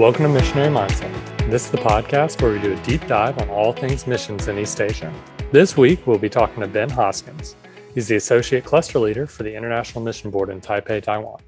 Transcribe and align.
Welcome 0.00 0.22
to 0.22 0.28
Missionary 0.30 0.74
Mindset. 0.74 1.50
This 1.50 1.66
is 1.66 1.70
the 1.70 1.76
podcast 1.76 2.40
where 2.40 2.50
we 2.50 2.58
do 2.58 2.72
a 2.72 2.82
deep 2.84 3.06
dive 3.06 3.36
on 3.38 3.50
all 3.50 3.74
things 3.74 4.06
missions 4.06 4.48
in 4.48 4.58
East 4.58 4.80
Asia. 4.80 5.12
This 5.52 5.76
week, 5.76 6.06
we'll 6.06 6.16
be 6.16 6.30
talking 6.30 6.62
to 6.62 6.66
Ben 6.66 6.88
Hoskins. 6.88 7.54
He's 7.94 8.08
the 8.08 8.16
Associate 8.16 8.64
Cluster 8.64 8.98
Leader 8.98 9.26
for 9.26 9.42
the 9.42 9.54
International 9.54 10.02
Mission 10.02 10.30
Board 10.30 10.48
in 10.48 10.62
Taipei, 10.62 11.02
Taiwan. 11.02 11.40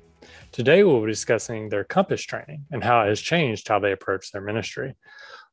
Today, 0.52 0.84
we'll 0.84 1.00
be 1.00 1.10
discussing 1.10 1.70
their 1.70 1.82
Compass 1.82 2.20
training 2.20 2.66
and 2.70 2.84
how 2.84 3.00
it 3.00 3.08
has 3.08 3.22
changed 3.22 3.68
how 3.68 3.78
they 3.78 3.92
approach 3.92 4.32
their 4.32 4.42
ministry. 4.42 4.96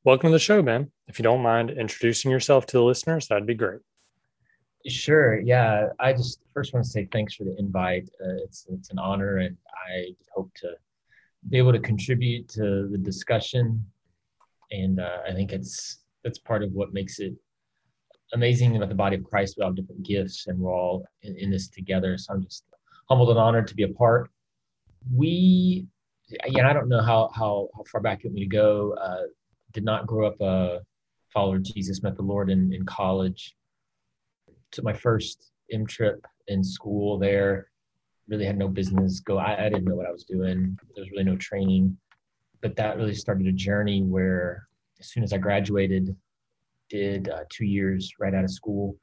Welcome 0.03 0.27
to 0.27 0.33
the 0.33 0.39
show, 0.39 0.61
Ben. 0.61 0.91
If 1.07 1.19
you 1.19 1.23
don't 1.23 1.41
mind 1.41 1.69
introducing 1.69 2.31
yourself 2.31 2.65
to 2.65 2.77
the 2.79 2.83
listeners, 2.83 3.29
that'd 3.29 3.47
be 3.47 3.55
great. 3.55 3.79
Sure. 4.85 5.39
Yeah. 5.39 5.87
I 6.01 6.11
just 6.11 6.41
first 6.53 6.73
want 6.73 6.85
to 6.85 6.91
say 6.91 7.07
thanks 7.13 7.35
for 7.35 7.45
the 7.45 7.55
invite. 7.59 8.09
Uh, 8.21 8.43
it's 8.43 8.65
it's 8.69 8.89
an 8.89 8.99
honor, 8.99 9.37
and 9.37 9.55
I 9.89 10.15
hope 10.35 10.51
to 10.55 10.73
be 11.49 11.57
able 11.57 11.71
to 11.71 11.79
contribute 11.79 12.47
to 12.49 12.87
the 12.91 12.97
discussion. 12.97 13.85
And 14.71 14.99
uh, 14.99 15.19
I 15.27 15.33
think 15.33 15.51
it's 15.51 16.03
that's 16.23 16.39
part 16.39 16.63
of 16.63 16.71
what 16.73 16.93
makes 16.93 17.19
it 17.19 17.33
amazing 18.33 18.75
about 18.75 18.89
the 18.89 18.95
body 18.95 19.15
of 19.15 19.23
Christ. 19.23 19.55
We 19.57 19.63
all 19.63 19.69
have 19.69 19.75
different 19.75 20.05
gifts, 20.05 20.47
and 20.47 20.59
we're 20.59 20.73
all 20.73 21.05
in, 21.23 21.35
in 21.37 21.49
this 21.49 21.69
together. 21.69 22.17
So 22.17 22.33
I'm 22.33 22.43
just 22.43 22.65
humbled 23.07 23.29
and 23.29 23.39
honored 23.39 23.67
to 23.67 23.75
be 23.75 23.83
a 23.83 23.89
part. 23.89 24.29
We, 25.13 25.87
yeah, 26.47 26.69
I 26.69 26.73
don't 26.73 26.89
know 26.89 27.01
how 27.01 27.29
how 27.33 27.69
how 27.75 27.83
far 27.91 28.01
back 28.01 28.23
you 28.23 28.29
want 28.29 28.35
me 28.35 28.41
to 28.41 28.47
go. 28.47 28.95
Uh, 29.01 29.23
did 29.71 29.85
not 29.85 30.07
grow 30.07 30.27
up 30.27 30.41
a 30.41 30.81
follower 31.33 31.55
of 31.55 31.63
Jesus. 31.63 32.03
Met 32.03 32.15
the 32.15 32.21
Lord 32.21 32.49
in 32.49 32.73
in 32.73 32.85
college 32.85 33.55
took 34.71 34.85
my 34.85 34.93
first 34.93 35.51
M 35.71 35.85
trip 35.85 36.25
in 36.47 36.63
school 36.63 37.17
there. 37.17 37.69
Really 38.29 38.45
had 38.45 38.57
no 38.57 38.67
business 38.67 39.19
go. 39.19 39.37
I, 39.37 39.65
I 39.65 39.69
didn't 39.69 39.85
know 39.85 39.95
what 39.95 40.05
I 40.05 40.11
was 40.11 40.23
doing. 40.23 40.77
There 40.95 41.03
was 41.03 41.11
really 41.11 41.23
no 41.23 41.35
training, 41.37 41.97
but 42.61 42.75
that 42.75 42.97
really 42.97 43.15
started 43.15 43.47
a 43.47 43.51
journey 43.51 44.03
where, 44.03 44.67
as 44.99 45.09
soon 45.11 45.23
as 45.23 45.33
I 45.33 45.37
graduated, 45.37 46.15
did 46.89 47.29
uh, 47.29 47.43
two 47.49 47.65
years 47.65 48.13
right 48.19 48.33
out 48.33 48.43
of 48.43 48.51
school 48.51 48.95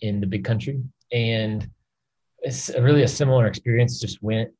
in 0.00 0.20
the 0.20 0.26
big 0.26 0.44
country, 0.44 0.80
and 1.12 1.68
it's 2.40 2.70
really 2.78 3.02
a 3.02 3.08
similar 3.08 3.46
experience. 3.46 4.00
Just 4.00 4.22
went, 4.22 4.50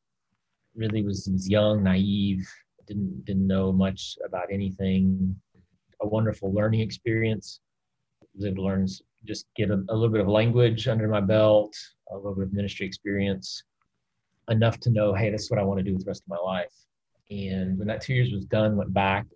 really 0.75 1.03
was 1.03 1.29
was 1.33 1.49
young, 1.49 1.83
naive, 1.83 2.47
didn't 2.87 3.25
didn't 3.25 3.47
know 3.47 3.73
much 3.73 4.17
about 4.27 4.53
anything. 4.53 5.37
A 6.01 6.07
wonderful 6.09 6.53
learning 6.53 6.81
experience. 6.81 7.61
Was 8.35 8.47
able 8.47 8.57
to 8.57 8.63
learn 8.63 8.87
just 9.25 9.47
get 9.57 9.71
a, 9.71 9.75
a, 9.75 9.95
little 9.95 10.09
bit 10.09 10.21
of 10.21 10.29
language 10.29 10.89
under 10.89 11.07
my 11.07 11.21
belt, 11.21 11.75
a 12.11 12.17
little 12.17 12.35
bit 12.35 12.45
of 12.45 12.53
ministry 12.53 12.87
experience, 12.87 13.63
enough 14.49 14.79
to 14.81 14.91
know, 14.91 15.15
hey, 15.15 15.31
this 15.31 15.43
is 15.43 15.51
what 15.51 15.61
I 15.61 15.65
want 15.65 15.79
to 15.79 15.85
do 15.85 15.93
with 15.93 16.05
the 16.05 16.11
rest 16.11 16.23
of 16.23 16.29
my 16.29 16.39
life. 16.39 16.73
And 17.31 17.79
when 17.79 17.89
that 17.89 18.01
two 18.01 18.15
years 18.15 18.33
was 18.33 18.45
done, 18.45 18.77
went 18.77 18.93
back, 18.93 19.27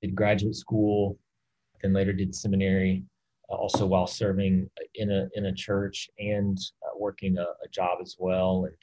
did 0.00 0.14
graduate 0.14 0.56
school, 0.56 1.18
then 1.82 1.92
later 1.92 2.12
did 2.12 2.34
seminary, 2.34 3.04
uh, 3.50 3.54
also 3.54 3.86
while 3.86 4.06
serving 4.06 4.68
in 4.94 5.10
a 5.10 5.28
in 5.34 5.46
a 5.46 5.54
church 5.54 6.08
and 6.18 6.58
uh, 6.82 6.96
working 6.96 7.38
a, 7.38 7.42
a, 7.42 7.68
job 7.70 7.98
as 8.00 8.16
well. 8.18 8.64
And 8.64 8.74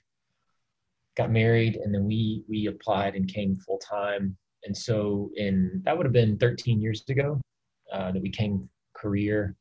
got 1.18 1.32
married, 1.32 1.76
and 1.78 1.94
then 1.94 2.06
we 2.06 2.44
we 2.48 2.68
applied 2.68 3.16
and 3.16 3.28
came 3.28 3.56
full 3.56 3.80
time. 3.80 4.36
And 4.64 4.76
so, 4.76 5.32
in 5.36 5.82
that 5.86 5.96
would 5.96 6.06
have 6.06 6.14
been 6.14 6.38
13 6.38 6.82
years 6.82 7.04
ago 7.10 7.40
uh, 7.92 8.12
that 8.12 8.22
we 8.22 8.30
came 8.30 8.68
career 8.94 9.56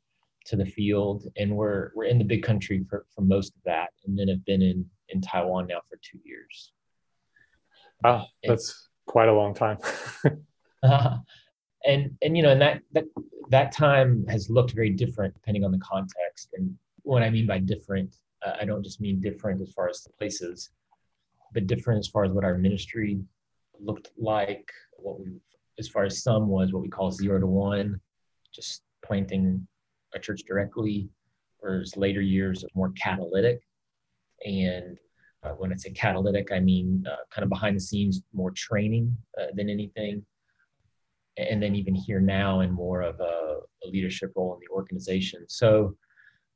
to 0.46 0.56
the 0.56 0.66
field, 0.66 1.26
and 1.36 1.54
we're 1.54 1.90
we're 1.94 2.04
in 2.04 2.18
the 2.18 2.24
big 2.24 2.42
country 2.42 2.84
for, 2.88 3.06
for 3.14 3.22
most 3.22 3.54
of 3.54 3.62
that, 3.64 3.90
and 4.06 4.18
then 4.18 4.28
have 4.28 4.44
been 4.44 4.62
in 4.62 4.84
in 5.14 5.20
Taiwan 5.20 5.66
now 5.66 5.80
for 5.88 5.98
two 6.02 6.18
years. 6.24 6.72
Wow, 8.02 8.26
that's 8.46 8.68
and, 8.70 9.12
quite 9.12 9.28
a 9.28 9.32
long 9.32 9.54
time. 9.54 9.78
uh, 10.82 11.18
and 11.86 12.16
and 12.22 12.36
you 12.36 12.42
know, 12.42 12.50
and 12.50 12.60
that 12.60 12.82
that 12.92 13.04
that 13.50 13.72
time 13.72 14.26
has 14.28 14.50
looked 14.50 14.72
very 14.72 14.90
different 14.90 15.34
depending 15.34 15.64
on 15.64 15.72
the 15.72 15.78
context. 15.78 16.50
And 16.54 16.74
what 17.02 17.22
I 17.22 17.30
mean 17.30 17.46
by 17.46 17.58
different, 17.58 18.16
uh, 18.44 18.54
I 18.60 18.64
don't 18.64 18.82
just 18.82 19.00
mean 19.00 19.20
different 19.20 19.60
as 19.60 19.72
far 19.72 19.88
as 19.88 20.02
the 20.02 20.10
places, 20.10 20.70
but 21.52 21.66
different 21.66 22.00
as 22.00 22.08
far 22.08 22.24
as 22.24 22.32
what 22.32 22.44
our 22.44 22.56
ministry 22.58 23.20
looked 23.80 24.10
like. 24.18 24.70
What 24.96 25.20
we, 25.20 25.32
as 25.78 25.88
far 25.88 26.04
as 26.04 26.22
some 26.22 26.48
was 26.48 26.72
what 26.72 26.82
we 26.82 26.88
call 26.88 27.10
zero 27.10 27.40
to 27.40 27.46
one, 27.46 28.00
just 28.52 28.82
planting 29.04 29.66
a 30.14 30.18
church 30.18 30.42
directly, 30.46 31.08
whereas 31.58 31.96
later 31.96 32.20
years 32.20 32.64
more 32.74 32.92
catalytic. 32.92 33.60
And 34.46 34.98
uh, 35.44 35.50
when 35.50 35.72
I 35.72 35.76
say 35.76 35.90
catalytic, 35.90 36.50
I 36.52 36.60
mean 36.60 37.04
uh, 37.10 37.16
kind 37.30 37.42
of 37.42 37.50
behind 37.50 37.76
the 37.76 37.80
scenes, 37.80 38.22
more 38.32 38.50
training 38.50 39.16
uh, 39.38 39.46
than 39.54 39.68
anything. 39.68 40.24
And 41.36 41.62
then 41.62 41.74
even 41.74 41.94
here 41.94 42.20
now 42.20 42.60
in 42.60 42.70
more 42.70 43.02
of 43.02 43.18
a, 43.20 43.58
a 43.84 43.86
leadership 43.86 44.32
role 44.36 44.54
in 44.54 44.60
the 44.60 44.72
organization. 44.72 45.44
So 45.48 45.96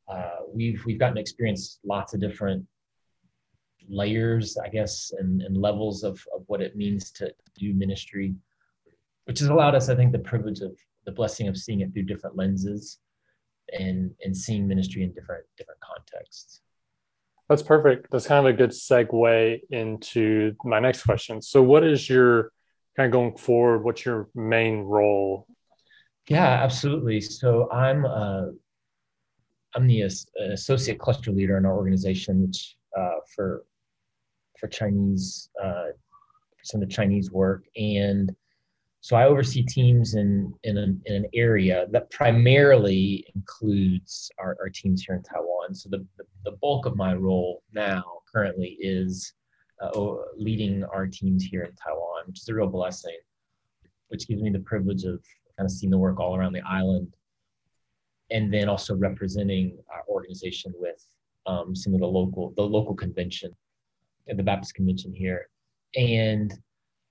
uh, 0.09 0.39
we've 0.53 0.83
we've 0.87 0.99
gotten 0.99 1.17
to 1.17 1.21
experience 1.21 1.81
lots 1.85 2.15
of 2.15 2.21
different 2.21 2.65
layers, 3.89 4.57
I 4.57 4.69
guess, 4.69 5.13
and, 5.19 5.43
and 5.43 5.57
levels 5.57 6.05
of, 6.05 6.23
of 6.35 6.45
what 6.47 6.61
it 6.61 6.77
means 6.77 7.11
to 7.13 7.33
do 7.57 7.75
ministry, 7.75 8.35
which 9.25 9.41
has 9.41 9.49
allowed 9.49 9.75
us, 9.75 9.89
I 9.89 9.97
think, 9.97 10.13
the 10.13 10.19
privilege 10.19 10.61
of 10.61 10.79
the 11.07 11.13
blessing 11.13 11.49
of 11.49 11.57
seeing 11.57 11.81
it 11.81 11.93
through 11.93 12.05
different 12.05 12.37
lenses 12.37 12.99
and 13.79 14.11
and 14.23 14.35
seeing 14.35 14.67
ministry 14.67 15.03
in 15.03 15.13
different 15.13 15.45
different 15.59 15.81
contexts 15.81 16.63
that's 17.49 17.63
perfect. 17.63 18.09
That's 18.11 18.27
kind 18.27 18.47
of 18.47 18.55
a 18.55 18.57
good 18.57 18.71
segue 18.71 19.61
into 19.71 20.55
my 20.65 20.81
next 20.81 21.05
question. 21.05 21.41
So 21.41 21.63
what 21.63 21.85
is 21.85 22.09
your 22.09 22.53
kind 22.97 23.07
of 23.07 23.13
going 23.13 23.37
forward 23.37 23.85
what's 23.85 24.05
your 24.05 24.29
main 24.35 24.81
role? 24.81 25.47
Yeah 26.29 26.63
absolutely. 26.63 27.21
So 27.21 27.71
i'm 27.73 28.05
uh, 28.05 28.47
i'm 29.75 29.87
the 29.87 30.03
associate 30.53 30.99
cluster 30.99 31.31
leader 31.31 31.57
in 31.57 31.65
our 31.65 31.77
organization 31.77 32.43
which 32.43 32.77
uh, 32.97 33.21
for 33.35 33.65
for 34.59 34.67
chinese 34.67 35.51
uh, 35.63 35.87
some 36.65 36.83
of 36.83 36.89
the 36.89 36.95
chinese 36.95 37.31
work. 37.31 37.65
And 37.77 38.35
so 39.01 39.17
I 39.17 39.25
oversee 39.25 39.63
teams 39.63 40.15
in 40.15 40.53
in 40.65 40.77
an, 40.77 41.01
in 41.07 41.15
an 41.15 41.27
area 41.35 41.87
that 41.93 42.11
primarily 42.11 43.25
includes 43.35 44.31
our, 44.39 44.57
our 44.61 44.69
teams 44.69 45.05
here 45.05 45.15
in 45.15 45.23
Taiwan. 45.23 45.75
So 45.75 45.89
the, 45.89 46.05
the, 46.17 46.25
the 46.45 46.57
bulk 46.61 46.85
of 46.87 46.97
my 46.97 47.15
role 47.15 47.63
now 47.73 48.05
currently 48.31 48.77
is 48.81 49.33
uh, 49.81 49.91
leading 50.37 50.85
our 50.85 51.07
teams 51.07 51.45
here 51.45 51.63
in 51.63 51.75
Taiwan, 51.77 52.25
which 52.27 52.41
is 52.41 52.49
a 52.49 52.55
real 52.55 52.67
blessing, 52.67 53.17
which 54.09 54.27
gives 54.27 54.43
me 54.43 54.51
the 54.51 54.59
privilege 54.61 55.05
of 55.05 55.23
kind 55.57 55.67
of 55.67 55.71
seeing 55.71 55.91
the 55.91 55.99
work 55.99 56.19
all 56.19 56.37
around 56.37 56.53
the 56.53 56.67
island, 56.67 57.13
and 58.31 58.53
then 58.53 58.69
also 58.69 58.97
representing 58.97 59.79
our 59.93 60.03
organization 60.09 60.73
with 60.77 61.05
um, 61.47 61.75
some 61.75 61.95
of 61.95 62.01
the 62.01 62.07
local 62.07 62.53
the 62.57 62.63
local 62.63 62.95
convention, 62.95 63.55
the 64.27 64.43
Baptist 64.43 64.75
convention 64.75 65.15
here, 65.15 65.49
and 65.97 66.53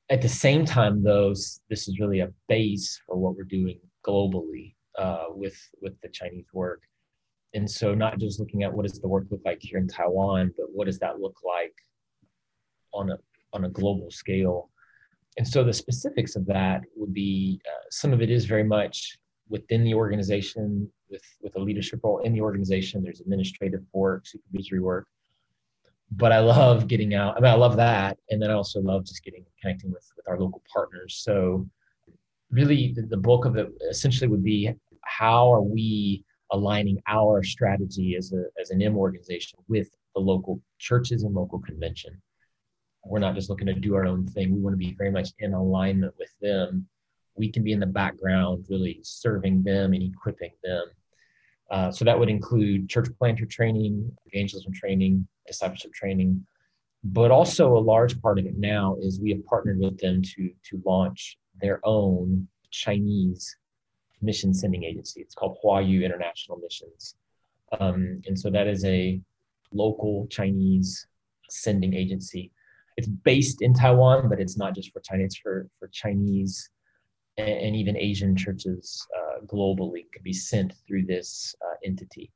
at 0.09 0.22
the 0.22 0.29
same 0.29 0.66
time, 0.66 1.03
though, 1.03 1.29
this 1.31 1.88
is 1.88 2.00
really 2.00 2.22
a 2.22 2.31
base 2.47 3.00
for 3.06 3.18
what 3.18 3.35
we're 3.35 3.44
doing 3.44 3.79
globally 4.06 4.75
uh, 4.97 5.25
with 5.29 5.57
with 5.81 6.00
the 6.01 6.09
Chinese 6.09 6.47
work. 6.53 6.81
And 7.53 7.69
so, 7.69 7.94
not 7.94 8.19
just 8.19 8.40
looking 8.40 8.63
at 8.63 8.73
what 8.73 8.85
does 8.85 9.00
the 9.00 9.07
work 9.07 9.25
look 9.29 9.41
like 9.44 9.59
here 9.62 9.79
in 9.79 9.88
Taiwan, 9.88 10.53
but 10.57 10.67
what 10.72 10.85
does 10.85 11.00
that 11.00 11.19
look 11.19 11.38
like 11.44 11.73
on 12.94 13.12
a 13.12 13.17
on 13.53 13.66
a 13.66 13.69
global 13.69 14.09
scale. 14.09 14.69
And 15.38 15.47
so, 15.47 15.63
the 15.63 15.73
specifics 15.73 16.35
of 16.35 16.46
that 16.47 16.81
would 16.96 17.13
be 17.13 17.62
uh, 17.67 17.85
some 17.90 18.13
of 18.13 18.22
it 18.22 18.29
is 18.29 18.46
very 18.46 18.63
much 18.63 19.17
within 19.50 19.84
the 19.84 19.94
organization 19.94 20.90
with 21.09 21.23
with 21.41 21.56
a 21.57 21.59
leadership 21.59 22.00
role 22.03 22.19
in 22.19 22.34
the 22.34 22.41
organization. 22.41 23.03
There's 23.03 23.19
administrative 23.19 23.81
work, 23.91 24.26
supervisory 24.26 24.79
work, 24.79 25.08
but 26.12 26.32
I 26.32 26.40
love 26.40 26.88
getting 26.88 27.14
out. 27.14 27.38
I 27.38 27.40
mean, 27.40 27.52
I 27.52 27.56
love 27.56 27.76
that, 27.78 28.18
and 28.30 28.42
then 28.42 28.50
I 28.50 28.54
also 28.54 28.82
love 28.82 29.06
just 29.06 29.24
getting 29.24 29.46
connecting 29.62 29.92
with 29.92 30.09
with 30.16 30.28
our 30.28 30.40
local 30.40 30.62
partners. 30.74 31.22
So, 31.24 31.68
really, 32.52 32.94
the, 32.94 33.04
the 33.04 33.18
bulk 33.18 33.46
of 33.46 33.58
it 33.58 33.70
essentially 33.90 34.28
would 34.28 34.44
be 34.44 34.74
how 35.04 35.54
are 35.54 35.62
we 35.62 36.24
aligning 36.52 37.02
our 37.08 37.44
strategy 37.44 38.16
as 38.16 38.32
a 38.34 38.46
as 38.59 38.72
an 38.72 38.82
M 38.82 38.98
organization 38.98 39.59
with 39.68 39.90
the 40.16 40.22
local 40.22 40.62
churches 40.80 41.24
and 41.24 41.34
local 41.34 41.59
convention. 41.59 42.22
We're 43.06 43.20
not 43.20 43.36
just 43.36 43.50
looking 43.50 43.68
to 43.68 43.74
do 43.74 43.96
our 43.96 44.06
own 44.06 44.28
thing. 44.28 44.54
We 44.54 44.59
want 44.59 44.74
to 44.74 44.78
be 44.78 44.96
very 44.98 45.12
much 45.12 45.30
in 45.40 45.54
alignment 45.54 46.14
with 46.18 46.32
them. 46.42 46.88
We 47.36 47.50
can 47.50 47.64
be 47.64 47.72
in 47.72 47.80
the 47.80 47.86
background, 47.86 48.66
really 48.70 49.00
serving 49.04 49.64
them 49.64 49.94
and 49.94 50.04
equipping 50.04 50.52
them. 50.64 50.86
Uh, 51.70 51.92
so 51.92 52.04
that 52.04 52.18
would 52.18 52.30
include 52.30 52.90
church 52.90 53.08
planter 53.18 53.46
training, 53.46 54.12
evangelism 54.26 54.74
training, 54.74 55.28
discipleship 55.47 55.94
training. 55.94 56.46
But 57.03 57.32
also 57.32 57.78
a 57.78 57.79
large 57.79 58.20
part 58.22 58.40
of 58.40 58.46
it 58.46 58.58
now 58.58 58.97
is 59.02 59.20
we 59.20 59.32
have 59.32 59.46
partnered 59.46 59.79
with 59.79 59.97
them 59.99 60.22
to 60.22 60.52
to 60.70 60.82
launch 60.85 61.38
their 61.61 61.79
own 61.84 62.47
Chinese 62.72 63.55
mission 64.22 64.53
sending 64.53 64.84
agency. 64.84 65.22
It's 65.22 65.35
called 65.35 65.58
Huayu 65.64 66.03
International 66.03 66.58
Missions. 66.58 67.16
Um, 67.79 68.22
and 68.26 68.38
so 68.38 68.49
that 68.49 68.67
is 68.67 68.84
a 68.85 69.22
local 69.72 70.28
Chinese 70.28 71.08
sending 71.49 71.94
agency. 71.94 72.52
it's 72.97 73.08
based 73.08 73.61
in 73.61 73.73
Taiwan, 73.73 74.28
but 74.28 74.40
it's 74.40 74.58
not 74.58 74.73
just 74.73 74.91
for 74.91 75.02
China. 75.02 75.23
It's 75.23 75.38
for 75.38 75.70
for 75.79 75.88
Chinese 75.90 76.70
and, 77.38 77.49
and 77.49 77.76
even 77.76 77.96
Asian 77.96 78.35
churches 78.35 79.05
uh, 79.17 79.46
globally 79.46 80.11
could 80.11 80.23
be 80.23 80.34
sent 80.34 80.73
through 80.85 81.05
this 81.05 81.55
uh, 81.66 81.76
entity. 81.85 82.32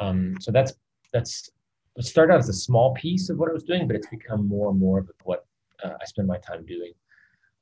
Um, 0.00 0.36
so 0.40 0.50
that's 0.50 0.72
that's 1.12 1.50
it 1.96 2.04
started 2.04 2.32
out 2.32 2.40
as 2.40 2.48
a 2.48 2.54
small 2.54 2.94
piece 2.94 3.30
of 3.30 3.38
what 3.38 3.48
I 3.48 3.52
was 3.52 3.64
doing, 3.64 3.86
but 3.86 3.96
it's 3.96 4.08
become 4.08 4.46
more 4.46 4.70
and 4.70 4.78
more 4.78 4.98
of 4.98 5.10
what 5.24 5.46
uh, 5.84 5.94
I 6.00 6.04
spend 6.04 6.28
my 6.28 6.38
time 6.38 6.64
doing. 6.66 6.92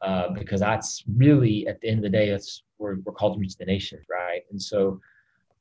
Uh, 0.03 0.29
because 0.31 0.61
that's 0.61 1.03
really 1.17 1.67
at 1.67 1.81
the 1.81 1.89
end 1.89 1.99
of 1.99 2.03
the 2.03 2.11
day, 2.11 2.31
that's 2.31 2.63
we're, 2.79 2.97
we're 3.05 3.13
called 3.13 3.35
to 3.35 3.41
reach 3.41 3.57
the 3.57 3.65
nations, 3.65 4.05
right? 4.11 4.43
And 4.51 4.61
so 4.61 5.01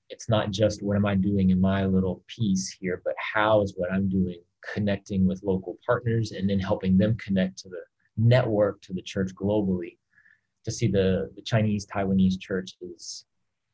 it's 0.10 0.28
not 0.28 0.52
just 0.52 0.84
what 0.84 0.98
am 0.98 1.06
I 1.06 1.16
doing 1.16 1.52
in 1.52 1.62
my 1.62 1.86
little 1.86 2.24
piece 2.28 2.76
here, 2.80 3.02
but 3.06 3.14
how 3.18 3.62
is 3.62 3.74
what 3.78 3.92
I'm 3.92 4.10
doing 4.10 4.42
connecting 4.74 5.26
with 5.26 5.44
local 5.44 5.78
partners 5.86 6.32
and 6.32 6.50
then 6.50 6.60
helping 6.60 6.98
them 6.98 7.16
connect 7.18 7.58
to 7.60 7.70
the 7.70 7.84
network 8.18 8.82
to 8.82 8.94
the 8.94 9.02
church 9.02 9.32
globally 9.34 9.98
to 10.66 10.72
see 10.72 10.88
the, 10.88 11.32
the 11.36 11.42
Chinese 11.42 11.86
Taiwanese 11.86 12.40
churches 12.40 13.26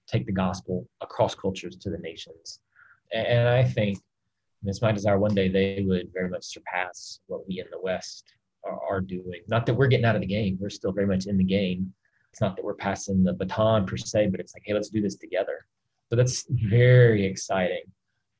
take 0.07 0.25
the 0.25 0.31
gospel 0.31 0.87
across 1.01 1.35
cultures 1.35 1.75
to 1.77 1.89
the 1.89 1.97
nations. 1.99 2.59
And 3.11 3.47
I 3.47 3.63
think 3.63 3.99
it's 4.65 4.81
my 4.81 4.91
desire 4.91 5.17
one 5.17 5.33
day 5.33 5.47
they 5.47 5.83
would 5.87 6.09
very 6.13 6.29
much 6.29 6.43
surpass 6.43 7.19
what 7.27 7.47
we 7.47 7.59
in 7.59 7.65
the 7.71 7.79
West 7.79 8.25
are, 8.65 8.79
are 8.83 9.01
doing. 9.01 9.41
Not 9.47 9.65
that 9.65 9.73
we're 9.73 9.87
getting 9.87 10.05
out 10.05 10.15
of 10.15 10.21
the 10.21 10.27
game, 10.27 10.57
we're 10.59 10.69
still 10.69 10.91
very 10.91 11.07
much 11.07 11.27
in 11.27 11.37
the 11.37 11.43
game. 11.43 11.93
It's 12.31 12.41
not 12.41 12.55
that 12.55 12.65
we're 12.65 12.75
passing 12.75 13.23
the 13.23 13.33
baton 13.33 13.85
per 13.85 13.97
se, 13.97 14.27
but 14.27 14.39
it's 14.39 14.53
like, 14.53 14.63
hey, 14.65 14.73
let's 14.73 14.89
do 14.89 15.01
this 15.01 15.15
together. 15.15 15.65
So 16.09 16.15
that's 16.15 16.45
very 16.49 17.25
exciting. 17.25 17.83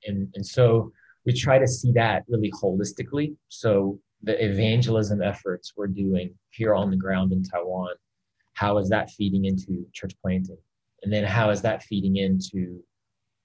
And, 0.05 0.27
and 0.35 0.45
so 0.45 0.91
we 1.25 1.33
try 1.33 1.57
to 1.59 1.67
see 1.67 1.91
that 1.93 2.23
really 2.27 2.51
holistically. 2.51 3.35
So 3.49 3.99
the 4.21 4.43
evangelism 4.43 5.21
efforts 5.21 5.73
we're 5.75 5.87
doing 5.87 6.33
here 6.51 6.75
on 6.75 6.89
the 6.89 6.97
ground 6.97 7.31
in 7.31 7.43
Taiwan, 7.43 7.95
how 8.53 8.77
is 8.77 8.89
that 8.89 9.09
feeding 9.11 9.45
into 9.45 9.85
church 9.93 10.13
planting? 10.21 10.57
And 11.03 11.13
then 11.13 11.23
how 11.23 11.49
is 11.49 11.61
that 11.61 11.83
feeding 11.83 12.17
into 12.17 12.83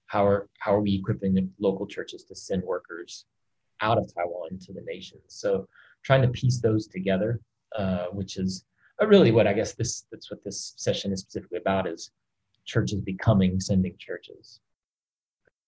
how 0.07 0.25
are 0.25 0.47
how 0.59 0.75
are 0.75 0.81
we 0.81 0.95
equipping 0.95 1.33
the 1.33 1.47
local 1.59 1.87
churches 1.87 2.23
to 2.25 2.35
send 2.35 2.63
workers 2.63 3.25
out 3.81 3.97
of 3.97 4.11
Taiwan 4.13 4.59
to 4.65 4.73
the 4.73 4.81
nations? 4.81 5.23
So 5.27 5.67
trying 6.03 6.21
to 6.21 6.27
piece 6.29 6.61
those 6.61 6.87
together, 6.87 7.41
uh, 7.75 8.07
which 8.11 8.37
is 8.37 8.65
really 9.01 9.31
what 9.31 9.47
I 9.47 9.53
guess 9.53 9.73
this 9.73 10.05
that's 10.11 10.31
what 10.31 10.43
this 10.43 10.73
session 10.77 11.11
is 11.11 11.21
specifically 11.21 11.57
about 11.57 11.87
is 11.87 12.11
churches 12.65 13.01
becoming 13.01 13.59
sending 13.59 13.95
churches. 13.97 14.59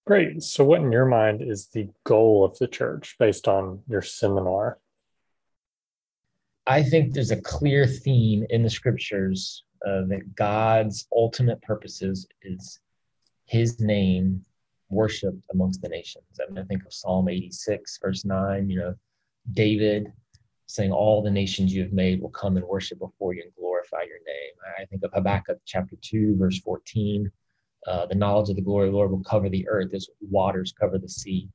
Great. 0.05 0.41
So, 0.41 0.63
what 0.63 0.81
in 0.81 0.91
your 0.91 1.05
mind 1.05 1.41
is 1.41 1.67
the 1.67 1.89
goal 2.05 2.45
of 2.45 2.57
the 2.59 2.67
church 2.67 3.17
based 3.19 3.47
on 3.47 3.81
your 3.89 4.01
seminar? 4.01 4.79
I 6.65 6.83
think 6.83 7.13
there's 7.13 7.31
a 7.31 7.41
clear 7.41 7.85
theme 7.85 8.45
in 8.49 8.63
the 8.63 8.69
scriptures 8.69 9.63
uh, 9.85 10.03
that 10.07 10.35
God's 10.35 11.07
ultimate 11.13 11.61
purposes 11.61 12.27
is 12.41 12.79
His 13.47 13.79
name 13.79 14.45
worshipped 14.89 15.45
amongst 15.51 15.81
the 15.81 15.89
nations. 15.89 16.25
I 16.39 16.49
mean, 16.51 16.63
I 16.63 16.67
think 16.67 16.85
of 16.85 16.93
Psalm 16.93 17.27
86, 17.27 17.99
verse 18.01 18.25
9, 18.25 18.69
you 18.69 18.79
know, 18.79 18.95
David 19.53 20.11
saying, 20.65 20.91
All 20.91 21.21
the 21.21 21.31
nations 21.31 21.73
you 21.73 21.81
have 21.83 21.93
made 21.93 22.21
will 22.21 22.29
come 22.29 22.57
and 22.57 22.65
worship 22.65 22.99
before 22.99 23.33
you 23.33 23.43
and 23.43 23.55
glorify 23.55 24.01
your 24.01 24.19
name. 24.25 24.53
I 24.79 24.85
think 24.85 25.03
of 25.03 25.11
Habakkuk 25.13 25.59
chapter 25.65 25.95
2, 26.01 26.37
verse 26.37 26.59
14. 26.59 27.31
Uh, 27.87 28.05
the 28.05 28.15
knowledge 28.15 28.49
of 28.49 28.57
the 28.57 28.61
glory 28.61 28.87
of 28.87 28.91
the 28.91 28.97
Lord 28.97 29.11
will 29.11 29.23
cover 29.23 29.49
the 29.49 29.67
earth 29.67 29.93
as 29.93 30.09
waters 30.19 30.73
cover 30.77 30.97
the 30.97 31.09
sea. 31.09 31.49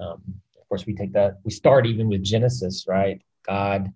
Um, 0.00 0.22
of 0.60 0.68
course, 0.68 0.86
we 0.86 0.94
take 0.94 1.12
that, 1.14 1.38
we 1.44 1.50
start 1.50 1.86
even 1.86 2.08
with 2.08 2.22
Genesis, 2.22 2.86
right? 2.86 3.20
God 3.44 3.92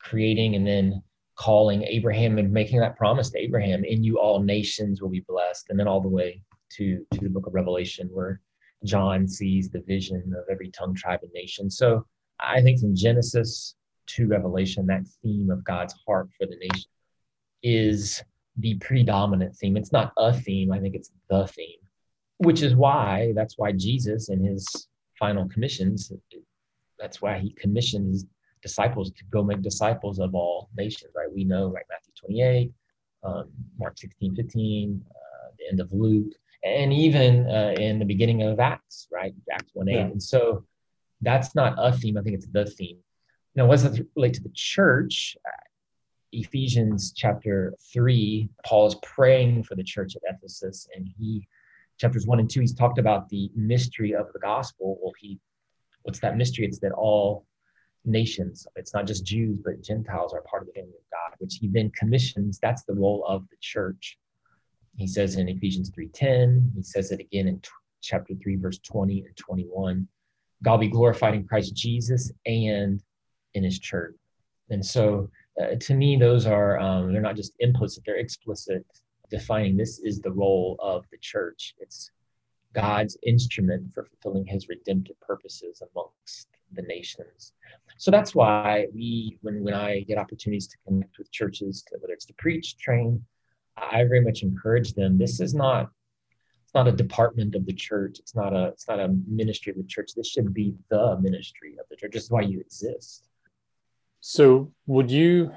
creating 0.00 0.56
and 0.56 0.66
then 0.66 1.02
calling 1.36 1.82
Abraham 1.84 2.38
and 2.38 2.50
making 2.50 2.80
that 2.80 2.96
promise 2.96 3.30
to 3.30 3.38
Abraham, 3.38 3.84
in 3.84 4.02
you 4.02 4.18
all 4.18 4.42
nations 4.42 5.02
will 5.02 5.10
be 5.10 5.24
blessed. 5.28 5.66
And 5.68 5.78
then 5.78 5.86
all 5.86 6.00
the 6.00 6.08
way 6.08 6.40
to, 6.70 7.04
to 7.14 7.20
the 7.20 7.28
book 7.28 7.46
of 7.46 7.54
Revelation, 7.54 8.08
where 8.12 8.40
John 8.84 9.26
sees 9.26 9.68
the 9.68 9.80
vision 9.80 10.34
of 10.36 10.44
every 10.50 10.70
tongue, 10.70 10.94
tribe, 10.94 11.20
and 11.22 11.32
nation. 11.32 11.70
So 11.70 12.06
I 12.40 12.60
think 12.60 12.80
from 12.80 12.94
Genesis 12.94 13.74
to 14.08 14.28
Revelation, 14.28 14.86
that 14.86 15.06
theme 15.22 15.50
of 15.50 15.64
God's 15.64 15.94
heart 16.06 16.28
for 16.38 16.46
the 16.46 16.56
nation 16.56 16.90
is 17.62 18.22
the 18.58 18.74
predominant 18.78 19.56
theme. 19.56 19.76
It's 19.76 19.92
not 19.92 20.12
a 20.16 20.32
theme, 20.32 20.72
I 20.72 20.78
think 20.78 20.94
it's 20.94 21.10
the 21.28 21.46
theme, 21.46 21.78
which 22.38 22.62
is 22.62 22.74
why 22.74 23.32
that's 23.34 23.58
why 23.58 23.72
Jesus 23.72 24.28
in 24.28 24.42
his 24.44 24.88
final 25.18 25.48
commissions, 25.48 26.12
that's 26.98 27.20
why 27.20 27.38
he 27.38 27.50
commissioned 27.50 28.12
his 28.12 28.26
disciples 28.62 29.10
to 29.10 29.24
go 29.30 29.42
make 29.42 29.62
disciples 29.62 30.18
of 30.18 30.34
all 30.34 30.68
nations, 30.76 31.12
right? 31.16 31.32
We 31.32 31.44
know, 31.44 31.70
right, 31.70 31.84
Matthew 31.90 32.12
28, 32.18 32.72
um, 33.24 33.50
Mark 33.78 33.98
16, 33.98 34.34
15, 34.34 35.04
uh, 35.08 35.14
the 35.58 35.68
end 35.70 35.80
of 35.80 35.92
Luke, 35.92 36.32
and 36.66 36.92
even 36.92 37.48
uh, 37.48 37.74
in 37.78 37.98
the 37.98 38.04
beginning 38.04 38.42
of 38.42 38.60
Acts, 38.60 39.08
right? 39.12 39.34
Acts 39.52 39.70
1 39.74 39.88
8. 39.88 39.94
Yeah. 39.94 40.00
And 40.00 40.22
so 40.22 40.64
that's 41.20 41.54
not 41.54 41.74
a 41.78 41.92
theme, 41.96 42.18
I 42.18 42.22
think 42.22 42.36
it's 42.36 42.48
the 42.48 42.66
theme. 42.66 42.98
Now, 43.54 43.66
what 43.66 43.80
does 43.80 43.84
that 43.84 44.06
relate 44.16 44.34
to 44.34 44.42
the 44.42 44.52
church? 44.54 45.36
Ephesians 46.32 47.12
chapter 47.16 47.72
3, 47.92 48.48
Paul 48.64 48.88
is 48.88 48.96
praying 49.02 49.62
for 49.62 49.74
the 49.74 49.84
church 49.84 50.16
at 50.16 50.22
Ephesus, 50.34 50.88
and 50.94 51.08
he, 51.18 51.46
chapters 51.98 52.26
1 52.26 52.40
and 52.40 52.50
2, 52.50 52.60
he's 52.60 52.74
talked 52.74 52.98
about 52.98 53.28
the 53.28 53.50
mystery 53.54 54.14
of 54.14 54.30
the 54.32 54.38
gospel. 54.40 54.98
Well, 55.00 55.12
he, 55.18 55.38
what's 56.02 56.18
that 56.20 56.36
mystery? 56.36 56.66
It's 56.66 56.80
that 56.80 56.92
all 56.92 57.46
nations, 58.04 58.66
it's 58.76 58.92
not 58.92 59.06
just 59.06 59.24
Jews, 59.24 59.60
but 59.64 59.82
Gentiles 59.82 60.34
are 60.34 60.42
part 60.42 60.62
of 60.62 60.68
the 60.68 60.74
family 60.74 60.90
of 60.90 61.10
God, 61.10 61.36
which 61.38 61.58
he 61.60 61.68
then 61.68 61.90
commissions. 61.96 62.58
That's 62.60 62.84
the 62.84 62.94
role 62.94 63.24
of 63.26 63.48
the 63.48 63.56
church. 63.60 64.18
He 64.96 65.06
says 65.06 65.36
in 65.36 65.48
Ephesians 65.48 65.90
3.10, 65.90 66.74
he 66.74 66.82
says 66.82 67.12
it 67.12 67.20
again 67.20 67.48
in 67.48 67.60
t- 67.60 67.68
chapter 68.00 68.34
3, 68.34 68.56
verse 68.56 68.78
20 68.78 69.24
and 69.26 69.36
21. 69.36 70.08
God 70.62 70.78
be 70.78 70.88
glorified 70.88 71.34
in 71.34 71.46
Christ 71.46 71.74
Jesus 71.74 72.32
and 72.46 73.02
in 73.54 73.62
his 73.62 73.78
church. 73.78 74.14
And 74.70 74.84
so 74.84 75.30
uh, 75.60 75.76
to 75.80 75.94
me, 75.94 76.16
those 76.16 76.46
are, 76.46 76.78
um, 76.78 77.12
they're 77.12 77.22
not 77.22 77.36
just 77.36 77.52
implicit, 77.60 78.04
they're 78.06 78.16
explicit, 78.16 78.84
defining 79.30 79.76
this 79.76 79.98
is 79.98 80.20
the 80.20 80.32
role 80.32 80.76
of 80.80 81.04
the 81.10 81.18
church. 81.18 81.74
It's 81.78 82.10
God's 82.72 83.16
instrument 83.22 83.92
for 83.94 84.04
fulfilling 84.04 84.46
his 84.46 84.68
redemptive 84.68 85.18
purposes 85.20 85.82
amongst 85.92 86.48
the 86.72 86.82
nations. 86.82 87.52
So 87.96 88.10
that's 88.10 88.34
why 88.34 88.86
we, 88.92 89.38
when, 89.42 89.62
when 89.62 89.74
I 89.74 90.00
get 90.00 90.18
opportunities 90.18 90.66
to 90.68 90.76
connect 90.86 91.18
with 91.18 91.30
churches, 91.32 91.82
to, 91.88 91.96
whether 92.00 92.12
it's 92.12 92.26
to 92.26 92.34
preach, 92.34 92.76
train, 92.76 93.24
I 93.76 94.04
very 94.04 94.20
much 94.20 94.42
encourage 94.42 94.94
them. 94.94 95.18
This 95.18 95.40
is 95.40 95.54
not 95.54 95.90
it's 96.64 96.74
not 96.74 96.88
a 96.88 96.92
department 96.92 97.54
of 97.54 97.64
the 97.64 97.72
church. 97.72 98.18
It's 98.18 98.34
not 98.34 98.52
a 98.52 98.68
it's 98.68 98.88
not 98.88 99.00
a 99.00 99.14
ministry 99.28 99.70
of 99.70 99.78
the 99.78 99.84
church. 99.84 100.12
This 100.16 100.28
should 100.28 100.52
be 100.52 100.74
the 100.88 101.18
ministry 101.20 101.76
of 101.78 101.86
the 101.88 101.96
church. 101.96 102.12
This 102.12 102.24
is 102.24 102.30
why 102.30 102.42
you 102.42 102.60
exist. 102.60 103.28
So, 104.20 104.72
would 104.86 105.08
you, 105.08 105.52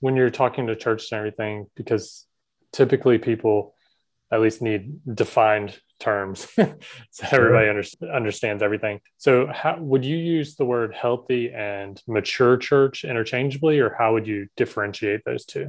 when 0.00 0.16
you're 0.16 0.30
talking 0.30 0.68
to 0.68 0.76
church 0.76 1.12
and 1.12 1.18
everything, 1.18 1.66
because 1.74 2.26
typically 2.72 3.18
people 3.18 3.74
at 4.32 4.40
least 4.40 4.62
need 4.62 5.00
defined 5.14 5.78
terms 6.00 6.48
so 7.10 7.26
everybody 7.30 7.68
under, 7.68 7.82
understands 8.12 8.62
everything. 8.62 9.00
So, 9.18 9.46
how 9.52 9.78
would 9.78 10.04
you 10.04 10.16
use 10.16 10.56
the 10.56 10.64
word 10.64 10.94
healthy 10.94 11.52
and 11.52 12.02
mature 12.06 12.56
church 12.56 13.04
interchangeably, 13.04 13.80
or 13.80 13.94
how 13.98 14.14
would 14.14 14.26
you 14.26 14.48
differentiate 14.56 15.22
those 15.24 15.44
two? 15.44 15.68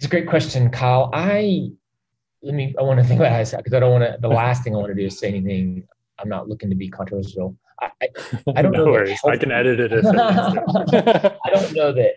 It's 0.00 0.06
a 0.06 0.08
great 0.08 0.26
question, 0.26 0.70
Kyle. 0.70 1.10
I 1.12 1.72
let 2.40 2.54
me. 2.54 2.74
I 2.78 2.82
want 2.82 3.00
to 3.00 3.04
think 3.08 3.20
about 3.20 3.32
I 3.32 3.44
because 3.44 3.74
I 3.74 3.80
don't 3.80 3.92
want 3.92 4.04
to. 4.04 4.16
The 4.18 4.30
last 4.30 4.64
thing 4.64 4.74
I 4.74 4.78
want 4.78 4.88
to 4.88 4.94
do 4.94 5.04
is 5.04 5.18
say 5.18 5.28
anything. 5.28 5.86
I'm 6.18 6.30
not 6.30 6.48
looking 6.48 6.70
to 6.70 6.74
be 6.74 6.88
controversial. 6.88 7.54
I, 7.82 7.90
I, 8.56 8.62
don't 8.62 8.72
no 8.72 8.86
know. 8.86 8.92
Worries. 8.92 9.20
I 9.26 9.36
can 9.36 9.52
edit 9.52 9.78
it. 9.78 9.92
If 9.92 10.06
I 11.44 11.50
don't 11.50 11.74
know 11.74 11.92
that. 11.92 12.14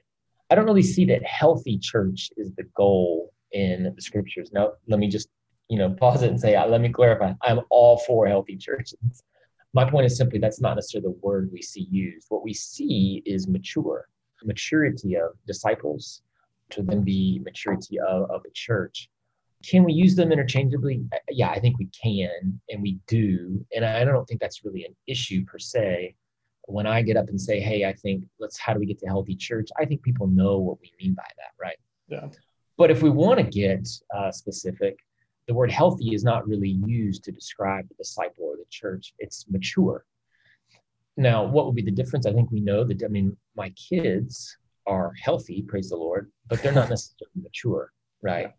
I 0.50 0.56
don't 0.56 0.64
really 0.64 0.82
see 0.82 1.04
that 1.08 1.26
healthy 1.26 1.78
church 1.78 2.30
is 2.38 2.54
the 2.54 2.64
goal 2.74 3.34
in 3.52 3.92
the 3.94 4.02
scriptures. 4.02 4.52
Now, 4.54 4.72
let 4.88 5.00
me 5.02 5.10
just 5.10 5.28
you 5.68 5.78
know 5.78 5.90
pause 5.90 6.24
it 6.24 6.30
and 6.30 6.40
say, 6.40 6.56
uh, 6.56 6.66
let 6.66 6.80
me 6.80 6.88
clarify. 6.88 7.34
I'm 7.42 7.60
all 7.70 7.98
for 7.98 8.26
healthy 8.28 8.56
churches. 8.56 9.24
My 9.74 9.90
point 9.90 10.06
is 10.06 10.16
simply 10.16 10.40
that's 10.40 10.62
not 10.62 10.76
necessarily 10.76 11.12
the 11.12 11.20
word 11.20 11.50
we 11.52 11.62
see 11.62 11.86
used. 11.92 12.28
What 12.30 12.46
we 12.46 12.54
see 12.54 13.22
is 13.26 13.50
mature, 13.50 14.08
maturity 14.46 15.18
of 15.18 15.32
disciples 15.46 16.22
to 16.74 16.84
then 16.84 17.02
be 17.04 17.40
maturity 17.44 18.00
of, 18.00 18.30
of 18.30 18.42
a 18.46 18.52
church. 18.54 19.10
Can 19.64 19.84
we 19.84 19.94
use 19.94 20.16
them 20.16 20.32
interchangeably? 20.32 21.06
Yeah, 21.30 21.50
I 21.50 21.60
think 21.60 21.78
we 21.80 21.88
can, 21.88 22.60
and 22.70 22.82
we 22.82 23.00
do. 23.08 23.66
And 23.74 23.86
I 23.86 24.04
don't 24.04 24.26
think 24.26 24.42
that's 24.42 24.66
really 24.66 24.84
an 24.84 24.96
issue 25.08 25.46
per 25.46 25.58
se. 25.58 26.16
When 26.66 26.86
I 26.86 27.02
get 27.02 27.18
up 27.18 27.30
and 27.30 27.40
say, 27.40 27.60
"Hey, 27.60 27.86
I 27.86 27.94
think 27.94 28.26
let's 28.40 28.58
how 28.60 28.74
do 28.74 28.80
we 28.80 28.86
get 28.86 29.00
to 29.00 29.08
healthy 29.08 29.36
church?" 29.36 29.70
I 29.80 29.86
think 29.86 30.02
people 30.02 30.28
know 30.28 30.58
what 30.60 30.80
we 30.82 30.92
mean 31.02 31.14
by 31.14 31.28
that, 31.38 31.52
right? 31.60 31.78
Yeah. 32.10 32.28
But 32.78 32.92
if 32.92 33.02
we 33.02 33.10
want 33.10 33.40
to 33.40 33.44
get 33.44 33.88
uh, 34.16 34.32
specific, 34.32 34.98
the 35.48 35.54
word 35.54 35.72
healthy 35.72 36.14
is 36.14 36.24
not 36.24 36.48
really 36.48 36.80
used 36.86 37.24
to 37.26 37.32
describe 37.32 37.88
the 37.88 37.96
disciple 37.96 38.46
or 38.46 38.58
the 38.58 38.66
church. 38.70 39.14
It's 39.20 39.46
mature. 39.50 40.06
now, 41.16 41.44
what 41.46 41.66
would 41.66 41.76
be 41.76 41.84
the 41.84 41.92
difference? 41.92 42.26
I 42.26 42.34
think 42.34 42.50
we 42.52 42.60
know 42.60 42.84
that, 42.84 43.04
I 43.04 43.08
mean, 43.08 43.38
my 43.56 43.70
kids 43.72 44.58
are 44.86 45.14
healthy, 45.22 45.64
praise 45.68 45.90
the 45.90 45.96
Lord, 45.96 46.32
but 46.48 46.62
they're 46.62 46.74
not 46.74 46.90
necessarily 46.90 47.42
mature, 47.42 47.92
right? 48.22 48.52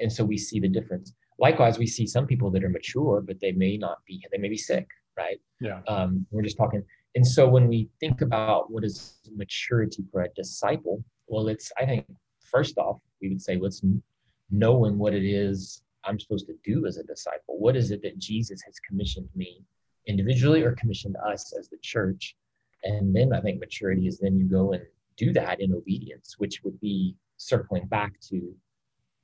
And 0.00 0.12
so 0.12 0.24
we 0.24 0.36
see 0.36 0.60
the 0.60 0.68
difference. 0.68 1.12
Likewise, 1.38 1.78
we 1.78 1.86
see 1.86 2.06
some 2.06 2.26
people 2.26 2.50
that 2.50 2.64
are 2.64 2.68
mature, 2.68 3.22
but 3.24 3.40
they 3.40 3.52
may 3.52 3.76
not 3.76 3.98
be, 4.06 4.24
they 4.30 4.38
may 4.38 4.48
be 4.48 4.56
sick, 4.56 4.88
right? 5.16 5.40
Yeah. 5.60 5.80
Um, 5.88 6.26
we're 6.30 6.42
just 6.42 6.56
talking. 6.56 6.82
And 7.14 7.26
so 7.26 7.48
when 7.48 7.68
we 7.68 7.88
think 8.00 8.20
about 8.20 8.70
what 8.70 8.84
is 8.84 9.18
maturity 9.34 10.04
for 10.12 10.22
a 10.22 10.28
disciple, 10.34 11.02
well, 11.26 11.48
it's, 11.48 11.72
I 11.78 11.86
think, 11.86 12.06
first 12.42 12.78
off, 12.78 12.98
we 13.22 13.28
would 13.28 13.40
say, 13.42 13.56
let's 13.56 13.82
knowing 14.50 14.98
what 14.98 15.14
it 15.14 15.24
is 15.24 15.82
I'm 16.04 16.18
supposed 16.18 16.46
to 16.46 16.54
do 16.64 16.86
as 16.86 16.96
a 16.96 17.02
disciple. 17.02 17.58
What 17.58 17.76
is 17.76 17.90
it 17.90 18.02
that 18.02 18.18
Jesus 18.18 18.62
has 18.62 18.78
commissioned 18.80 19.28
me 19.34 19.62
individually 20.08 20.62
or 20.62 20.72
commissioned 20.72 21.16
us 21.24 21.54
as 21.56 21.68
the 21.68 21.76
church. 21.82 22.34
And 22.82 23.14
then 23.14 23.32
I 23.32 23.40
think 23.40 23.60
maturity 23.60 24.08
is 24.08 24.18
then 24.18 24.36
you 24.36 24.46
go 24.46 24.72
and 24.72 24.82
do 25.18 25.32
that 25.34 25.60
in 25.60 25.74
obedience, 25.74 26.36
which 26.38 26.62
would 26.64 26.80
be 26.80 27.16
circling 27.36 27.86
back 27.86 28.18
to 28.20 28.54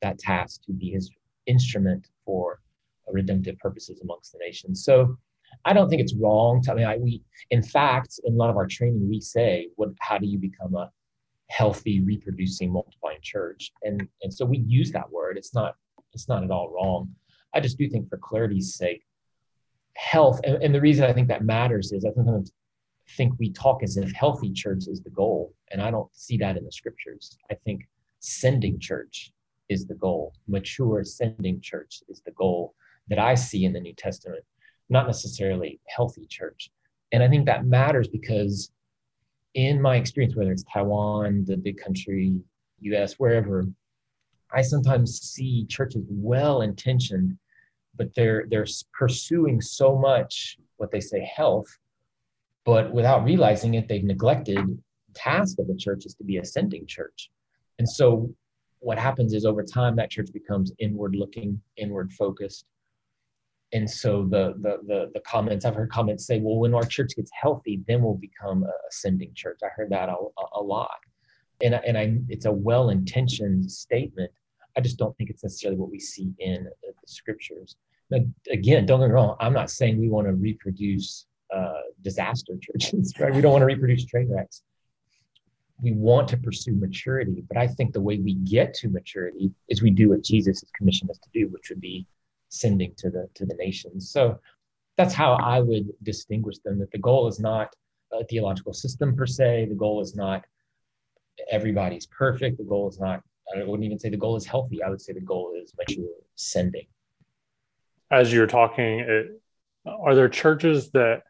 that 0.02 0.18
task 0.18 0.62
to 0.64 0.72
be 0.72 0.90
his 0.90 1.10
instrument 1.46 2.08
for 2.24 2.60
redemptive 3.08 3.58
purposes 3.58 4.00
amongst 4.02 4.32
the 4.32 4.38
nations. 4.38 4.84
So 4.84 5.16
I 5.64 5.72
don't 5.72 5.88
think 5.88 6.02
it's 6.02 6.14
wrong. 6.14 6.62
To, 6.62 6.72
I 6.72 6.74
mean, 6.74 6.86
I, 6.86 6.96
we, 6.96 7.22
in 7.50 7.62
fact, 7.62 8.18
in 8.24 8.34
a 8.34 8.36
lot 8.36 8.50
of 8.50 8.56
our 8.56 8.66
training, 8.66 9.08
we 9.08 9.20
say, 9.20 9.68
"What? 9.76 9.90
How 10.00 10.18
do 10.18 10.26
you 10.26 10.38
become 10.38 10.74
a 10.74 10.90
healthy, 11.48 12.00
reproducing, 12.00 12.72
multiplying 12.72 13.20
church?" 13.22 13.72
And 13.82 14.08
and 14.22 14.32
so 14.32 14.44
we 14.44 14.58
use 14.58 14.90
that 14.92 15.10
word. 15.10 15.36
It's 15.36 15.54
not 15.54 15.76
it's 16.12 16.28
not 16.28 16.42
at 16.44 16.50
all 16.50 16.72
wrong. 16.72 17.14
I 17.54 17.60
just 17.60 17.78
do 17.78 17.88
think, 17.88 18.08
for 18.08 18.18
clarity's 18.18 18.74
sake, 18.74 19.02
health, 19.94 20.40
and, 20.44 20.60
and 20.62 20.74
the 20.74 20.80
reason 20.80 21.04
I 21.04 21.12
think 21.12 21.28
that 21.28 21.44
matters 21.44 21.92
is 21.92 22.04
I 22.04 22.12
sometimes 22.12 22.52
think 23.16 23.34
we 23.38 23.52
talk 23.52 23.82
as 23.82 23.96
if 23.96 24.10
healthy 24.12 24.52
church 24.52 24.88
is 24.88 25.02
the 25.02 25.10
goal, 25.10 25.54
and 25.74 25.82
I 25.82 25.90
don't 25.90 26.08
see 26.14 26.36
that 26.38 26.56
in 26.56 26.64
the 26.64 26.70
scriptures. 26.70 27.36
I 27.50 27.54
think 27.54 27.82
sending 28.20 28.78
church 28.78 29.32
is 29.68 29.86
the 29.86 29.96
goal. 29.96 30.32
Mature 30.46 31.02
sending 31.02 31.60
church 31.60 32.00
is 32.08 32.22
the 32.24 32.30
goal 32.30 32.74
that 33.08 33.18
I 33.18 33.34
see 33.34 33.64
in 33.64 33.72
the 33.72 33.80
New 33.80 33.92
Testament, 33.92 34.44
not 34.88 35.08
necessarily 35.08 35.80
healthy 35.88 36.26
church. 36.30 36.70
And 37.10 37.24
I 37.24 37.28
think 37.28 37.44
that 37.46 37.66
matters 37.66 38.06
because 38.06 38.70
in 39.54 39.82
my 39.82 39.96
experience, 39.96 40.36
whether 40.36 40.52
it's 40.52 40.64
Taiwan, 40.72 41.44
the 41.44 41.56
big 41.56 41.76
country, 41.76 42.40
US, 42.80 43.14
wherever, 43.14 43.66
I 44.52 44.62
sometimes 44.62 45.20
see 45.20 45.66
churches 45.66 46.04
well 46.08 46.62
intentioned 46.62 47.36
but 47.96 48.14
they're 48.14 48.46
they're 48.48 48.66
pursuing 48.92 49.60
so 49.60 49.96
much 49.96 50.58
what 50.76 50.90
they 50.90 51.00
say 51.00 51.20
health 51.20 51.68
but 52.64 52.92
without 52.92 53.24
realizing 53.24 53.74
it 53.74 53.88
they've 53.88 54.04
neglected 54.04 54.58
task 55.14 55.58
of 55.58 55.66
the 55.66 55.76
church 55.76 56.06
is 56.06 56.14
to 56.14 56.24
be 56.24 56.38
a 56.38 56.44
sending 56.44 56.86
church 56.86 57.30
and 57.78 57.88
so 57.88 58.30
what 58.80 58.98
happens 58.98 59.32
is 59.32 59.46
over 59.46 59.62
time 59.62 59.96
that 59.96 60.10
church 60.10 60.28
becomes 60.32 60.72
inward 60.78 61.16
looking 61.16 61.60
inward 61.76 62.12
focused 62.12 62.66
and 63.72 63.88
so 63.88 64.24
the, 64.30 64.54
the 64.60 64.78
the 64.86 65.10
the, 65.14 65.20
comments 65.20 65.64
i've 65.64 65.74
heard 65.74 65.90
comments 65.90 66.26
say 66.26 66.38
well 66.40 66.58
when 66.58 66.74
our 66.74 66.84
church 66.84 67.16
gets 67.16 67.30
healthy 67.40 67.82
then 67.88 68.02
we'll 68.02 68.14
become 68.14 68.62
a 68.62 68.72
sending 68.90 69.32
church 69.34 69.58
i 69.64 69.68
heard 69.74 69.90
that 69.90 70.08
a, 70.08 70.16
a 70.54 70.62
lot 70.62 70.98
and, 71.62 71.74
I, 71.74 71.78
and 71.78 71.98
i 71.98 72.18
it's 72.28 72.46
a 72.46 72.52
well-intentioned 72.52 73.70
statement 73.70 74.30
I 74.76 74.80
just 74.80 74.98
don't 74.98 75.16
think 75.16 75.30
it's 75.30 75.42
necessarily 75.42 75.78
what 75.78 75.90
we 75.90 76.00
see 76.00 76.32
in 76.38 76.64
the 76.64 76.92
scriptures. 77.06 77.76
Now, 78.10 78.18
again, 78.50 78.86
don't 78.86 79.00
get 79.00 79.08
me 79.08 79.12
wrong. 79.12 79.36
I'm 79.40 79.52
not 79.52 79.70
saying 79.70 79.98
we 79.98 80.08
want 80.08 80.26
to 80.26 80.34
reproduce 80.34 81.26
uh, 81.54 81.80
disaster 82.02 82.54
churches, 82.62 83.14
right? 83.18 83.34
We 83.34 83.40
don't 83.40 83.52
want 83.52 83.62
to 83.62 83.66
reproduce 83.66 84.04
train 84.04 84.30
wrecks. 84.30 84.62
We 85.80 85.92
want 85.92 86.28
to 86.28 86.36
pursue 86.36 86.74
maturity, 86.74 87.42
but 87.48 87.56
I 87.56 87.66
think 87.66 87.92
the 87.92 88.00
way 88.00 88.18
we 88.18 88.34
get 88.34 88.74
to 88.74 88.88
maturity 88.88 89.50
is 89.68 89.82
we 89.82 89.90
do 89.90 90.10
what 90.10 90.22
Jesus 90.22 90.60
has 90.60 90.70
commissioned 90.70 91.10
us 91.10 91.18
to 91.18 91.28
do, 91.32 91.48
which 91.48 91.68
would 91.68 91.80
be 91.80 92.06
sending 92.48 92.94
to 92.98 93.10
the 93.10 93.28
to 93.34 93.44
the 93.44 93.54
nations. 93.54 94.10
So 94.10 94.38
that's 94.96 95.14
how 95.14 95.34
I 95.34 95.60
would 95.60 95.88
distinguish 96.02 96.58
them. 96.58 96.78
That 96.78 96.92
the 96.92 96.98
goal 96.98 97.26
is 97.26 97.40
not 97.40 97.74
a 98.12 98.24
theological 98.24 98.72
system 98.72 99.16
per 99.16 99.26
se. 99.26 99.66
The 99.68 99.74
goal 99.74 100.00
is 100.00 100.14
not 100.14 100.44
everybody's 101.50 102.06
perfect. 102.06 102.58
The 102.58 102.64
goal 102.64 102.88
is 102.88 103.00
not 103.00 103.22
I 103.54 103.62
wouldn't 103.62 103.84
even 103.84 103.98
say 103.98 104.08
the 104.08 104.16
goal 104.16 104.36
is 104.36 104.46
healthy. 104.46 104.82
I 104.82 104.88
would 104.88 105.00
say 105.00 105.12
the 105.12 105.20
goal 105.20 105.54
is 105.60 105.72
mature 105.76 106.06
sending. 106.34 106.86
As 108.10 108.32
you're 108.32 108.46
talking, 108.46 109.00
it, 109.00 109.40
are 109.86 110.14
there 110.14 110.28
churches 110.28 110.90
that 110.92 111.22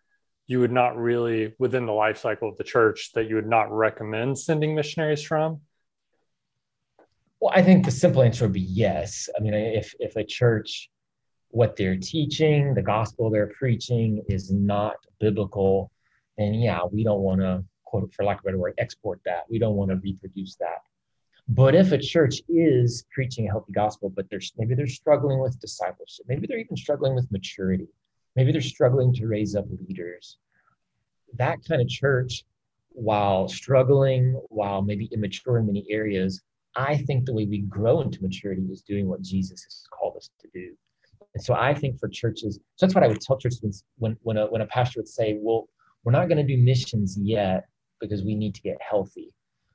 you 0.47 0.61
would 0.61 0.73
not 0.73 0.97
really, 0.97 1.55
within 1.59 1.87
the 1.87 1.93
life 1.93 2.19
cycle 2.19 2.49
of 2.49 2.57
the 2.57 2.65
church, 2.65 3.13
that 3.15 3.29
you 3.29 3.37
would 3.37 3.49
not 3.49 3.73
recommend 3.73 4.39
sending 4.39 4.75
missionaries 4.75 5.23
from? 5.23 5.61
Well, 7.41 7.53
I 7.55 7.63
think 7.63 7.85
the 7.85 7.91
simple 7.91 8.23
answer 8.23 8.45
would 8.45 8.53
be 8.53 8.61
yes. 8.61 9.29
I 9.37 9.41
mean, 9.41 9.55
if 9.55 9.95
if 10.01 10.17
a 10.17 10.25
church, 10.25 10.91
what 11.49 11.77
they're 11.77 11.97
teaching, 11.97 12.75
the 12.75 12.83
gospel 12.83 13.31
they're 13.31 13.53
preaching 13.59 14.23
is 14.29 14.51
not 14.51 14.97
biblical, 15.21 15.91
then 16.37 16.55
yeah, 16.55 16.81
we 16.91 17.05
don't 17.05 17.21
want 17.21 17.41
to 17.41 17.65
quote, 17.85 18.13
for 18.13 18.25
lack 18.25 18.39
of 18.39 18.45
a 18.45 18.47
better 18.47 18.59
word, 18.59 18.75
export 18.79 19.21
that. 19.25 19.45
We 19.49 19.59
don't 19.59 19.77
want 19.77 19.91
to 19.91 19.97
reproduce 19.97 20.57
that. 20.57 20.83
But 21.49 21.75
if 21.75 21.93
a 21.93 21.99
church 21.99 22.41
is 22.49 23.05
preaching 23.13 23.47
a 23.47 23.51
healthy 23.51 23.73
gospel, 23.73 24.11
but 24.11 24.29
they're 24.31 24.41
maybe 24.57 24.75
they're 24.75 24.87
struggling 24.87 25.41
with 25.41 25.61
discipleship, 25.61 26.25
maybe 26.27 26.47
they're 26.47 26.59
even 26.59 26.77
struggling 26.77 27.15
with 27.15 27.31
maturity, 27.31 27.89
maybe 28.37 28.53
they're 28.53 28.61
struggling 28.61 29.13
to 29.15 29.27
raise 29.27 29.55
up 29.55 29.67
leaders, 29.87 30.39
that 31.37 31.59
kind 31.69 31.81
of 31.81 31.89
church, 31.89 32.45
while 32.91 33.49
struggling, 33.49 34.41
while 34.49 34.83
maybe 34.83 35.07
immature 35.13 35.59
in 35.59 35.67
many 35.67 35.85
areas, 35.91 36.43
I 36.77 36.97
think 36.97 37.25
the 37.25 37.33
way 37.33 37.47
we 37.47 37.59
grow 37.59 38.01
into 38.01 38.23
maturity 38.23 38.63
is 38.71 38.83
doing 38.83 39.09
what 39.09 39.23
Jesus 39.23 39.63
has 39.65 39.85
called 39.93 40.17
us 40.17 40.31
to 40.41 40.49
do. 40.53 40.75
And 41.35 41.43
so 41.43 41.55
I 41.55 41.75
think 41.75 41.99
for 41.99 42.09
churches, 42.09 42.61
so 42.77 42.87
that's 42.87 42.95
what 42.95 43.03
I 43.05 43.09
would 43.09 43.21
tell 43.21 43.37
churches 43.37 43.85
when 43.99 44.17
when 44.23 44.37
a, 44.37 44.47
when 44.47 44.61
a 44.61 44.67
pastor 44.67 45.01
would 45.01 45.09
say, 45.09 45.39
"Well, 45.41 45.69
we're 46.05 46.13
not 46.13 46.29
going 46.29 46.45
to 46.45 46.57
do 46.57 46.61
missions 46.63 47.19
yet 47.21 47.65
because 48.01 48.23
we 48.23 48.37
need 48.37 48.55
to 48.55 48.61
get 48.63 48.79
healthy." 48.81 49.35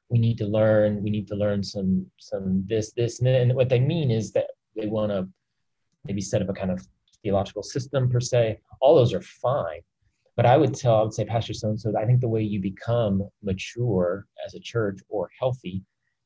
we 0.09 0.17
need 0.17 0.37
to 0.37 0.45
learn 0.45 1.01
we 1.01 1.09
need 1.09 1.27
to 1.27 1.35
learn 1.35 1.63
some 1.63 2.05
some 2.17 2.65
this 2.67 2.91
this 2.93 3.21
and 3.21 3.53
what 3.53 3.69
they 3.69 3.79
mean 3.79 4.11
is 4.11 4.31
that 4.31 4.47
they 4.75 4.87
want 4.87 5.11
to 5.11 5.27
maybe 6.05 6.21
set 6.21 6.41
up 6.41 6.49
a 6.49 6.53
kind 6.53 6.71
of 6.71 6.85
theological 7.23 7.63
system 7.63 8.09
per 8.09 8.19
se 8.19 8.59
all 8.81 8.95
those 8.95 9.13
are 9.13 9.21
fine. 9.21 9.81
But 10.35 10.45
i 10.45 10.55
would 10.57 10.73
tell 10.73 10.95
i 10.95 11.03
would 11.03 11.13
say 11.13 11.25
pastor 11.25 11.53
so 11.53 11.69
and 11.69 11.79
so 11.79 11.93
i 11.97 12.05
think 12.05 12.21
the 12.21 12.27
way 12.27 12.41
you 12.41 12.61
become 12.61 13.27
mature 13.43 14.25
as 14.45 14.55
a 14.55 14.59
church 14.59 14.99
or 15.09 15.29
healthy 15.37 15.83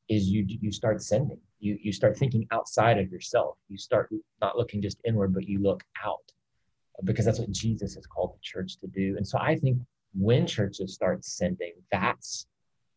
is 0.10 0.28
you 0.28 0.46
you 0.48 0.72
start 0.72 1.02
sending 1.02 1.40
you 1.60 1.78
you 1.82 1.92
start 1.92 2.18
thinking 2.18 2.46
outside 2.52 2.98
of 3.00 3.10
yourself. 3.10 3.58
You 3.70 3.78
start 3.78 4.10
not 4.42 4.58
looking 4.58 4.82
just 4.82 5.00
inward 5.06 5.34
but 5.34 5.48
you 5.48 5.62
look 5.62 5.84
out 6.06 6.32
because 7.06 7.26
that's 7.26 7.40
what 7.40 7.52
jesus 7.52 7.96
has 7.96 8.06
called 8.06 8.34
the 8.36 8.40
church 8.42 8.78
to 8.80 8.88
do. 8.88 9.16
And 9.18 9.28
so 9.28 9.38
i 9.40 9.56
think 9.56 9.80
when 10.14 10.46
churches 10.46 10.94
start 10.94 11.26
sending 11.26 11.74
that's 11.92 12.46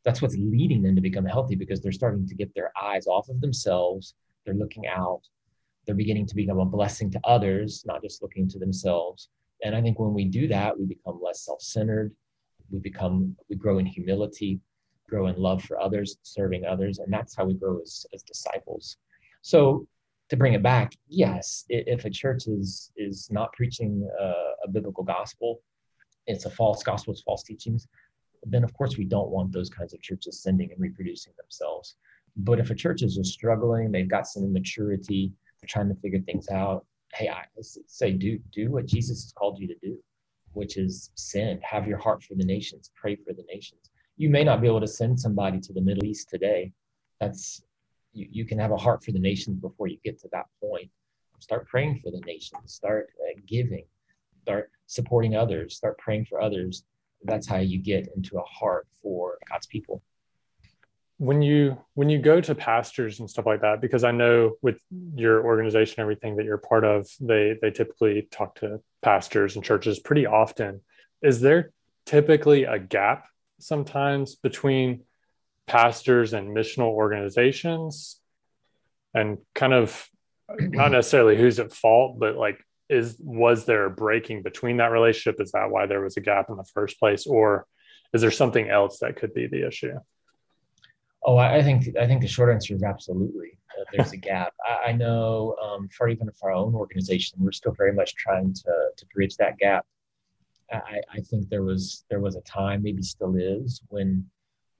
that's 0.04 0.22
what's 0.22 0.36
leading 0.36 0.82
them 0.82 0.94
to 0.94 1.00
become 1.00 1.24
healthy 1.24 1.56
because 1.56 1.80
they're 1.80 1.90
starting 1.90 2.26
to 2.28 2.34
get 2.34 2.54
their 2.54 2.70
eyes 2.80 3.08
off 3.08 3.28
of 3.28 3.40
themselves. 3.40 4.14
They're 4.44 4.54
looking 4.54 4.86
out 4.86 5.22
they're 5.86 5.94
beginning 5.94 6.26
to 6.26 6.34
become 6.34 6.58
a 6.58 6.64
blessing 6.64 7.10
to 7.12 7.20
others 7.24 7.84
not 7.86 8.02
just 8.02 8.22
looking 8.22 8.48
to 8.48 8.58
themselves. 8.58 9.28
And 9.62 9.74
i 9.74 9.80
think 9.80 9.98
when 9.98 10.14
we 10.14 10.24
do 10.24 10.48
that 10.48 10.78
we 10.78 10.86
become 10.86 11.20
less 11.22 11.44
self-centered. 11.44 12.14
We 12.70 12.80
become 12.80 13.36
we 13.48 13.56
grow 13.56 13.78
in 13.78 13.86
humility 13.86 14.60
grow 15.08 15.28
in 15.28 15.36
love 15.36 15.62
for 15.62 15.80
others 15.80 16.16
serving 16.22 16.64
others 16.64 16.98
and 16.98 17.12
that's 17.12 17.36
how 17.36 17.44
we 17.44 17.54
grow 17.54 17.80
as, 17.80 18.04
as 18.12 18.22
disciples. 18.22 18.96
So 19.42 19.86
to 20.30 20.36
bring 20.36 20.54
it 20.54 20.62
back 20.62 20.92
yes 21.08 21.64
if 21.68 22.04
a 22.04 22.10
church 22.10 22.48
is 22.48 22.90
is 22.96 23.28
not 23.30 23.52
preaching 23.52 24.08
a, 24.20 24.32
a 24.64 24.68
biblical 24.72 25.04
gospel 25.04 25.60
it's 26.26 26.46
a 26.46 26.50
false 26.50 26.82
gospel 26.82 27.12
it's 27.12 27.22
false 27.22 27.44
teachings 27.44 27.86
then 28.46 28.64
of 28.64 28.72
course 28.74 28.96
we 28.96 29.04
don't 29.04 29.30
want 29.30 29.52
those 29.52 29.68
kinds 29.68 29.92
of 29.92 30.00
churches 30.00 30.42
sending 30.42 30.70
and 30.70 30.80
reproducing 30.80 31.32
themselves. 31.36 31.96
But 32.36 32.60
if 32.60 32.70
a 32.70 32.74
church 32.74 33.02
is 33.02 33.16
just 33.16 33.32
struggling, 33.32 33.90
they've 33.90 34.08
got 34.08 34.26
some 34.26 34.44
immaturity, 34.44 35.32
trying 35.66 35.88
to 35.88 36.00
figure 36.00 36.20
things 36.20 36.48
out. 36.48 36.84
Hey, 37.14 37.28
I 37.28 37.44
say 37.60 38.12
do 38.12 38.38
do 38.52 38.70
what 38.70 38.86
Jesus 38.86 39.24
has 39.24 39.32
called 39.32 39.58
you 39.58 39.66
to 39.68 39.76
do, 39.82 39.98
which 40.52 40.76
is 40.76 41.10
send, 41.14 41.62
have 41.62 41.86
your 41.86 41.98
heart 41.98 42.22
for 42.22 42.34
the 42.34 42.44
nations, 42.44 42.90
pray 42.94 43.16
for 43.16 43.32
the 43.32 43.44
nations. 43.48 43.90
You 44.16 44.30
may 44.30 44.44
not 44.44 44.60
be 44.60 44.66
able 44.66 44.80
to 44.80 44.88
send 44.88 45.18
somebody 45.18 45.60
to 45.60 45.72
the 45.72 45.80
Middle 45.80 46.04
East 46.04 46.28
today. 46.28 46.72
That's 47.20 47.62
you, 48.12 48.28
you 48.30 48.44
can 48.44 48.58
have 48.58 48.72
a 48.72 48.76
heart 48.76 49.04
for 49.04 49.12
the 49.12 49.18
nations 49.18 49.60
before 49.60 49.86
you 49.88 49.98
get 50.04 50.18
to 50.20 50.28
that 50.32 50.46
point. 50.60 50.90
Start 51.38 51.68
praying 51.68 52.00
for 52.02 52.10
the 52.10 52.20
nations, 52.26 52.72
start 52.72 53.10
uh, 53.20 53.40
giving, 53.46 53.84
start 54.42 54.70
supporting 54.86 55.36
others, 55.36 55.76
start 55.76 55.98
praying 55.98 56.24
for 56.24 56.40
others 56.40 56.84
that's 57.26 57.46
how 57.46 57.58
you 57.58 57.78
get 57.78 58.08
into 58.16 58.38
a 58.38 58.42
heart 58.42 58.86
for 59.02 59.38
God's 59.50 59.66
people. 59.66 60.02
When 61.18 61.40
you 61.40 61.78
when 61.94 62.10
you 62.10 62.18
go 62.18 62.40
to 62.40 62.54
pastors 62.54 63.20
and 63.20 63.30
stuff 63.30 63.46
like 63.46 63.62
that, 63.62 63.80
because 63.80 64.04
I 64.04 64.10
know 64.10 64.56
with 64.60 64.76
your 65.14 65.44
organization, 65.44 66.00
everything 66.00 66.36
that 66.36 66.44
you're 66.44 66.58
part 66.58 66.84
of, 66.84 67.08
they 67.20 67.56
they 67.60 67.70
typically 67.70 68.28
talk 68.30 68.56
to 68.56 68.80
pastors 69.02 69.56
and 69.56 69.64
churches 69.64 69.98
pretty 69.98 70.26
often. 70.26 70.82
Is 71.22 71.40
there 71.40 71.72
typically 72.04 72.64
a 72.64 72.78
gap 72.78 73.26
sometimes 73.58 74.34
between 74.34 75.04
pastors 75.66 76.34
and 76.34 76.54
missional 76.54 76.88
organizations? 76.88 78.20
And 79.14 79.38
kind 79.54 79.72
of 79.72 80.06
not 80.58 80.92
necessarily 80.92 81.36
who's 81.36 81.58
at 81.58 81.72
fault 81.72 82.18
but 82.20 82.36
like 82.36 82.62
is 82.88 83.16
was 83.18 83.64
there 83.64 83.86
a 83.86 83.90
breaking 83.90 84.42
between 84.42 84.76
that 84.76 84.92
relationship? 84.92 85.40
Is 85.40 85.52
that 85.52 85.70
why 85.70 85.86
there 85.86 86.00
was 86.00 86.16
a 86.16 86.20
gap 86.20 86.50
in 86.50 86.56
the 86.56 86.64
first 86.74 87.00
place? 87.00 87.26
Or 87.26 87.66
is 88.12 88.20
there 88.20 88.30
something 88.30 88.68
else 88.68 89.00
that 89.00 89.16
could 89.16 89.34
be 89.34 89.46
the 89.46 89.66
issue 89.66 89.98
oh 91.26 91.36
i 91.36 91.62
think 91.62 91.94
i 92.00 92.06
think 92.06 92.22
the 92.22 92.28
short 92.28 92.50
answer 92.50 92.74
is 92.74 92.82
absolutely 92.82 93.56
there's 93.92 94.12
a 94.12 94.16
gap. 94.16 94.54
I, 94.64 94.90
I 94.90 94.92
know 94.92 95.56
um, 95.62 95.88
for 95.88 96.08
even 96.08 96.30
for 96.38 96.50
our 96.50 96.56
own 96.56 96.74
organization 96.74 97.38
we're 97.40 97.52
still 97.52 97.72
very 97.72 97.92
much 97.92 98.14
trying 98.14 98.52
to 98.54 98.72
to 98.96 99.06
bridge 99.14 99.36
that 99.36 99.58
gap. 99.58 99.86
I, 100.72 101.00
I 101.12 101.20
think 101.20 101.48
there 101.48 101.62
was 101.62 102.04
there 102.10 102.20
was 102.20 102.36
a 102.36 102.40
time 102.40 102.82
maybe 102.82 103.02
still 103.02 103.36
is 103.36 103.80
when 103.88 104.24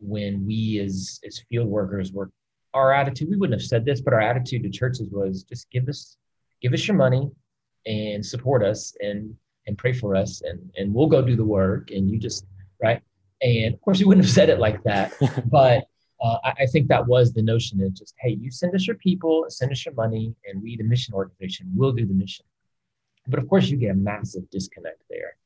when 0.00 0.44
we 0.44 0.80
as 0.84 1.20
as 1.24 1.42
field 1.48 1.68
workers 1.68 2.12
were 2.12 2.30
our 2.74 2.92
attitude 2.92 3.30
we 3.30 3.36
wouldn't 3.36 3.58
have 3.58 3.66
said 3.66 3.84
this 3.84 4.00
but 4.00 4.12
our 4.12 4.20
attitude 4.20 4.62
to 4.64 4.68
churches 4.68 5.08
was 5.10 5.44
just 5.44 5.70
give 5.70 5.88
us 5.88 6.16
give 6.60 6.72
us 6.72 6.86
your 6.86 6.96
money 6.96 7.30
and 7.86 8.26
support 8.26 8.64
us 8.64 8.94
and 9.00 9.34
and 9.66 9.78
pray 9.78 9.92
for 9.92 10.16
us 10.16 10.42
and 10.42 10.58
and 10.76 10.92
we'll 10.92 11.06
go 11.06 11.22
do 11.22 11.36
the 11.36 11.44
work 11.44 11.90
and 11.92 12.10
you 12.10 12.18
just 12.18 12.44
right? 12.82 13.00
And 13.40 13.72
of 13.74 13.80
course 13.80 14.00
we 14.00 14.06
wouldn't 14.06 14.26
have 14.26 14.34
said 14.34 14.48
it 14.48 14.58
like 14.58 14.82
that 14.82 15.14
but 15.50 15.84
uh, 16.20 16.38
I, 16.44 16.52
I, 16.60 16.66
think 16.66 16.88
that 16.88 17.06
was 17.06 17.32
the 17.32 17.42
notion 17.42 17.82
of 17.82 17.94
just 17.94 18.14
hey 18.20 18.30
you 18.40 18.50
send 18.50 18.74
us 18.74 18.86
your 18.86 18.96
people 18.96 19.44
send 19.48 19.72
us 19.72 19.84
your 19.84 19.94
money 19.94 20.34
and 20.46 20.62
we 20.62 20.76
the 20.76 20.84
mission 20.84 21.14
organization 21.14 21.70
will 21.74 21.92
do 21.92 22.06
the 22.06 22.14
mission 22.14 22.46
but 23.26 23.38
of 23.38 23.48
course 23.48 23.68
you 23.68 23.76
get 23.76 23.90
a 23.90 23.94
massive 23.94 24.48
disconnect 24.50 25.02
there 25.10 25.36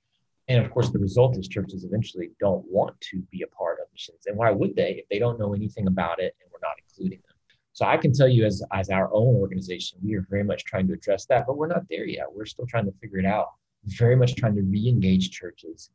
and 0.48 0.64
of 0.64 0.70
course 0.70 0.90
the 0.90 0.98
result 0.98 1.36
is 1.38 1.48
churches 1.48 1.84
eventually 1.84 2.30
don't 2.38 2.64
want 2.68 2.98
to 3.00 3.18
be 3.30 3.42
a 3.42 3.46
part 3.48 3.78
of 3.80 3.86
missions 3.92 4.26
and 4.26 4.36
why 4.36 4.50
would 4.50 4.76
they 4.76 4.92
if 5.02 5.08
they 5.08 5.18
don't 5.18 5.38
know 5.38 5.54
anything 5.54 5.86
about 5.86 6.20
it 6.20 6.34
and 6.40 6.50
we're 6.52 6.66
not 6.66 6.76
including 6.86 7.20
them 7.26 7.36
so 7.72 7.86
I 7.86 7.96
can 7.96 8.12
tell 8.12 8.28
you 8.28 8.44
as, 8.44 8.62
as 8.72 8.90
our 8.90 9.08
own 9.12 9.36
organization, 9.36 9.98
we 10.02 10.14
are 10.14 10.26
very 10.28 10.44
much 10.44 10.64
trying 10.64 10.86
to 10.88 10.94
address 10.94 11.26
that, 11.26 11.46
but 11.46 11.56
we're 11.56 11.68
not 11.68 11.88
there 11.88 12.04
yet. 12.04 12.26
We're 12.30 12.46
still 12.46 12.66
trying 12.66 12.86
to 12.86 12.92
figure 13.00 13.18
it 13.18 13.26
out. 13.26 13.52
Very 13.84 14.16
much 14.16 14.36
trying 14.36 14.56
to 14.56 14.62
re-engage 14.62 15.30
churches 15.30 15.90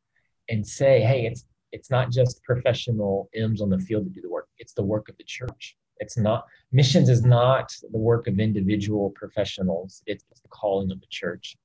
and 0.49 0.65
say, 0.65 1.01
hey, 1.01 1.25
it's 1.25 1.45
it's 1.75 1.91
not 1.91 2.09
just 2.09 2.41
professional 2.43 3.29
M's 3.35 3.61
on 3.61 3.69
the 3.69 3.77
field 3.77 4.05
to 4.05 4.09
do 4.09 4.21
the 4.21 4.29
work. 4.29 4.47
It's 4.57 4.73
the 4.73 4.87
work 4.93 5.09
of 5.09 5.17
the 5.17 5.25
church. 5.37 5.75
It's 6.03 6.17
not 6.17 6.45
missions 6.71 7.09
is 7.09 7.23
not 7.23 7.67
the 7.91 7.97
work 8.11 8.27
of 8.27 8.39
individual 8.39 9.11
professionals. 9.21 10.01
It's 10.05 10.23
the 10.45 10.47
calling 10.59 10.89
of 10.91 10.99
the 11.01 11.11
church. 11.21 11.57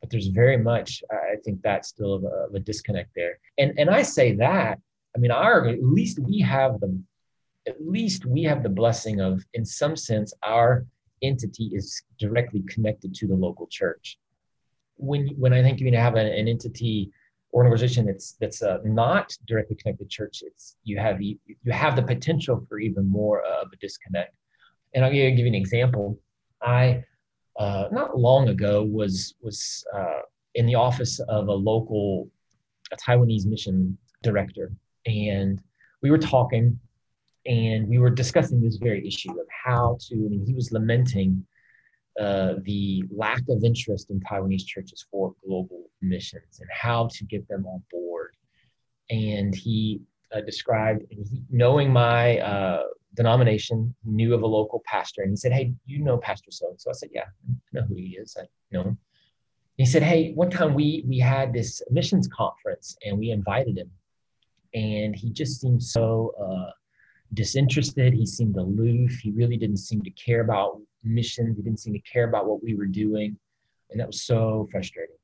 But 0.00 0.10
there's 0.10 0.26
very 0.26 0.58
much, 0.58 1.02
I 1.10 1.36
think 1.44 1.62
that's 1.62 1.88
still 1.88 2.14
a, 2.34 2.56
a 2.56 2.60
disconnect 2.70 3.10
there. 3.14 3.38
And 3.60 3.70
and 3.80 3.88
I 3.98 4.02
say 4.02 4.34
that, 4.46 4.74
I 5.14 5.18
mean, 5.20 5.30
our 5.30 5.68
at 5.68 5.82
least 5.82 6.18
we 6.18 6.40
have 6.40 6.72
the 6.80 6.90
at 7.66 7.76
least 7.96 8.26
we 8.26 8.42
have 8.50 8.62
the 8.62 8.74
blessing 8.80 9.20
of, 9.28 9.42
in 9.54 9.64
some 9.64 9.96
sense, 9.96 10.34
our 10.42 10.84
entity 11.22 11.66
is 11.78 12.02
directly 12.18 12.62
connected 12.74 13.14
to 13.14 13.26
the 13.26 13.38
local 13.46 13.66
church. 13.80 14.18
When 14.96 15.28
when 15.42 15.52
I 15.52 15.62
think 15.62 15.80
you 15.80 15.90
have 15.96 16.16
an, 16.16 16.26
an 16.40 16.48
entity 16.48 17.12
or 17.54 17.62
an 17.62 17.68
organization 17.68 18.04
that's 18.04 18.32
that's 18.40 18.62
uh, 18.62 18.78
not 18.84 19.32
directly 19.46 19.76
connected 19.76 20.10
church, 20.10 20.42
it's 20.44 20.76
you 20.82 20.98
have 20.98 21.22
you, 21.22 21.38
you 21.46 21.72
have 21.72 21.94
the 21.94 22.02
potential 22.02 22.66
for 22.68 22.80
even 22.80 23.08
more 23.08 23.42
of 23.42 23.68
a 23.72 23.76
disconnect. 23.76 24.34
And 24.92 25.04
I'll 25.04 25.12
give 25.12 25.38
you 25.38 25.46
an 25.46 25.54
example. 25.54 26.18
I 26.62 27.04
uh, 27.56 27.84
not 27.92 28.18
long 28.18 28.48
ago 28.48 28.82
was 28.82 29.36
was 29.40 29.84
uh, 29.96 30.22
in 30.56 30.66
the 30.66 30.74
office 30.74 31.20
of 31.20 31.46
a 31.46 31.52
local 31.52 32.28
a 32.92 32.96
Taiwanese 32.96 33.46
mission 33.46 33.96
director, 34.24 34.72
and 35.06 35.62
we 36.02 36.10
were 36.10 36.18
talking 36.18 36.76
and 37.46 37.86
we 37.86 37.98
were 37.98 38.10
discussing 38.10 38.60
this 38.60 38.78
very 38.78 39.06
issue 39.06 39.30
of 39.30 39.46
how 39.64 39.96
to. 40.08 40.14
I 40.16 40.28
mean, 40.28 40.44
he 40.44 40.54
was 40.54 40.72
lamenting 40.72 41.46
uh, 42.20 42.54
the 42.62 43.04
lack 43.10 43.42
of 43.48 43.64
interest 43.64 44.10
in 44.10 44.20
Taiwanese 44.20 44.66
churches 44.66 45.04
for 45.10 45.34
global 45.46 45.90
missions 46.00 46.60
and 46.60 46.68
how 46.72 47.08
to 47.12 47.24
get 47.24 47.46
them 47.48 47.66
on 47.66 47.82
board. 47.90 48.36
And 49.10 49.54
he 49.54 50.00
uh, 50.34 50.40
described, 50.40 51.04
and 51.10 51.26
knowing 51.50 51.92
my 51.92 52.38
uh, 52.38 52.84
denomination, 53.14 53.94
knew 54.04 54.34
of 54.34 54.42
a 54.42 54.46
local 54.46 54.82
pastor, 54.86 55.22
and 55.22 55.32
he 55.32 55.36
said, 55.36 55.52
"Hey, 55.52 55.74
you 55.86 56.02
know 56.02 56.16
Pastor 56.18 56.50
So?" 56.50 56.74
So 56.78 56.90
I 56.90 56.94
said, 56.94 57.10
"Yeah, 57.12 57.24
I 57.24 57.54
know 57.72 57.82
who 57.82 57.96
he 57.96 58.16
is. 58.20 58.36
I 58.38 58.46
know 58.72 58.82
him." 58.82 58.98
He 59.76 59.84
said, 59.84 60.02
"Hey, 60.02 60.32
one 60.32 60.50
time 60.50 60.74
we 60.74 61.04
we 61.06 61.18
had 61.18 61.52
this 61.52 61.82
missions 61.90 62.28
conference, 62.28 62.96
and 63.04 63.18
we 63.18 63.30
invited 63.30 63.76
him, 63.76 63.90
and 64.72 65.14
he 65.14 65.30
just 65.30 65.60
seemed 65.60 65.82
so." 65.82 66.32
Uh, 66.40 66.70
disinterested. 67.32 68.14
He 68.14 68.26
seemed 68.26 68.56
aloof. 68.56 69.18
He 69.18 69.32
really 69.32 69.56
didn't 69.56 69.78
seem 69.78 70.02
to 70.02 70.10
care 70.10 70.40
about 70.40 70.80
mission. 71.04 71.54
He 71.56 71.62
didn't 71.62 71.80
seem 71.80 71.92
to 71.92 72.00
care 72.00 72.28
about 72.28 72.46
what 72.46 72.62
we 72.62 72.74
were 72.74 72.86
doing. 72.86 73.36
And 73.90 74.00
that 74.00 74.06
was 74.06 74.22
so 74.22 74.68
frustrating. 74.70 75.16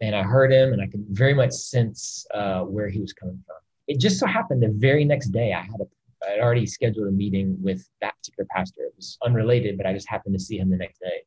And 0.00 0.14
I 0.14 0.22
heard 0.22 0.52
him 0.52 0.72
and 0.72 0.80
I 0.80 0.86
could 0.86 1.04
very 1.08 1.34
much 1.34 1.52
sense 1.52 2.26
uh, 2.32 2.60
where 2.60 2.88
he 2.88 3.00
was 3.00 3.12
coming 3.12 3.42
from. 3.46 3.56
It 3.88 3.98
just 3.98 4.18
so 4.18 4.26
happened 4.26 4.62
the 4.62 4.68
very 4.68 5.04
next 5.04 5.28
day 5.28 5.52
I 5.52 5.62
had 5.62 5.80
a 5.80 5.86
I 6.26 6.32
had 6.32 6.40
already 6.40 6.66
scheduled 6.66 7.08
a 7.08 7.10
meeting 7.10 7.56
with 7.62 7.88
that 8.00 8.16
particular 8.16 8.46
pastor. 8.50 8.82
It 8.82 8.94
was 8.96 9.18
unrelated, 9.24 9.76
but 9.76 9.86
I 9.86 9.92
just 9.92 10.08
happened 10.08 10.36
to 10.36 10.44
see 10.44 10.58
him 10.58 10.70
the 10.70 10.76
next 10.76 10.98
day. 11.00 11.22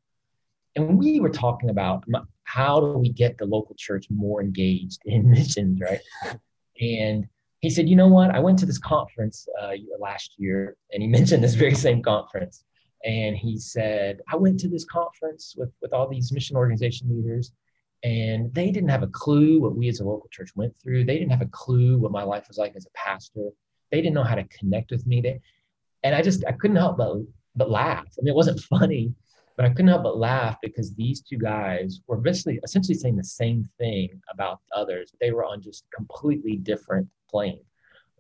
And 0.76 0.98
we 0.98 1.20
were 1.20 1.30
talking 1.30 1.70
about 1.70 2.04
how 2.44 2.80
do 2.80 2.98
we 2.98 3.10
get 3.10 3.38
the 3.38 3.46
local 3.46 3.76
church 3.78 4.08
more 4.10 4.41
engaged 4.41 5.02
in 5.06 5.30
missions, 5.32 5.80
right? 5.82 6.02
And 6.80 7.28
he 7.60 7.70
said, 7.70 7.88
you 7.88 7.96
know 7.96 8.08
what? 8.08 8.32
I 8.32 8.39
went 8.39 8.60
to 8.60 8.65
this 8.65 8.78
conference 8.78 9.48
uh, 9.62 9.72
last 10.00 10.34
year, 10.38 10.76
and 10.91 11.02
he 11.02 11.08
mentioned 11.17 11.44
this 11.44 11.56
very 11.56 11.76
same 11.76 12.02
conference. 12.02 12.63
And 13.04 13.36
he 13.36 13.58
said, 13.58 14.22
I 14.32 14.36
went 14.36 14.60
to 14.60 14.68
this 14.68 14.86
conference 14.86 15.56
with, 15.58 15.72
with 15.82 15.94
all 15.94 16.08
these 16.08 16.32
mission 16.32 16.56
organization 16.56 17.10
leaders, 17.10 17.52
and 18.04 18.54
they 18.54 18.72
didn't 18.72 18.90
have 18.90 19.04
a 19.04 19.08
clue 19.08 19.60
what 19.60 19.76
we 19.76 19.88
as 19.90 20.00
a 20.00 20.06
local 20.06 20.30
church 20.30 20.52
went 20.56 20.76
through. 20.82 21.06
They 21.06 21.18
didn't 21.18 21.32
have 21.32 21.42
a 21.42 21.48
clue 21.48 21.98
what 21.98 22.12
my 22.12 22.24
life 22.24 22.48
was 22.48 22.58
like 22.58 22.76
as 22.76 22.86
a 22.86 22.98
pastor. 22.98 23.50
They 23.92 24.02
didn't 24.02 24.16
know 24.16 24.24
how 24.24 24.36
to 24.36 24.44
connect 24.46 24.92
with 24.92 25.06
me. 25.06 25.22
They, 25.22 25.40
and 26.04 26.16
I 26.16 26.22
just 26.22 26.44
I 26.48 26.52
couldn't 26.54 26.78
help 26.78 26.98
but 26.98 27.18
but 27.56 27.70
laugh. 27.70 28.06
I 28.18 28.22
mean, 28.22 28.32
it 28.32 28.36
wasn't 28.36 28.60
funny, 28.80 29.14
but 29.56 29.66
I 29.66 29.70
couldn't 29.70 29.90
help 29.90 30.04
but 30.04 30.18
laugh 30.18 30.58
because 30.62 30.94
these 30.96 31.22
two 31.22 31.38
guys 31.38 32.02
were 32.08 32.18
basically 32.18 32.60
essentially 32.64 32.98
saying 32.98 33.18
the 33.18 33.24
same 33.24 33.70
thing 33.78 34.22
about 34.32 34.60
others. 34.76 35.14
They 35.20 35.32
were 35.32 35.46
on 35.46 35.62
just 35.62 35.86
completely 35.96 36.56
different 36.56 37.08
plane, 37.30 37.64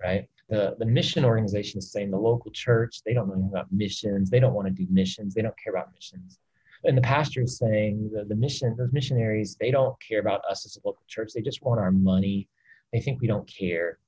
right? 0.01 0.27
The, 0.51 0.75
the 0.79 0.85
mission 0.85 1.23
organization 1.25 1.79
is 1.79 1.91
saying 1.91 2.11
the 2.11 2.17
local 2.17 2.51
church, 2.51 3.01
they 3.05 3.13
don't 3.13 3.27
know 3.27 3.35
anything 3.35 3.51
about 3.51 3.71
missions. 3.71 4.29
They 4.29 4.41
don't 4.41 4.53
want 4.53 4.67
to 4.67 4.73
do 4.73 4.85
missions. 4.91 5.33
They 5.33 5.41
don't 5.41 5.55
care 5.57 5.73
about 5.73 5.93
missions. 5.93 6.39
And 6.83 6.97
the 6.97 7.01
pastor 7.01 7.41
is 7.41 7.57
saying 7.57 8.11
the, 8.13 8.25
the 8.25 8.35
mission, 8.35 8.75
those 8.77 8.91
missionaries, 8.91 9.55
they 9.59 9.71
don't 9.71 9.95
care 10.05 10.19
about 10.19 10.41
us 10.49 10.65
as 10.65 10.75
a 10.75 10.85
local 10.85 11.03
church. 11.07 11.31
They 11.33 11.41
just 11.41 11.63
want 11.63 11.79
our 11.79 11.91
money. 11.91 12.49
They 12.91 12.99
think 12.99 13.21
we 13.21 13.27
don't 13.27 13.47
care. 13.47 13.99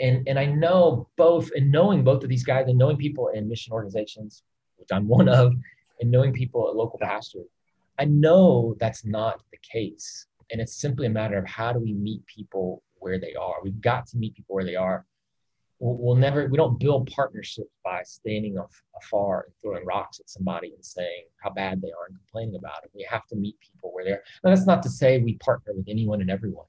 And, 0.00 0.26
and 0.26 0.38
I 0.38 0.46
know 0.46 1.08
both, 1.16 1.50
and 1.54 1.70
knowing 1.70 2.02
both 2.02 2.24
of 2.24 2.28
these 2.28 2.42
guys 2.42 2.66
and 2.68 2.76
knowing 2.76 2.96
people 2.96 3.28
in 3.28 3.48
mission 3.48 3.72
organizations, 3.72 4.42
which 4.76 4.88
I'm 4.90 5.06
one 5.06 5.28
of, 5.28 5.54
and 6.00 6.10
knowing 6.10 6.32
people 6.32 6.68
at 6.68 6.74
local 6.74 6.98
pastors, 6.98 7.46
I 7.98 8.06
know 8.06 8.74
that's 8.80 9.04
not 9.04 9.42
the 9.52 9.58
case. 9.58 10.26
And 10.50 10.60
it's 10.60 10.80
simply 10.80 11.06
a 11.06 11.10
matter 11.10 11.38
of 11.38 11.46
how 11.46 11.72
do 11.72 11.78
we 11.78 11.92
meet 11.92 12.26
people 12.26 12.82
where 12.98 13.20
they 13.20 13.34
are? 13.34 13.56
We've 13.62 13.80
got 13.80 14.06
to 14.08 14.16
meet 14.16 14.34
people 14.34 14.56
where 14.56 14.64
they 14.64 14.74
are. 14.74 15.04
We'll, 15.82 16.14
never, 16.14 16.46
we 16.46 16.58
don't 16.58 16.78
build 16.78 17.10
partnerships 17.10 17.70
by 17.82 18.02
standing 18.04 18.58
afar 19.02 19.46
and 19.46 19.54
throwing 19.62 19.86
rocks 19.86 20.20
at 20.20 20.28
somebody 20.28 20.74
and 20.74 20.84
saying 20.84 21.24
how 21.42 21.50
bad 21.50 21.80
they 21.80 21.88
are 21.88 22.06
and 22.08 22.18
complaining 22.18 22.56
about 22.56 22.84
it. 22.84 22.90
We 22.94 23.06
have 23.08 23.26
to 23.28 23.36
meet 23.36 23.58
people 23.60 23.90
where 23.94 24.04
they're. 24.04 24.22
Now, 24.44 24.50
that's 24.50 24.66
not 24.66 24.82
to 24.82 24.90
say 24.90 25.18
we 25.18 25.36
partner 25.36 25.72
with 25.74 25.86
anyone 25.88 26.20
and 26.20 26.30
everyone. 26.30 26.66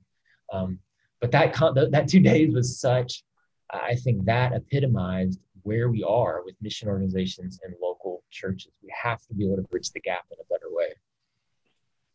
Um, 0.54 0.80
but 1.20 1.30
that, 1.32 1.54
that 1.92 2.08
two 2.08 2.20
days 2.32 2.54
was 2.54 2.80
such, 2.80 3.24
I 3.70 3.96
think 3.96 4.24
that 4.26 4.54
epitomized 4.54 5.40
where 5.64 5.90
we 5.90 6.04
are 6.04 6.42
with 6.46 6.56
mission 6.62 6.88
organizations 6.88 7.60
and 7.64 7.76
local 7.82 8.24
churches. 8.32 8.72
We 8.82 8.94
have 9.04 9.22
to 9.28 9.34
be 9.34 9.46
able 9.46 9.58
to 9.58 9.64
bridge 9.64 9.92
the 9.92 10.00
gap 10.00 10.26
in 10.32 10.38
a 10.40 10.54
better 10.54 10.68
way. 10.70 10.94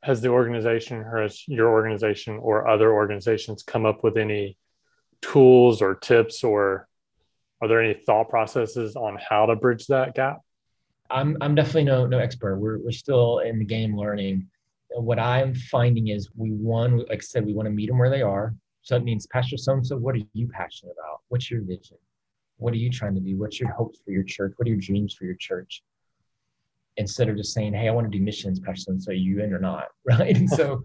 Has 0.03 0.23
the 0.23 0.29
organization 0.29 0.99
or 0.99 1.23
has 1.23 1.47
your 1.47 1.69
organization 1.69 2.39
or 2.39 2.69
other 2.69 2.93
organizations 2.93 3.63
come 3.63 3.85
up 3.85 4.03
with 4.03 4.17
any 4.17 4.57
tools 5.23 5.83
or 5.83 5.95
tips 5.95 6.45
or 6.45 6.89
are 7.61 7.69
there 7.69 7.81
any 7.81 7.95
thought 7.95 8.29
processes 8.29 8.97
on 8.97 9.19
how 9.29 9.47
to 9.47 9.57
bridge 9.57 9.87
that 9.87 10.15
gap? 10.15 10.41
I'm, 11.11 11.37
I'm 11.41 11.55
definitely 11.55 11.85
no, 11.85 12.07
no 12.07 12.19
expert. 12.19 12.57
We're, 12.59 12.79
we're 12.79 12.91
still 12.91 13.39
in 13.39 13.59
the 13.59 13.65
game 13.65 13.97
learning. 13.97 14.49
What 14.91 15.19
I'm 15.19 15.55
finding 15.55 16.09
is 16.09 16.29
we 16.37 16.51
one, 16.51 16.99
like 16.99 17.19
I 17.19 17.21
said, 17.21 17.47
we 17.47 17.55
want 17.55 17.67
to 17.67 17.71
meet 17.71 17.89
them 17.89 17.99
where 17.99 18.11
they 18.11 18.23
are. 18.23 18.55
So 18.83 18.97
it 18.97 19.05
means, 19.05 19.27
Pastor 19.27 19.57
so 19.57 19.73
and 19.73 19.87
so, 19.87 19.97
what 19.97 20.15
are 20.15 20.21
you 20.33 20.49
passionate 20.49 20.93
about? 20.93 21.21
What's 21.29 21.51
your 21.51 21.63
vision? 21.63 21.97
What 22.59 22.73
are 22.73 22.77
you 22.77 22.91
trying 22.91 23.15
to 23.15 23.21
do? 23.21 23.37
What's 23.37 23.59
your 23.59 23.71
hopes 23.71 24.01
for 24.05 24.13
your 24.13 24.23
church? 24.23 24.53
What 24.57 24.67
are 24.67 24.71
your 24.71 24.81
dreams 24.81 25.13
for 25.13 25.25
your 25.25 25.35
church? 25.35 25.83
Instead 26.97 27.29
of 27.29 27.37
just 27.37 27.53
saying, 27.53 27.75
hey, 27.75 27.89
I 27.89 27.91
want 27.91 28.11
to 28.11 28.17
do 28.17 28.23
missions, 28.23 28.61
Pastor, 28.61 28.95
so 28.99 29.11
you 29.11 29.43
in 29.43 29.53
or 29.53 29.59
not, 29.59 29.89
right? 30.05 30.37
And 30.37 30.49
so 30.49 30.83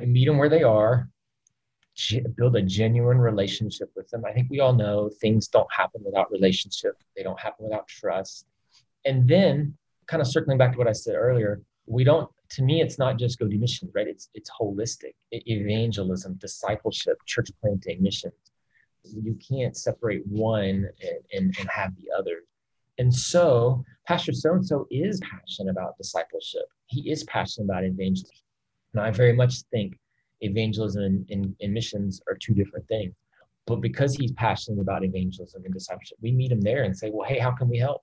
I 0.00 0.04
meet 0.04 0.26
them 0.26 0.38
where 0.38 0.48
they 0.48 0.62
are 0.62 1.08
build 2.36 2.56
a 2.56 2.62
genuine 2.62 3.18
relationship 3.18 3.90
with 3.94 4.08
them. 4.10 4.24
I 4.24 4.32
think 4.32 4.48
we 4.50 4.60
all 4.60 4.72
know 4.72 5.10
things 5.20 5.48
don't 5.48 5.72
happen 5.72 6.02
without 6.04 6.30
relationship, 6.30 6.96
they 7.16 7.22
don't 7.22 7.40
happen 7.40 7.64
without 7.64 7.88
trust. 7.88 8.46
And 9.04 9.28
then, 9.28 9.76
kind 10.06 10.20
of 10.20 10.26
circling 10.26 10.58
back 10.58 10.72
to 10.72 10.78
what 10.78 10.88
I 10.88 10.92
said 10.92 11.14
earlier, 11.14 11.62
we 11.86 12.04
don't 12.04 12.30
to 12.50 12.62
me 12.62 12.80
it's 12.80 12.98
not 12.98 13.18
just 13.18 13.38
go 13.38 13.46
do 13.46 13.58
missions 13.58 13.90
right? 13.94 14.08
It's 14.08 14.28
it's 14.34 14.50
holistic 14.50 15.14
evangelism 15.32 16.34
discipleship 16.34 17.18
church 17.26 17.50
planting 17.60 18.02
missions. 18.02 18.34
You 19.04 19.38
can't 19.48 19.76
separate 19.76 20.26
one 20.26 20.88
and, 21.00 21.20
and, 21.32 21.54
and 21.58 21.68
have 21.70 21.94
the 21.96 22.08
other. 22.16 22.40
And 22.98 23.14
so 23.14 23.84
pastor 24.06 24.32
so 24.32 24.54
and 24.54 24.66
so 24.66 24.86
is 24.90 25.20
passionate 25.20 25.70
about 25.70 25.96
discipleship. 25.96 26.66
He 26.86 27.10
is 27.10 27.24
passionate 27.24 27.66
about 27.66 27.84
evangelism. 27.84 28.36
And 28.92 29.02
i 29.02 29.10
very 29.10 29.32
much 29.32 29.62
think 29.72 29.96
evangelism 30.40 31.02
and, 31.02 31.26
and, 31.30 31.54
and 31.60 31.72
missions 31.72 32.20
are 32.28 32.36
two 32.36 32.54
different 32.54 32.86
things. 32.88 33.14
But 33.66 33.80
because 33.80 34.14
he's 34.14 34.32
passionate 34.32 34.80
about 34.80 35.04
evangelism 35.04 35.62
and 35.64 35.72
discipleship 35.72 36.18
we 36.20 36.32
meet 36.32 36.50
him 36.50 36.60
there 36.60 36.84
and 36.84 36.96
say 36.96 37.10
well 37.12 37.28
hey 37.28 37.38
how 37.38 37.52
can 37.52 37.68
we 37.68 37.78
help? 37.78 38.02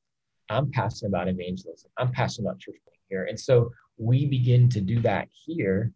I'm 0.49 0.71
passionate 0.71 1.09
about 1.09 1.27
evangelism. 1.27 1.91
I'm 1.97 2.11
passionate 2.11 2.47
about 2.47 2.59
church 2.59 2.75
here. 3.09 3.25
And 3.25 3.39
so 3.39 3.71
we 3.97 4.25
begin 4.25 4.69
to 4.69 4.81
do 4.81 4.99
that 5.01 5.27
here, 5.45 5.91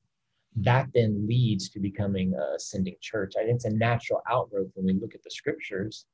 that 0.58 0.88
then 0.94 1.26
leads 1.28 1.70
to 1.70 1.80
becoming 1.80 2.34
a 2.34 2.56
ascending 2.56 2.96
church. 3.02 3.34
I 3.38 3.44
think 3.44 3.56
it's 3.56 3.66
a 3.66 3.70
natural 3.70 4.22
outgrowth 4.30 4.72
when 4.74 4.86
we 4.86 5.00
look 5.00 5.16
at 5.16 5.24
the 5.24 5.32
scriptures 5.32 6.06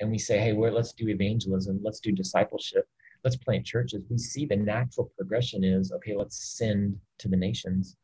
and 0.00 0.10
we 0.10 0.18
say, 0.18 0.38
hey, 0.38 0.52
well, 0.52 0.72
let's 0.72 0.92
do 0.92 1.08
evangelism, 1.08 1.80
let's 1.82 2.00
do 2.00 2.12
discipleship, 2.12 2.88
let's 3.24 3.36
plant 3.36 3.66
churches. 3.66 4.02
We 4.08 4.18
see 4.18 4.46
the 4.46 4.56
natural 4.56 5.10
progression 5.16 5.62
is, 5.62 5.92
okay, 5.92 6.16
let's 6.16 6.56
send 6.56 6.98
to 7.18 7.28
the 7.28 7.36
nations. 7.36 7.96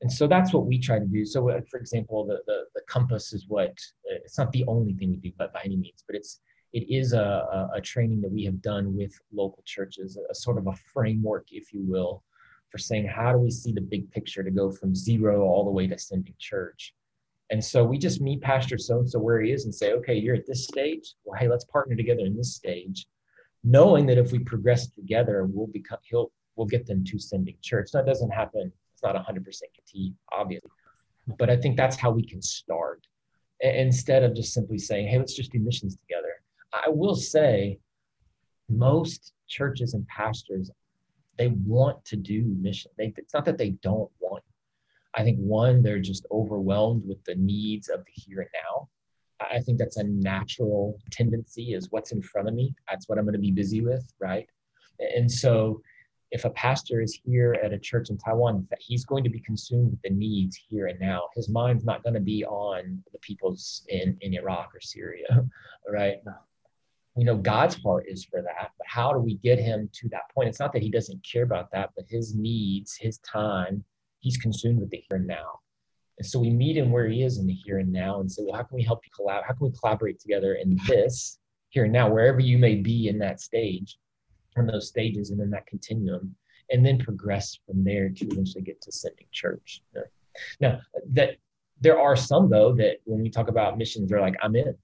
And 0.00 0.12
so 0.12 0.28
that's 0.28 0.52
what 0.52 0.66
we 0.66 0.78
try 0.78 0.98
to 0.98 1.04
do. 1.04 1.24
So, 1.24 1.48
uh, 1.50 1.60
for 1.68 1.78
example, 1.78 2.24
the, 2.24 2.38
the, 2.46 2.64
the 2.74 2.82
compass 2.88 3.32
is 3.32 3.46
what 3.48 3.76
it's 4.04 4.38
not 4.38 4.52
the 4.52 4.64
only 4.66 4.94
thing 4.94 5.10
we 5.10 5.16
do, 5.16 5.32
but 5.36 5.52
by 5.52 5.62
any 5.64 5.76
means, 5.76 6.04
but 6.06 6.16
it's 6.16 6.40
it 6.72 6.84
is 6.90 7.14
a, 7.14 7.18
a, 7.18 7.70
a 7.76 7.80
training 7.80 8.20
that 8.20 8.30
we 8.30 8.44
have 8.44 8.60
done 8.60 8.94
with 8.94 9.18
local 9.32 9.62
churches, 9.64 10.18
a, 10.18 10.30
a 10.30 10.34
sort 10.34 10.58
of 10.58 10.66
a 10.66 10.76
framework, 10.92 11.46
if 11.50 11.72
you 11.72 11.80
will, 11.82 12.22
for 12.70 12.78
saying 12.78 13.06
how 13.06 13.32
do 13.32 13.38
we 13.38 13.50
see 13.50 13.72
the 13.72 13.80
big 13.80 14.10
picture 14.10 14.44
to 14.44 14.50
go 14.50 14.70
from 14.70 14.94
zero 14.94 15.42
all 15.42 15.64
the 15.64 15.70
way 15.70 15.86
to 15.86 15.98
sending 15.98 16.34
church? 16.38 16.94
And 17.50 17.64
so 17.64 17.82
we 17.82 17.96
just 17.96 18.20
meet 18.20 18.42
pastor 18.42 18.76
so 18.76 18.98
and 18.98 19.10
so 19.10 19.18
where 19.18 19.40
he 19.40 19.50
is 19.50 19.64
and 19.64 19.74
say 19.74 19.92
okay 19.94 20.14
you're 20.14 20.36
at 20.36 20.46
this 20.46 20.64
stage. 20.64 21.14
Well 21.24 21.38
hey 21.40 21.48
let's 21.48 21.64
partner 21.64 21.96
together 21.96 22.20
in 22.24 22.36
this 22.36 22.54
stage 22.54 23.06
knowing 23.64 24.06
that 24.06 24.18
if 24.18 24.30
we 24.30 24.38
progress 24.38 24.88
together 24.90 25.44
we'll 25.50 25.66
become 25.66 25.98
he'll 26.02 26.30
we'll 26.54 26.66
get 26.66 26.86
them 26.86 27.04
to 27.04 27.18
sending 27.18 27.56
church. 27.62 27.90
That 27.92 28.06
doesn't 28.06 28.30
happen 28.30 28.70
it's 29.02 29.02
not 29.02 29.14
100% 29.14 29.44
guarantee 29.44 30.14
obviously 30.32 30.70
but 31.38 31.50
i 31.50 31.56
think 31.56 31.76
that's 31.76 31.96
how 31.96 32.10
we 32.10 32.24
can 32.24 32.42
start 32.42 33.06
instead 33.60 34.22
of 34.22 34.34
just 34.34 34.52
simply 34.52 34.78
saying 34.78 35.08
hey 35.08 35.18
let's 35.18 35.34
just 35.34 35.52
do 35.52 35.58
missions 35.60 35.96
together 35.96 36.34
i 36.72 36.88
will 36.88 37.16
say 37.16 37.78
most 38.68 39.32
churches 39.48 39.94
and 39.94 40.06
pastors 40.06 40.70
they 41.38 41.48
want 41.64 42.04
to 42.04 42.16
do 42.16 42.44
mission. 42.60 42.90
They, 42.98 43.14
it's 43.16 43.32
not 43.32 43.44
that 43.46 43.56
they 43.56 43.70
don't 43.82 44.10
want. 44.20 44.42
I 45.14 45.22
think 45.22 45.38
one, 45.38 45.82
they're 45.82 46.00
just 46.00 46.26
overwhelmed 46.30 47.06
with 47.06 47.24
the 47.24 47.36
needs 47.36 47.88
of 47.88 48.04
the 48.04 48.12
here 48.12 48.40
and 48.40 48.50
now. 48.52 48.88
I 49.40 49.60
think 49.60 49.78
that's 49.78 49.96
a 49.96 50.04
natural 50.04 50.98
tendency 51.12 51.72
is 51.72 51.90
what's 51.90 52.10
in 52.12 52.20
front 52.20 52.48
of 52.48 52.54
me. 52.54 52.74
That's 52.90 53.08
what 53.08 53.18
I'm 53.18 53.24
going 53.24 53.34
to 53.34 53.38
be 53.38 53.52
busy 53.52 53.80
with, 53.80 54.12
right? 54.18 54.48
And 54.98 55.30
so 55.30 55.80
if 56.30 56.44
a 56.44 56.50
pastor 56.50 57.00
is 57.00 57.18
here 57.24 57.56
at 57.62 57.72
a 57.72 57.78
church 57.78 58.10
in 58.10 58.18
Taiwan, 58.18 58.66
that 58.70 58.80
he's 58.80 59.04
going 59.04 59.24
to 59.24 59.30
be 59.30 59.40
consumed 59.40 59.90
with 59.90 60.02
the 60.02 60.10
needs 60.10 60.56
here 60.68 60.86
and 60.86 61.00
now. 61.00 61.28
His 61.34 61.48
mind's 61.48 61.84
not 61.84 62.02
going 62.02 62.14
to 62.14 62.20
be 62.20 62.44
on 62.44 63.02
the 63.12 63.18
people's 63.20 63.84
in, 63.88 64.16
in 64.20 64.34
Iraq 64.34 64.74
or 64.74 64.80
Syria, 64.80 65.46
right? 65.88 66.18
we 67.14 67.24
know 67.24 67.36
God's 67.36 67.74
heart 67.82 68.04
is 68.06 68.24
for 68.24 68.42
that, 68.42 68.70
but 68.78 68.86
how 68.86 69.12
do 69.12 69.18
we 69.18 69.34
get 69.38 69.58
him 69.58 69.90
to 69.92 70.08
that 70.10 70.32
point? 70.32 70.48
It's 70.48 70.60
not 70.60 70.72
that 70.72 70.82
he 70.82 70.88
doesn't 70.88 71.26
care 71.28 71.42
about 71.42 71.68
that, 71.72 71.90
but 71.96 72.04
his 72.08 72.36
needs, 72.36 72.94
his 72.94 73.18
time, 73.18 73.82
he's 74.20 74.36
consumed 74.36 74.78
with 74.78 74.90
the 74.90 75.02
here 75.08 75.16
and 75.16 75.26
now. 75.26 75.58
And 76.18 76.26
so 76.26 76.38
we 76.38 76.50
meet 76.50 76.76
him 76.76 76.92
where 76.92 77.08
he 77.08 77.24
is 77.24 77.38
in 77.38 77.46
the 77.48 77.52
here 77.52 77.78
and 77.78 77.92
now 77.92 78.20
and 78.20 78.30
say, 78.30 78.44
well, 78.44 78.56
how 78.56 78.62
can 78.62 78.76
we 78.76 78.84
help 78.84 79.00
you 79.04 79.10
collab? 79.10 79.42
How 79.44 79.52
can 79.54 79.66
we 79.66 79.72
collaborate 79.76 80.20
together 80.20 80.54
in 80.54 80.78
this 80.86 81.40
here 81.70 81.84
and 81.84 81.92
now, 81.92 82.08
wherever 82.08 82.40
you 82.40 82.56
may 82.56 82.76
be 82.76 83.08
in 83.08 83.18
that 83.18 83.40
stage, 83.40 83.98
those 84.66 84.88
stages 84.88 85.30
and 85.30 85.40
in 85.40 85.50
that 85.50 85.66
continuum, 85.66 86.34
and 86.70 86.84
then 86.84 86.98
progress 86.98 87.58
from 87.66 87.84
there 87.84 88.08
to 88.08 88.26
eventually 88.26 88.62
get 88.62 88.80
to 88.82 88.92
sending 88.92 89.26
church. 89.32 89.82
Now, 90.60 90.80
that 91.12 91.36
there 91.80 91.98
are 91.98 92.16
some 92.16 92.50
though 92.50 92.74
that 92.74 92.96
when 93.04 93.22
we 93.22 93.30
talk 93.30 93.48
about 93.48 93.78
missions, 93.78 94.10
they're 94.10 94.20
like, 94.20 94.36
I'm 94.42 94.56
in 94.56 94.74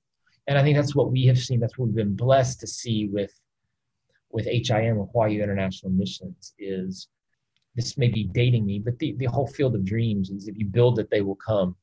and 0.46 0.58
I 0.58 0.62
think 0.62 0.76
that's 0.76 0.94
what 0.94 1.10
we 1.10 1.24
have 1.26 1.38
seen. 1.38 1.60
That's 1.60 1.78
what 1.78 1.86
we've 1.86 1.94
been 1.94 2.16
blessed 2.16 2.60
to 2.60 2.66
see 2.66 3.06
with 3.06 3.32
with 4.30 4.46
HIM 4.46 4.98
or 4.98 5.08
Huayu 5.14 5.42
International 5.42 5.92
Missions 5.92 6.54
is 6.58 7.06
this 7.76 7.96
may 7.96 8.08
be 8.08 8.24
dating 8.24 8.66
me, 8.66 8.80
but 8.80 8.98
the, 8.98 9.14
the 9.18 9.26
whole 9.26 9.46
field 9.46 9.76
of 9.76 9.84
dreams 9.84 10.30
is 10.30 10.48
if 10.48 10.58
you 10.58 10.66
build 10.66 10.98
it, 10.98 11.08
they 11.08 11.20
will 11.20 11.36
come. 11.36 11.76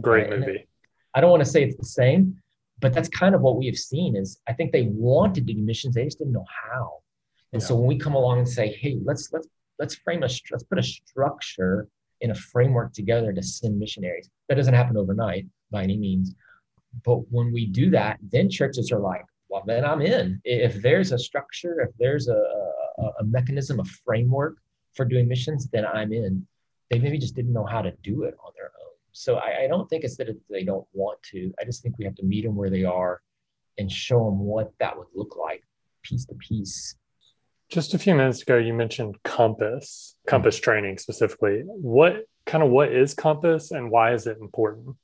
Great 0.00 0.30
right? 0.30 0.38
movie. 0.38 0.68
I 1.14 1.20
don't 1.20 1.30
want 1.30 1.44
to 1.44 1.48
say 1.50 1.64
it's 1.64 1.76
the 1.76 1.84
same, 1.84 2.40
but 2.78 2.92
that's 2.92 3.08
kind 3.08 3.34
of 3.34 3.40
what 3.40 3.56
we 3.56 3.66
have 3.66 3.76
seen 3.76 4.14
is 4.14 4.40
I 4.48 4.52
think 4.52 4.70
they 4.70 4.82
wanted 4.82 5.46
to 5.48 5.54
do 5.54 5.60
missions, 5.60 5.96
they 5.96 6.04
just 6.04 6.18
didn't 6.18 6.32
know 6.32 6.46
how. 6.48 7.01
And 7.52 7.60
yeah. 7.60 7.68
so 7.68 7.74
when 7.74 7.86
we 7.86 7.98
come 7.98 8.14
along 8.14 8.38
and 8.38 8.48
say, 8.48 8.72
hey, 8.80 8.98
let's 9.04 9.30
let's 9.32 9.48
let's 9.78 9.94
frame 9.96 10.22
a 10.22 10.28
let's 10.50 10.64
put 10.64 10.78
a 10.78 10.82
structure 10.82 11.88
in 12.20 12.30
a 12.30 12.34
framework 12.34 12.92
together 12.92 13.32
to 13.32 13.42
send 13.42 13.78
missionaries. 13.78 14.30
That 14.48 14.54
doesn't 14.54 14.74
happen 14.74 14.96
overnight 14.96 15.46
by 15.70 15.82
any 15.82 15.98
means, 15.98 16.34
but 17.04 17.18
when 17.30 17.52
we 17.52 17.66
do 17.66 17.90
that, 17.90 18.18
then 18.30 18.48
churches 18.48 18.92
are 18.92 19.00
like, 19.00 19.24
well, 19.48 19.62
then 19.66 19.84
I'm 19.84 20.00
in. 20.00 20.40
If 20.44 20.80
there's 20.80 21.12
a 21.12 21.18
structure, 21.18 21.80
if 21.80 21.90
there's 21.98 22.28
a, 22.28 22.42
a, 22.98 23.02
a 23.20 23.24
mechanism, 23.24 23.80
a 23.80 23.84
framework 23.84 24.56
for 24.94 25.04
doing 25.04 25.28
missions, 25.28 25.68
then 25.68 25.84
I'm 25.86 26.12
in. 26.12 26.46
They 26.90 26.98
maybe 26.98 27.18
just 27.18 27.34
didn't 27.34 27.52
know 27.52 27.66
how 27.66 27.82
to 27.82 27.92
do 28.02 28.22
it 28.24 28.34
on 28.44 28.52
their 28.56 28.66
own. 28.66 28.94
So 29.12 29.36
I, 29.36 29.64
I 29.64 29.66
don't 29.66 29.88
think 29.88 30.04
it's 30.04 30.16
that 30.16 30.28
they 30.48 30.64
don't 30.64 30.86
want 30.92 31.18
to. 31.32 31.52
I 31.60 31.64
just 31.64 31.82
think 31.82 31.98
we 31.98 32.04
have 32.04 32.14
to 32.16 32.24
meet 32.24 32.44
them 32.44 32.56
where 32.56 32.70
they 32.70 32.84
are 32.84 33.20
and 33.78 33.90
show 33.90 34.24
them 34.24 34.38
what 34.38 34.72
that 34.78 34.96
would 34.96 35.08
look 35.14 35.36
like 35.36 35.64
piece 36.02 36.24
to 36.26 36.34
piece. 36.34 36.94
Just 37.72 37.94
a 37.94 37.98
few 37.98 38.14
minutes 38.14 38.42
ago, 38.42 38.58
you 38.58 38.74
mentioned 38.74 39.16
Compass, 39.24 40.14
Compass 40.26 40.56
mm-hmm. 40.56 40.64
training 40.64 40.98
specifically. 40.98 41.62
What 41.64 42.26
kind 42.44 42.62
of 42.62 42.68
what 42.68 42.92
is 42.92 43.14
Compass 43.14 43.70
and 43.70 43.90
why 43.90 44.12
is 44.12 44.26
it 44.26 44.36
important? 44.42 44.94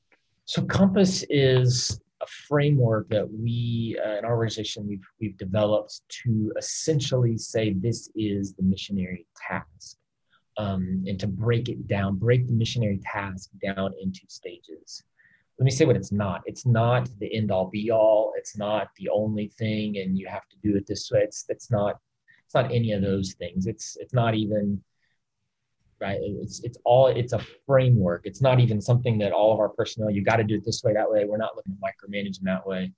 So 0.45 0.61
Compass 0.61 1.25
is 1.31 1.99
a 2.21 2.27
framework 2.27 3.09
that 3.09 3.27
we, 3.33 3.99
uh, 4.05 4.21
our 4.23 4.37
organization, 4.37 4.87
we've, 4.87 5.07
we've 5.19 5.39
developed 5.39 6.03
to 6.25 6.53
essentially 6.59 7.39
say 7.39 7.73
this 7.73 8.11
is 8.15 8.53
the 8.53 8.63
missionary 8.65 9.25
task. 9.49 9.97
Um, 10.59 11.05
and 11.07 11.19
to 11.21 11.27
break 11.27 11.71
it 11.71 11.87
down, 11.87 12.17
break 12.17 12.47
the 12.47 12.53
missionary 12.53 13.01
task 13.03 13.49
down 13.65 13.95
into 13.99 14.21
stages. 14.29 15.05
Let 15.59 15.65
me 15.65 15.71
say 15.71 15.87
what 15.87 15.97
it's 15.97 16.13
not. 16.13 16.43
It's 16.45 16.67
not 16.67 17.09
the 17.19 17.35
end 17.35 17.51
all 17.51 17.69
be 17.69 17.91
all. 17.91 18.35
It's 18.37 18.59
not 18.59 18.89
the 18.99 19.09
only 19.09 19.49
thing, 19.59 19.97
and 19.99 20.19
you 20.19 20.27
have 20.27 20.47
to 20.51 20.57
do 20.63 20.77
it 20.77 20.87
this 20.87 21.11
way. 21.11 21.21
It's 21.21 21.47
it's 21.49 21.71
not 21.71 21.99
it's 22.49 22.55
not 22.55 22.73
any 22.73 22.93
of 22.93 23.03
those 23.03 23.35
things. 23.35 23.67
It's 23.67 23.99
it's 24.01 24.15
not 24.15 24.35
even 24.35 24.83
right? 26.01 26.19
It's 26.19 26.61
it's 26.65 26.79
all 26.87 27.09
it's 27.09 27.35
a 27.35 27.41
framework. 27.67 28.23
It's 28.25 28.41
not 28.41 28.59
even 28.59 28.81
something 28.81 29.19
that 29.19 29.33
all 29.33 29.53
of 29.53 29.61
our 29.61 29.69
personnel 29.69 30.11
you 30.11 30.25
got 30.25 30.37
to 30.37 30.45
do 30.45 30.55
it 30.55 30.65
this 30.65 30.83
way 30.83 30.95
that 30.95 31.11
way. 31.11 31.27
We're 31.27 31.37
not 31.37 31.57
looking 31.57 31.75
to 31.75 31.79
micromanage 31.79 32.39
micromanaging 32.41 32.45
that 32.45 32.67
way. 32.67 32.91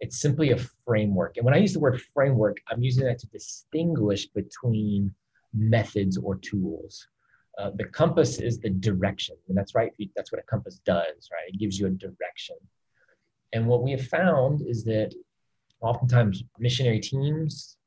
It's 0.00 0.20
simply 0.20 0.50
a 0.50 0.58
framework. 0.84 1.38
And 1.38 1.44
when 1.46 1.54
I 1.54 1.56
use 1.56 1.72
the 1.72 1.80
word 1.80 2.02
framework, 2.12 2.58
I'm 2.70 2.82
using 2.82 3.06
that 3.06 3.18
to 3.20 3.26
distinguish 3.28 4.26
between 4.26 5.14
methods 5.54 6.18
or 6.18 6.34
tools. 6.34 7.06
Uh, 7.56 7.70
the 7.76 7.84
compass 7.84 8.40
is 8.40 8.58
the 8.58 8.70
direction, 8.70 9.36
and 9.48 9.56
that's 9.56 9.74
right. 9.74 9.90
That's 10.14 10.32
what 10.32 10.40
a 10.40 10.44
compass 10.50 10.80
does, 10.84 11.30
right? 11.32 11.48
It 11.48 11.58
gives 11.58 11.78
you 11.78 11.86
a 11.86 11.90
direction. 11.90 12.56
And 13.54 13.66
what 13.66 13.82
we 13.82 13.92
have 13.92 14.06
found 14.06 14.60
is 14.66 14.84
that 14.84 15.14
oftentimes 15.80 16.44
missionary 16.58 17.00
teams, 17.00 17.78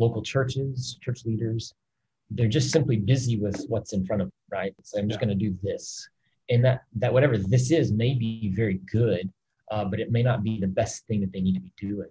local 0.00 0.22
churches, 0.22 0.98
church 1.02 1.24
leaders, 1.24 1.74
they're 2.30 2.48
just 2.48 2.70
simply 2.70 2.96
busy 2.96 3.36
with 3.36 3.64
what's 3.68 3.92
in 3.92 4.04
front 4.06 4.22
of 4.22 4.28
them, 4.28 4.32
right? 4.50 4.74
So 4.82 4.98
I'm 4.98 5.08
just 5.08 5.20
yeah. 5.20 5.26
going 5.26 5.38
to 5.38 5.44
do 5.48 5.56
this, 5.62 6.08
and 6.48 6.64
that 6.64 6.82
that 6.96 7.12
whatever 7.12 7.36
this 7.36 7.70
is 7.70 7.92
may 7.92 8.14
be 8.14 8.52
very 8.54 8.80
good, 8.90 9.30
uh, 9.70 9.84
but 9.84 10.00
it 10.00 10.10
may 10.10 10.22
not 10.22 10.42
be 10.42 10.58
the 10.58 10.66
best 10.66 11.06
thing 11.06 11.20
that 11.20 11.32
they 11.32 11.40
need 11.40 11.54
to 11.54 11.60
be 11.60 11.72
doing. 11.76 12.08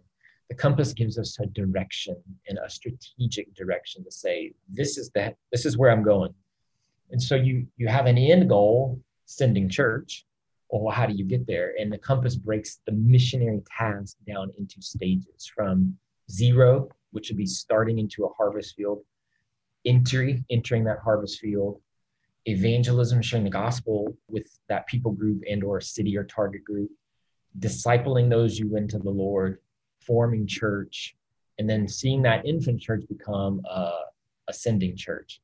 The 0.49 0.55
compass 0.55 0.93
gives 0.93 1.17
us 1.17 1.37
a 1.39 1.45
direction 1.47 2.15
and 2.47 2.57
a 2.57 2.69
strategic 2.69 3.53
direction 3.53 4.03
to 4.03 4.11
say 4.11 4.53
this 4.73 4.97
is 4.97 5.09
that 5.11 5.35
this 5.51 5.65
is 5.65 5.77
where 5.77 5.91
I'm 5.91 6.03
going, 6.03 6.33
and 7.11 7.21
so 7.21 7.35
you 7.35 7.65
you 7.77 7.87
have 7.87 8.05
an 8.05 8.17
end 8.17 8.49
goal, 8.49 8.99
sending 9.25 9.69
church. 9.69 10.25
Well, 10.71 10.93
how 10.93 11.07
do 11.07 11.13
you 11.15 11.25
get 11.25 11.47
there? 11.47 11.73
And 11.79 11.91
the 11.91 11.97
compass 11.97 12.35
breaks 12.35 12.79
the 12.85 12.91
missionary 12.91 13.61
task 13.75 14.17
down 14.27 14.51
into 14.59 14.83
stages 14.83 15.51
from 15.55 15.97
zero, 16.29 16.89
which 17.11 17.29
would 17.29 17.37
be 17.37 17.45
starting 17.45 17.99
into 17.99 18.25
a 18.25 18.33
harvest 18.37 18.75
field, 18.75 19.01
entry, 19.85 20.43
entering 20.49 20.83
that 20.83 20.99
harvest 20.99 21.39
field, 21.39 21.81
evangelism, 22.45 23.21
sharing 23.21 23.43
the 23.43 23.49
gospel 23.49 24.15
with 24.29 24.59
that 24.67 24.87
people 24.87 25.11
group 25.11 25.41
and 25.49 25.63
or 25.63 25.81
city 25.81 26.17
or 26.17 26.23
target 26.23 26.63
group, 26.63 26.89
discipling 27.59 28.29
those 28.29 28.57
you 28.57 28.67
win 28.67 28.87
to 28.87 28.99
the 28.99 29.09
Lord, 29.09 29.59
forming 29.99 30.47
church, 30.47 31.15
and 31.57 31.69
then 31.69 31.87
seeing 31.87 32.21
that 32.21 32.45
infant 32.45 32.79
church 32.81 33.03
become 33.09 33.61
a 33.69 33.91
ascending 34.49 34.97
church. 34.97 35.41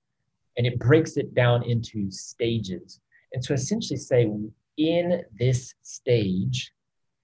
And 0.58 0.66
it 0.66 0.80
breaks 0.80 1.18
it 1.18 1.34
down 1.36 1.64
into 1.64 2.10
stages. 2.10 3.00
And 3.34 3.44
to 3.44 3.54
essentially 3.54 3.98
say, 3.98 4.32
in 4.78 5.24
this 5.38 5.76
stage, 5.84 6.72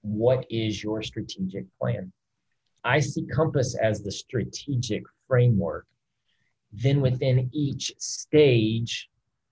what 0.01 0.45
is 0.49 0.84
your 0.84 1.01
strategic 1.01 1.65
plan? 1.80 2.12
I 2.84 3.00
see 3.00 3.26
Compass 3.26 3.76
as 3.76 4.02
the 4.02 4.12
strategic 4.12 5.04
framework. 5.28 5.86
Then 6.74 7.02
within 7.02 7.50
each 7.54 7.94
stage, 7.98 9.10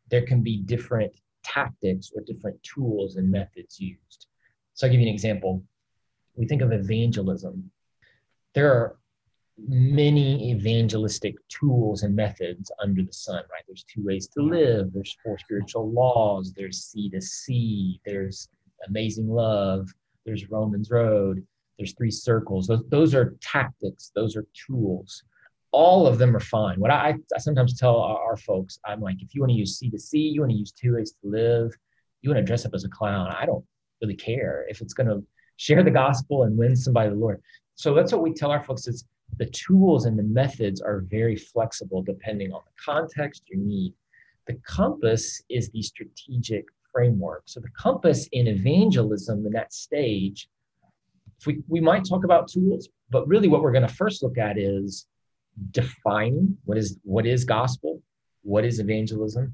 there 0.10 0.26
can 0.26 0.42
be 0.42 0.58
different 0.58 1.14
tactics 1.44 2.12
or 2.16 2.24
different 2.24 2.62
tools 2.64 3.18
and 3.18 3.30
methods 3.30 3.80
used. 3.80 4.28
So 4.74 4.88
I'll 4.88 4.92
give 4.92 5.02
you 5.02 5.08
an 5.08 5.14
example. 5.14 5.64
We 6.36 6.48
think 6.48 6.62
of 6.62 6.72
evangelism. 6.72 7.70
There 8.54 8.72
are 8.72 8.98
many 9.68 10.52
evangelistic 10.52 11.36
tools 11.50 12.04
and 12.04 12.16
methods 12.16 12.72
under 12.82 13.04
the 13.04 13.14
sun, 13.14 13.44
right? 13.52 13.64
There's 13.68 13.84
two 13.84 14.04
ways 14.06 14.28
to 14.30 14.42
live, 14.42 14.94
there's 14.94 15.18
four 15.24 15.38
spiritual 15.38 15.92
laws, 15.92 16.54
there's 16.54 16.84
C 16.84 17.10
to 17.10 17.22
C, 17.22 18.00
there's 18.06 18.48
amazing 18.88 19.30
love, 19.30 19.90
there's 20.26 20.50
Romans 20.50 20.90
Road, 20.90 21.46
there's 21.80 21.94
three 21.94 22.12
circles. 22.12 22.68
Those, 22.68 22.84
those 22.90 23.16
are 23.16 23.36
tactics, 23.42 24.12
those 24.14 24.36
are 24.36 24.46
tools. 24.54 25.24
All 25.72 26.06
of 26.06 26.18
them 26.18 26.36
are 26.36 26.42
fine. 26.42 26.80
What 26.80 26.92
I, 26.92 27.16
I 27.36 27.40
sometimes 27.40 27.80
tell 27.80 27.98
our, 27.98 28.18
our 28.20 28.38
folks, 28.38 28.80
I'm 28.86 29.02
like, 29.02 29.22
if 29.22 29.34
you 29.34 29.42
want 29.42 29.52
to 29.52 29.58
use 29.58 29.78
C 29.78 29.90
to 29.90 30.00
C, 30.00 30.20
you 30.20 30.42
want 30.42 30.52
to 30.52 30.58
use 30.58 30.72
two 30.72 30.96
ways 30.96 31.12
to 31.22 31.30
live, 31.30 31.72
you 32.22 32.30
want 32.30 32.40
to 32.40 32.46
dress 32.46 32.66
up 32.66 32.74
as 32.76 32.84
a 32.84 32.90
clown, 32.90 33.34
I 33.36 33.46
don't 33.46 33.64
really 34.02 34.16
care 34.16 34.66
if 34.68 34.82
it's 34.82 34.94
going 34.94 35.08
to 35.08 35.24
share 35.58 35.84
the 35.84 35.92
gospel 35.92 36.44
and 36.44 36.58
win 36.58 36.76
somebody 36.76 37.10
the 37.10 37.16
Lord. 37.16 37.42
So 37.76 37.94
that's 37.94 38.12
what 38.12 38.22
we 38.22 38.34
tell 38.34 38.52
our 38.52 38.64
folks 38.64 38.88
is 38.88 39.06
the 39.38 39.46
tools 39.46 40.06
and 40.06 40.18
the 40.18 40.24
methods 40.24 40.82
are 40.82 41.06
very 41.10 41.36
flexible 41.36 42.02
depending 42.02 42.52
on 42.52 42.62
the 42.66 42.72
context, 42.84 43.44
your 43.48 43.60
need. 43.60 43.94
The 44.48 44.56
compass 44.66 45.42
is 45.50 45.70
the 45.70 45.82
strategic 45.82 46.66
framework. 46.92 47.44
So 47.46 47.60
the 47.60 47.70
compass 47.70 48.28
in 48.32 48.48
evangelism 48.48 49.46
in 49.46 49.52
that 49.54 49.72
stage, 49.74 50.50
we, 51.46 51.62
we 51.68 51.80
might 51.80 52.06
talk 52.06 52.24
about 52.24 52.48
tools, 52.48 52.90
but 53.10 53.28
really 53.28 53.48
what 53.48 53.62
we're 53.62 53.72
going 53.72 53.88
to 53.88 53.94
first 53.94 54.24
look 54.24 54.38
at 54.38 54.58
is 54.58 55.08
defining 55.72 56.58
what 56.66 56.78
is 56.78 56.98
what 57.04 57.26
is 57.26 57.44
gospel, 57.44 58.02
what 58.44 58.66
is 58.66 58.80
evangelism, 58.80 59.54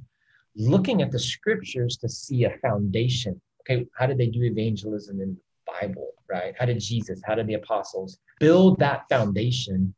looking 0.56 1.02
at 1.02 1.12
the 1.12 1.20
scriptures 1.20 1.98
to 1.98 2.10
see 2.10 2.46
a 2.46 2.58
foundation. 2.60 3.40
Okay, 3.62 3.86
how 3.98 4.06
did 4.06 4.18
they 4.18 4.28
do 4.28 4.44
evangelism 4.44 5.20
in 5.22 5.36
the 5.36 5.72
Bible, 5.82 6.12
right? 6.30 6.54
How 6.58 6.66
did 6.66 6.80
Jesus, 6.80 7.22
how 7.26 7.36
did 7.36 7.48
the 7.48 7.56
apostles 7.56 8.20
build 8.40 8.80
that 8.80 9.10
foundation, 9.10 9.94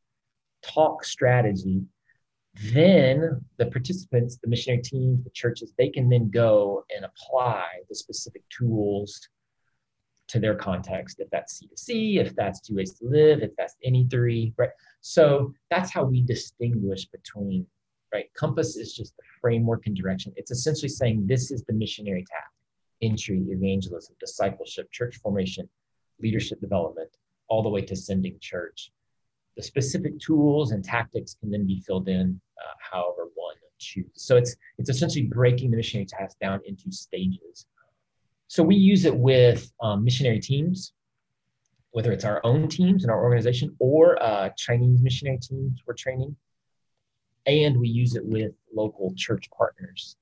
talk 0.62 1.04
strategy, 1.04 1.82
then 2.74 3.42
the 3.58 3.68
participants, 3.68 4.38
the 4.42 4.50
missionary 4.50 4.82
teams, 4.82 5.24
the 5.24 5.30
churches, 5.32 5.74
they 5.78 5.90
can 5.90 6.10
then 6.10 6.30
go 6.30 6.84
and 6.96 7.06
apply 7.06 7.66
the 7.90 7.96
specific 7.96 8.44
tools 8.50 9.28
to 10.28 10.40
their 10.40 10.56
context. 10.56 11.20
If 11.20 11.30
that's 11.30 11.58
C 11.58 11.68
to 11.68 11.78
C, 11.78 12.20
if 12.20 12.36
that's 12.36 12.60
two 12.62 12.76
ways 12.76 12.94
to 12.96 13.06
live, 13.06 13.42
if 13.42 13.52
that's 13.58 13.76
any 13.84 14.08
three, 14.10 14.54
right? 14.58 14.70
So 15.02 15.54
that's 15.70 15.92
how 15.92 16.04
we 16.04 16.22
distinguish 16.22 17.06
between, 17.06 17.66
right? 18.14 18.26
Compass 18.34 18.76
is 18.76 18.94
just 18.94 19.16
the 19.18 19.24
framework 19.42 19.88
and 19.88 19.96
direction. 19.96 20.34
It's 20.36 20.52
essentially 20.52 20.90
saying 20.90 21.28
this 21.28 21.52
is 21.52 21.64
the 21.64 21.74
missionary 21.74 22.26
task 22.30 22.52
entry, 23.02 23.46
evangelism, 23.50 24.16
discipleship, 24.20 24.92
church 24.92 25.18
formation, 25.18 25.70
leadership 26.20 26.60
development, 26.60 27.10
all 27.48 27.62
the 27.62 27.70
way 27.70 27.82
to 27.82 27.96
sending 27.96 28.38
church. 28.40 28.92
The 29.56 29.64
specific 29.64 30.20
tools 30.20 30.72
and 30.72 30.84
tactics 30.84 31.36
can 31.40 31.52
then 31.52 31.66
be 31.66 31.80
filled 31.82 32.08
in 32.08 32.40
uh, 32.60 32.74
however 32.80 33.30
one 33.36 33.56
chooses. 33.80 34.12
So 34.16 34.36
it's 34.36 34.56
it's 34.78 34.90
essentially 34.90 35.26
breaking 35.26 35.72
the 35.72 35.78
missionary 35.78 36.06
task 36.06 36.38
down 36.40 36.62
into 36.66 36.92
stages. 36.92 37.66
So 38.48 38.64
we 38.64 38.76
use 38.76 39.06
it 39.06 39.16
with 39.16 39.72
um, 39.82 40.04
missionary 40.04 40.40
teams, 40.40 40.94
whether 41.92 42.12
it's 42.12 42.26
our 42.26 42.40
own 42.44 42.68
teams 42.68 43.04
in 43.04 43.10
our 43.10 43.22
organization 43.24 43.76
or 43.80 44.22
uh, 44.24 44.50
Chinese 44.58 45.02
missionary 45.02 45.40
teams 45.40 45.82
we're 45.86 45.94
training, 45.94 46.36
and 47.46 47.78
we 47.78 47.90
use 47.90 48.16
it 48.16 48.26
with 48.26 48.54
local 48.74 49.14
church 49.16 49.50
partners. 49.56 50.16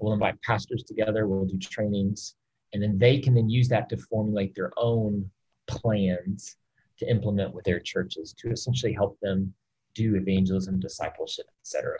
We'll 0.00 0.12
invite 0.12 0.40
pastors 0.42 0.84
together. 0.84 1.26
We'll 1.26 1.46
do 1.46 1.58
trainings, 1.58 2.36
and 2.72 2.82
then 2.82 2.98
they 2.98 3.18
can 3.18 3.34
then 3.34 3.48
use 3.48 3.68
that 3.68 3.88
to 3.88 3.96
formulate 3.96 4.54
their 4.54 4.70
own 4.76 5.28
plans 5.66 6.56
to 6.98 7.10
implement 7.10 7.54
with 7.54 7.64
their 7.64 7.80
churches 7.80 8.34
to 8.38 8.50
essentially 8.50 8.92
help 8.92 9.18
them 9.20 9.52
do 9.94 10.14
evangelism, 10.14 10.78
discipleship, 10.78 11.46
etc. 11.60 11.96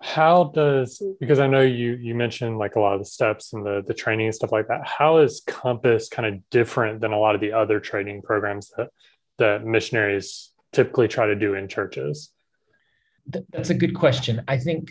How 0.00 0.44
does 0.54 1.02
because 1.18 1.40
I 1.40 1.48
know 1.48 1.60
you 1.60 1.92
you 1.92 2.14
mentioned 2.14 2.58
like 2.58 2.76
a 2.76 2.80
lot 2.80 2.94
of 2.94 3.00
the 3.00 3.04
steps 3.04 3.52
and 3.52 3.66
the 3.66 3.82
the 3.86 3.94
training 3.94 4.26
and 4.26 4.34
stuff 4.34 4.52
like 4.52 4.68
that. 4.68 4.86
How 4.86 5.18
is 5.18 5.42
Compass 5.46 6.08
kind 6.08 6.32
of 6.32 6.50
different 6.50 7.00
than 7.00 7.12
a 7.12 7.18
lot 7.18 7.34
of 7.34 7.40
the 7.40 7.52
other 7.52 7.80
training 7.80 8.22
programs 8.22 8.70
that 8.76 8.90
that 9.38 9.64
missionaries 9.64 10.52
typically 10.72 11.08
try 11.08 11.26
to 11.26 11.34
do 11.34 11.54
in 11.54 11.66
churches? 11.66 12.30
That's 13.50 13.70
a 13.70 13.74
good 13.74 13.94
question. 13.94 14.42
I 14.46 14.58
think 14.58 14.90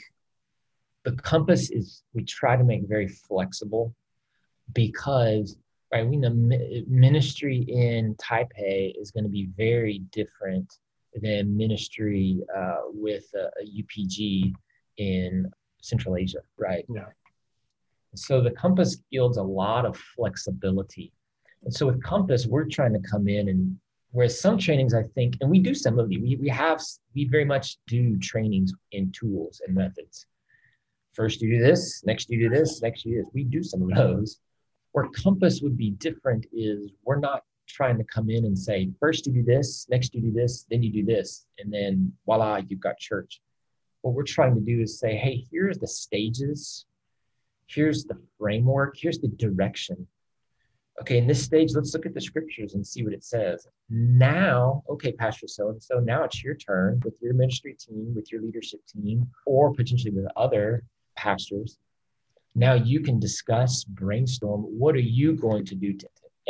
the 1.05 1.13
compass 1.13 1.69
is 1.69 2.03
we 2.13 2.23
try 2.23 2.57
to 2.57 2.63
make 2.63 2.87
very 2.87 3.07
flexible 3.07 3.95
because 4.73 5.57
right? 5.91 6.05
We 6.05 6.17
know 6.17 6.31
ministry 6.87 7.65
in 7.67 8.15
Taipei 8.15 8.93
is 8.99 9.11
going 9.11 9.23
to 9.23 9.29
be 9.29 9.49
very 9.55 9.99
different 10.11 10.73
than 11.13 11.55
ministry 11.55 12.41
uh, 12.55 12.81
with 12.87 13.25
a, 13.35 13.49
a, 13.61 13.65
UPG 13.65 14.53
in 14.97 15.49
Central 15.81 16.17
Asia, 16.17 16.39
right? 16.57 16.85
Yeah. 16.93 17.05
So 18.15 18.41
the 18.41 18.51
Compass 18.51 18.97
yields 19.09 19.37
a 19.37 19.43
lot 19.43 19.85
of 19.85 19.97
flexibility. 20.15 21.11
And 21.63 21.73
so 21.73 21.85
with 21.87 22.01
Compass, 22.03 22.47
we're 22.47 22.65
trying 22.65 22.93
to 22.93 22.99
come 22.99 23.27
in 23.27 23.49
and 23.49 23.77
whereas 24.11 24.39
some 24.39 24.57
trainings, 24.57 24.93
I 24.93 25.03
think, 25.03 25.35
and 25.41 25.49
we 25.49 25.59
do 25.59 25.75
some 25.75 25.99
of 25.99 26.09
these, 26.09 26.19
we, 26.19 26.35
we 26.37 26.49
have, 26.49 26.81
we 27.13 27.25
very 27.25 27.45
much 27.45 27.77
do 27.87 28.17
trainings 28.17 28.73
in 28.91 29.11
tools 29.11 29.61
and 29.65 29.75
methods. 29.75 30.25
First 31.13 31.41
you 31.41 31.57
do 31.57 31.63
this, 31.63 32.03
next 32.05 32.29
you 32.29 32.39
do 32.39 32.49
this, 32.49 32.81
next 32.81 33.05
you 33.05 33.15
do 33.15 33.23
this. 33.23 33.31
We 33.33 33.43
do 33.43 33.63
some 33.63 33.81
of 33.81 33.89
those. 33.89 34.39
Where 34.93 35.07
Compass 35.09 35.61
would 35.61 35.77
be 35.77 35.91
different 35.91 36.45
is 36.51 36.91
we're 37.03 37.19
not 37.19 37.43
trying 37.67 37.97
to 37.97 38.03
come 38.05 38.29
in 38.29 38.45
and 38.45 38.57
say, 38.57 38.89
first 38.99 39.27
you 39.27 39.33
do 39.33 39.43
this, 39.43 39.87
next 39.89 40.13
you 40.15 40.21
do 40.21 40.31
this, 40.31 40.65
then 40.69 40.81
you 40.81 40.91
do 40.91 41.05
this, 41.05 41.45
and 41.59 41.71
then 41.71 42.13
voila, 42.25 42.61
you've 42.67 42.79
got 42.79 42.97
church. 42.97 43.41
What 44.01 44.13
we're 44.13 44.23
trying 44.23 44.55
to 44.55 44.61
do 44.61 44.81
is 44.81 44.99
say, 44.99 45.15
hey, 45.15 45.45
here's 45.51 45.77
the 45.77 45.87
stages, 45.87 46.85
here's 47.67 48.05
the 48.05 48.17
framework, 48.39 48.95
here's 48.97 49.19
the 49.19 49.27
direction. 49.27 50.07
Okay, 51.01 51.17
in 51.17 51.27
this 51.27 51.43
stage, 51.43 51.73
let's 51.75 51.93
look 51.93 52.07
at 52.07 52.13
the 52.13 52.21
scriptures 52.21 52.73
and 52.73 52.85
see 52.85 53.03
what 53.03 53.13
it 53.13 53.23
says. 53.23 53.67
Now, 53.89 54.83
okay, 54.89 55.11
Pastor 55.11 55.47
so 55.47 55.69
and 55.69 55.81
so, 55.81 55.99
now 55.99 56.23
it's 56.23 56.43
your 56.43 56.55
turn 56.55 57.01
with 57.05 57.13
your 57.21 57.33
ministry 57.33 57.75
team, 57.79 58.13
with 58.15 58.31
your 58.31 58.41
leadership 58.41 58.79
team, 58.87 59.27
or 59.45 59.73
potentially 59.73 60.11
with 60.11 60.27
other 60.35 60.83
pastors 61.15 61.77
now 62.57 62.73
you 62.73 63.01
can 63.01 63.19
discuss, 63.19 63.83
brainstorm, 63.83 64.61
what 64.61 64.95
are 64.95 64.99
you 64.99 65.35
going 65.35 65.63
to 65.65 65.75
do? 65.75 65.93
To, 65.93 66.07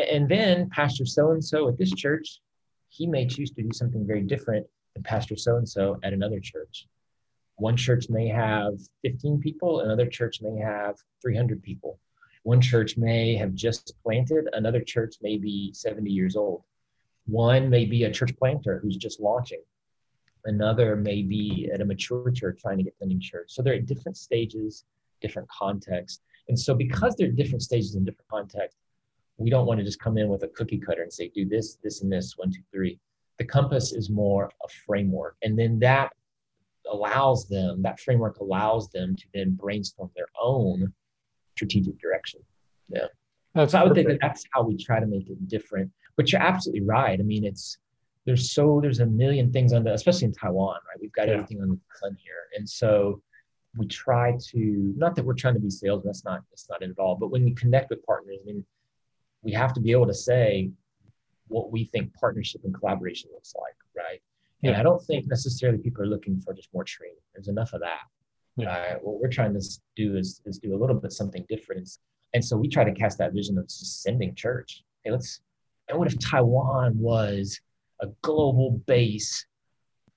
and 0.10 0.30
then 0.30 0.70
Pastor 0.70 1.06
so 1.06 1.32
and 1.32 1.44
so 1.44 1.68
at 1.68 1.78
this 1.78 1.92
church, 1.92 2.40
he 2.88 3.06
may 3.06 3.28
choose 3.28 3.52
to 3.52 3.62
do 3.62 3.70
something 3.74 4.08
very 4.08 4.24
different 4.24 4.66
than 4.94 5.04
Pastor 5.04 5.36
so 5.36 5.58
and 5.58 5.68
so 5.68 6.00
at 6.04 6.14
another 6.14 6.40
church. 6.40 6.88
One 7.58 7.76
church 7.76 8.10
may 8.10 8.28
have 8.28 8.74
15 9.04 9.40
people, 9.40 9.82
another 9.82 10.08
church 10.08 10.42
may 10.42 10.58
have 10.60 10.96
300 11.22 11.62
people. 11.62 12.00
One 12.44 12.62
church 12.62 12.98
may 12.98 13.36
have 13.36 13.54
just 13.54 13.94
planted, 14.04 14.48
another 14.54 14.82
church 14.82 15.16
may 15.22 15.38
be 15.38 15.74
70 15.74 16.10
years 16.10 16.36
old. 16.36 16.64
One 17.26 17.70
may 17.70 17.86
be 17.86 18.06
a 18.06 18.12
church 18.12 18.36
planter 18.38 18.80
who's 18.82 18.96
just 18.96 19.20
launching. 19.20 19.62
Another 20.46 20.96
may 20.96 21.24
be 21.24 21.70
at 21.74 21.82
a 21.82 21.86
mature 21.86 22.32
church 22.32 22.62
trying 22.62 22.78
to 22.78 22.84
get 22.84 22.98
the 23.00 23.06
new 23.06 23.20
church. 23.20 23.48
So 23.50 23.62
they're 23.62 23.74
at 23.74 23.86
different 23.86 24.18
stages 24.18 24.86
different 25.22 25.48
contexts. 25.50 26.22
And 26.50 26.58
so 26.58 26.74
because 26.74 27.16
they're 27.16 27.32
different 27.32 27.62
stages 27.62 27.96
in 27.96 28.06
different 28.06 28.30
contexts, 28.30 28.80
we 29.38 29.50
don't 29.50 29.66
want 29.66 29.80
to 29.80 29.86
just 29.86 30.00
come 30.00 30.18
in 30.18 30.30
with 30.30 30.44
a 30.44 30.48
cookie 30.50 30.80
cutter 30.80 31.04
and 31.04 31.14
say, 31.14 31.30
do 31.30 31.48
this, 31.48 31.78
this, 31.84 32.02
and 32.02 32.12
this, 32.12 32.34
one, 32.38 32.52
two, 32.52 32.62
three. 32.72 33.00
The 33.38 33.46
compass 33.46 33.94
is 33.94 34.10
more 34.10 34.52
a 34.64 34.68
framework. 34.86 35.36
And 35.44 35.58
then 35.58 35.78
that 35.80 36.14
allows 36.92 37.48
them, 37.48 37.82
that 37.84 38.00
framework 38.00 38.40
allows 38.40 38.90
them 38.90 39.16
to 39.16 39.24
then 39.34 39.56
brainstorm 39.56 40.10
their 40.16 40.28
own 40.42 40.94
strategic 41.56 42.00
direction. 42.00 42.42
Yeah. 42.90 43.08
That's 43.54 43.72
so 43.72 43.80
I 43.80 43.84
would 43.84 43.96
think 43.96 44.08
that 44.08 44.20
that's 44.22 44.44
how 44.52 44.64
we 44.64 44.78
try 44.78 45.00
to 45.00 45.08
make 45.08 45.30
it 45.30 45.48
different. 45.48 45.92
But 46.16 46.32
you're 46.32 46.42
absolutely 46.42 46.86
right. 46.86 47.20
I 47.20 47.24
mean, 47.24 47.44
it's 47.44 47.78
there's 48.26 48.52
so 48.52 48.80
there's 48.82 49.00
a 49.00 49.06
million 49.06 49.52
things 49.52 49.74
on 49.74 49.84
the 49.84 49.94
especially 49.94 50.26
in 50.26 50.34
Taiwan, 50.34 50.76
right? 50.88 51.02
We've 51.02 51.12
got 51.14 51.28
yeah. 51.28 51.36
everything 51.36 51.62
on 51.62 51.70
the 51.70 51.80
sun 52.00 52.18
here. 52.24 52.34
And 52.58 52.70
so 52.70 53.22
we 53.78 53.88
try 53.88 54.38
to 54.52 54.94
not 54.98 55.16
that 55.16 55.26
we're 55.26 55.34
trying 55.34 55.56
to 55.56 55.60
be 55.60 55.70
sales, 55.70 56.04
that's 56.04 56.26
not 56.26 56.42
that's 56.52 56.70
not 56.70 56.82
it 56.82 56.92
at 56.92 57.00
all. 57.00 57.16
But 57.16 57.32
when 57.32 57.44
we 57.44 57.54
connect 57.54 57.90
with 57.90 58.06
partners, 58.06 58.38
I 58.44 58.46
mean, 58.46 58.66
we 59.42 59.54
have 59.54 59.74
to 59.74 59.80
be 59.80 59.92
able 59.92 60.08
to 60.08 60.14
say 60.14 60.70
what 61.48 61.72
we 61.72 61.86
think 61.86 62.14
partnership 62.14 62.62
and 62.66 62.74
collaboration 62.74 63.30
looks 63.34 63.54
like, 63.56 63.76
right? 63.96 64.22
Yeah. 64.62 64.72
And 64.72 64.80
I 64.80 64.84
don't 64.84 65.04
think 65.06 65.28
necessarily 65.28 65.78
people 65.78 66.04
are 66.04 66.08
looking 66.08 66.42
for 66.42 66.54
just 66.54 66.70
more 66.74 66.84
training. 66.84 67.18
There's 67.34 67.48
enough 67.48 67.74
of 67.74 67.82
that. 67.82 68.00
Yeah. 68.56 68.72
Uh, 68.72 68.96
what 69.02 69.22
we're 69.22 69.30
trying 69.30 69.54
to 69.54 69.62
do 69.96 70.18
is, 70.18 70.42
is 70.46 70.58
do 70.58 70.76
a 70.76 70.80
little 70.80 70.96
bit 70.96 71.12
something 71.12 71.46
different. 71.48 71.90
And 72.34 72.44
so 72.44 72.58
we 72.58 72.68
try 72.68 72.84
to 72.84 72.92
cast 72.92 73.18
that 73.20 73.34
vision 73.34 73.58
of 73.58 73.66
just 73.66 74.02
sending 74.02 74.34
church. 74.34 74.84
Hey, 75.04 75.12
let's, 75.12 75.42
and 75.88 75.98
what 75.98 76.12
if 76.12 76.20
Taiwan 76.20 76.98
was 76.98 77.60
a 78.02 78.08
global 78.24 78.82
base, 78.88 79.46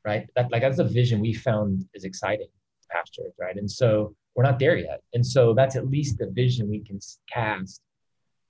right? 0.05 0.26
That, 0.37 0.50
like 0.50 0.62
that's 0.62 0.79
a 0.79 0.85
vision 0.85 1.20
we 1.20 1.35
found 1.35 1.87
is 1.94 2.05
exciting, 2.05 2.48
pastors, 2.90 3.33
right? 3.38 3.57
And 3.57 3.70
so 3.70 4.14
we're 4.35 4.44
not 4.44 4.59
there 4.59 4.76
yet. 4.76 5.03
And 5.12 5.24
so 5.24 5.53
that's 5.53 5.76
at 5.76 5.88
least 5.88 6.18
the 6.18 6.31
vision 6.31 6.68
we 6.68 6.81
can 6.81 6.98
cast 7.31 7.83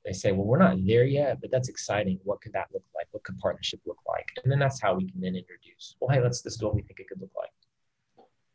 they 0.05 0.13
say, 0.13 0.33
well, 0.33 0.47
we're 0.47 0.59
not 0.59 0.77
there 0.87 1.05
yet, 1.05 1.41
but 1.41 1.51
that's 1.51 1.69
exciting. 1.69 2.19
What 2.25 2.41
could 2.41 2.53
that 2.55 2.69
look 2.73 2.85
like? 2.95 3.07
What 3.11 3.23
could 3.23 3.39
partnership 3.39 3.81
look 3.87 3.99
like? 4.09 4.29
And 4.43 4.51
then 4.51 4.59
that's 4.59 4.81
how 4.81 4.95
we 4.95 5.11
can 5.11 5.21
then 5.21 5.37
introduce, 5.37 5.97
well, 6.01 6.11
hey, 6.11 6.23
let's 6.23 6.41
this 6.43 6.55
is 6.55 6.63
what 6.63 6.75
we 6.75 6.83
think 6.83 7.01
it 7.01 7.09
could 7.09 7.21
look 7.21 7.33
like. 7.37 7.51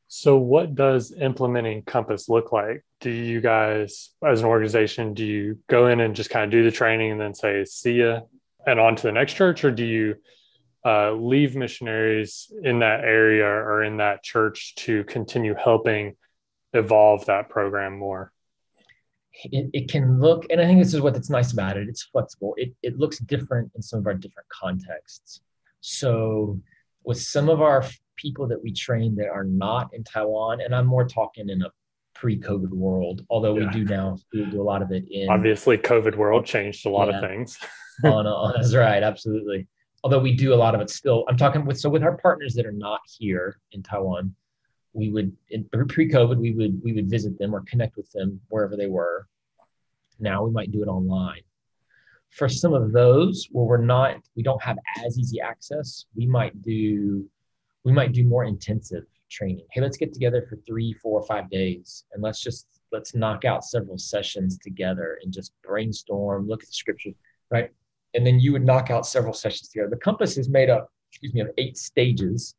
So 0.08 0.38
what 0.38 0.76
does 0.76 1.12
implementing 1.12 1.84
Compass 1.84 2.30
look 2.30 2.52
like? 2.52 2.86
Do 3.02 3.10
you 3.10 3.42
guys 3.42 4.12
as 4.26 4.40
an 4.40 4.48
organization, 4.48 5.14
do 5.14 5.26
you 5.26 5.60
go 5.68 5.88
in 5.88 6.00
and 6.00 6.16
just 6.16 6.30
kind 6.30 6.46
of 6.46 6.52
do 6.52 6.64
the 6.64 6.72
training 6.72 7.12
and 7.12 7.20
then 7.20 7.34
say, 7.34 7.66
see 7.66 8.00
ya 8.00 8.22
and 8.66 8.80
on 8.80 8.96
to 8.96 9.04
the 9.04 9.12
next 9.12 9.34
church? 9.34 9.64
Or 9.64 9.72
do 9.72 9.84
you 9.84 10.16
uh, 10.86 11.12
leave 11.12 11.56
missionaries 11.56 12.52
in 12.64 12.80
that 12.80 13.02
area 13.02 13.46
or 13.46 13.84
in 13.84 13.98
that 13.98 14.24
church 14.24 14.76
to 14.76 15.04
continue 15.06 15.56
helping 15.56 16.16
evolve 16.74 17.26
that 17.26 17.50
program 17.50 17.98
more? 17.98 18.32
It, 19.44 19.70
it 19.74 19.92
can 19.92 20.20
look, 20.20 20.46
and 20.50 20.62
I 20.62 20.66
think 20.66 20.82
this 20.82 20.94
is 20.94 21.02
what's 21.02 21.30
nice 21.30 21.54
about 21.54 21.78
it, 21.78 21.88
it's 21.88 22.04
flexible. 22.04 22.54
It, 22.58 22.74
it 22.84 22.98
looks 22.98 23.20
different 23.20 23.72
in 23.76 23.82
some 23.82 24.00
of 24.00 24.08
our 24.08 24.14
different 24.14 24.48
contexts. 24.50 25.42
So 25.82 26.60
with 27.04 27.22
some 27.22 27.50
of 27.50 27.62
our 27.62 27.84
people 28.18 28.48
that 28.48 28.62
we 28.62 28.72
train 28.72 29.16
that 29.16 29.28
are 29.28 29.44
not 29.44 29.90
in 29.94 30.04
Taiwan, 30.04 30.62
and 30.62 30.74
I'm 30.74 30.88
more 30.88 31.08
talking 31.08 31.50
in 31.50 31.62
a 31.62 31.72
pre-COVID 32.16 32.70
world, 32.70 33.26
although 33.30 33.58
yeah. 33.58 33.68
we 33.68 33.72
do 33.72 33.86
now 33.86 34.18
we 34.34 34.46
do 34.46 34.62
a 34.62 34.64
lot 34.64 34.82
of 34.82 34.92
it 34.92 35.04
in 35.12 35.30
obviously 35.30 35.78
COVID 35.78 36.16
world 36.16 36.46
changed 36.46 36.86
a 36.86 36.90
lot 36.90 37.10
yeah, 37.10 37.18
of 37.20 37.30
things. 37.30 37.58
Oh, 38.04 38.10
on, 38.12 38.28
on, 38.28 38.54
that's 38.54 38.76
right, 38.76 39.02
absolutely. 39.02 39.70
Although 40.04 40.20
we 40.20 40.36
do 40.36 40.54
a 40.54 40.56
lot 40.56 40.76
of 40.76 40.82
it 40.82 40.90
still. 40.90 41.24
I'm 41.30 41.38
talking 41.38 41.64
with 41.64 41.80
so 41.80 41.90
with 41.90 42.04
our 42.04 42.18
partners 42.18 42.54
that 42.56 42.66
are 42.66 42.74
not 42.74 43.00
here 43.18 43.58
in 43.72 43.84
Taiwan, 43.84 44.36
we 44.96 45.10
would 45.10 45.36
in 45.50 45.66
pre-COVID 45.66 46.38
we 46.38 46.54
would 46.54 46.82
we 46.84 46.94
would 46.94 47.10
visit 47.10 47.38
them 47.38 47.54
or 47.54 47.62
connect 47.68 47.98
with 47.98 48.10
them 48.12 48.40
wherever 48.48 48.76
they 48.76 48.88
were. 48.88 49.28
Now 50.20 50.44
we 50.44 50.52
might 50.52 50.72
do 50.72 50.82
it 50.82 50.88
online. 50.88 51.42
For 52.30 52.50
some 52.50 52.74
of 52.74 52.92
those 52.92 53.48
where 53.52 53.66
we're 53.66 53.78
not, 53.78 54.18
we 54.36 54.44
don't 54.44 54.62
have 54.64 54.78
as 55.06 55.20
easy 55.20 55.40
access, 55.40 56.06
we 56.16 56.26
might 56.26 56.62
do 56.62 57.30
we 57.84 57.92
might 57.92 58.14
do 58.14 58.24
more 58.24 58.46
intensive 58.46 59.04
training. 59.30 59.66
Hey, 59.72 59.82
let's 59.82 59.98
get 59.98 60.14
together 60.14 60.46
for 60.50 60.56
three, 60.66 60.94
four, 60.94 61.22
five 61.24 61.50
days 61.50 62.06
and 62.14 62.24
let's 62.24 62.42
just 62.42 62.68
let's 62.92 63.14
knock 63.14 63.44
out 63.44 63.66
several 63.66 63.98
sessions 63.98 64.58
together 64.58 65.20
and 65.22 65.34
just 65.34 65.52
brainstorm, 65.62 66.48
look 66.48 66.64
at 66.64 66.70
the 66.70 66.74
scriptures, 66.74 67.16
right? 67.52 67.70
And 68.14 68.26
then 68.26 68.40
you 68.40 68.54
would 68.54 68.66
knock 68.66 68.90
out 68.90 69.06
several 69.06 69.34
sessions 69.34 69.68
together. 69.68 69.90
The 69.90 69.98
compass 69.98 70.38
is 70.38 70.48
made 70.48 70.70
up, 70.70 70.90
excuse 71.12 71.34
me, 71.34 71.42
of 71.42 71.50
eight 71.58 71.78
stages 71.78 72.56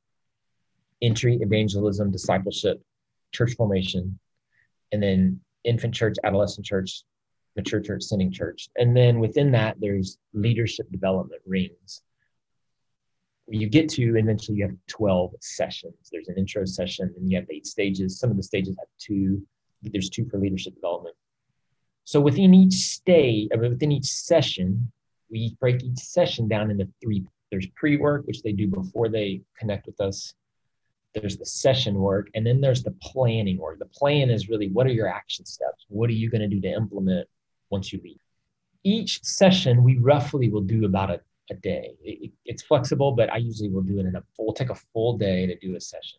entry, 1.03 1.39
evangelism, 1.41 2.11
discipleship, 2.11 2.83
church 3.33 3.55
formation, 3.55 4.19
and 4.93 5.03
then 5.03 5.41
infant 5.65 5.95
church, 5.95 6.17
adolescent 6.25 6.67
church, 6.67 7.03
mature 7.57 7.81
church, 7.81 8.03
sending 8.03 8.31
church. 8.31 8.69
And 8.77 8.97
then 8.97 9.19
within 9.19 9.51
that, 9.53 9.77
there's 9.81 10.19
leadership 10.33 10.91
development 10.91 11.43
rings. 11.47 12.03
You 13.49 13.69
get 13.69 13.89
to 13.91 14.17
eventually 14.17 14.59
you 14.59 14.65
have 14.65 14.77
12 14.89 15.35
sessions. 15.41 15.95
There's 16.11 16.29
an 16.29 16.37
intro 16.37 16.65
session 16.65 17.13
and 17.17 17.31
you 17.31 17.37
have 17.37 17.47
eight 17.51 17.67
stages. 17.67 18.19
Some 18.19 18.31
of 18.31 18.37
the 18.37 18.43
stages 18.43 18.77
have 18.79 18.89
two, 18.99 19.43
there's 19.83 20.11
two 20.11 20.27
for 20.29 20.39
leadership 20.39 20.75
development. 20.75 21.15
So 22.05 22.21
within 22.21 22.55
each 22.55 22.75
stage, 22.75 23.49
mean, 23.57 23.71
within 23.71 23.93
each 23.93 24.07
session, 24.07 24.91
we 25.31 25.57
break 25.61 25.83
each 25.83 25.99
session 25.99 26.49
down 26.49 26.71
into 26.71 26.89
three. 27.03 27.25
There's 27.51 27.67
pre-work, 27.75 28.27
which 28.27 28.43
they 28.43 28.53
do 28.53 28.69
before 28.69 29.09
they 29.09 29.43
connect 29.59 29.87
with 29.87 30.01
us 30.01 30.35
there's 31.21 31.37
the 31.37 31.47
session 31.47 31.95
work, 31.95 32.29
and 32.35 32.47
then 32.47 32.61
there's 32.61 32.83
the 32.83 32.95
planning 33.03 33.59
work. 33.59 33.79
The 33.79 33.87
plan 33.87 34.31
is 34.31 34.49
really 34.49 34.69
what 34.69 34.87
are 34.87 34.93
your 34.93 35.09
action 35.09 35.45
steps? 35.45 35.87
What 35.89 36.11
are 36.11 36.15
you 36.15 36.31
going 36.31 36.43
to 36.43 36.49
do 36.49 36.61
to 36.61 36.69
implement 36.69 37.29
once 37.71 37.93
you 37.93 38.01
leave? 38.03 38.19
Each 38.85 39.23
session, 39.25 39.83
we 39.83 39.99
roughly 39.99 40.49
will 40.49 40.63
do 40.63 40.85
about 40.85 41.11
a, 41.11 41.21
a 41.51 41.55
day. 41.55 41.97
It, 42.03 42.33
it's 42.45 42.63
flexible, 42.63 43.13
but 43.13 43.33
I 43.33 43.39
usually 43.39 43.71
will 43.71 43.83
do 43.83 43.99
it 43.99 44.07
in 44.07 44.17
a 44.17 44.23
full, 44.37 44.53
take 44.53 44.71
a 44.71 44.75
full 44.75 45.17
day 45.17 45.47
to 45.47 45.57
do 45.59 45.77
a 45.77 45.81
session. 45.81 46.19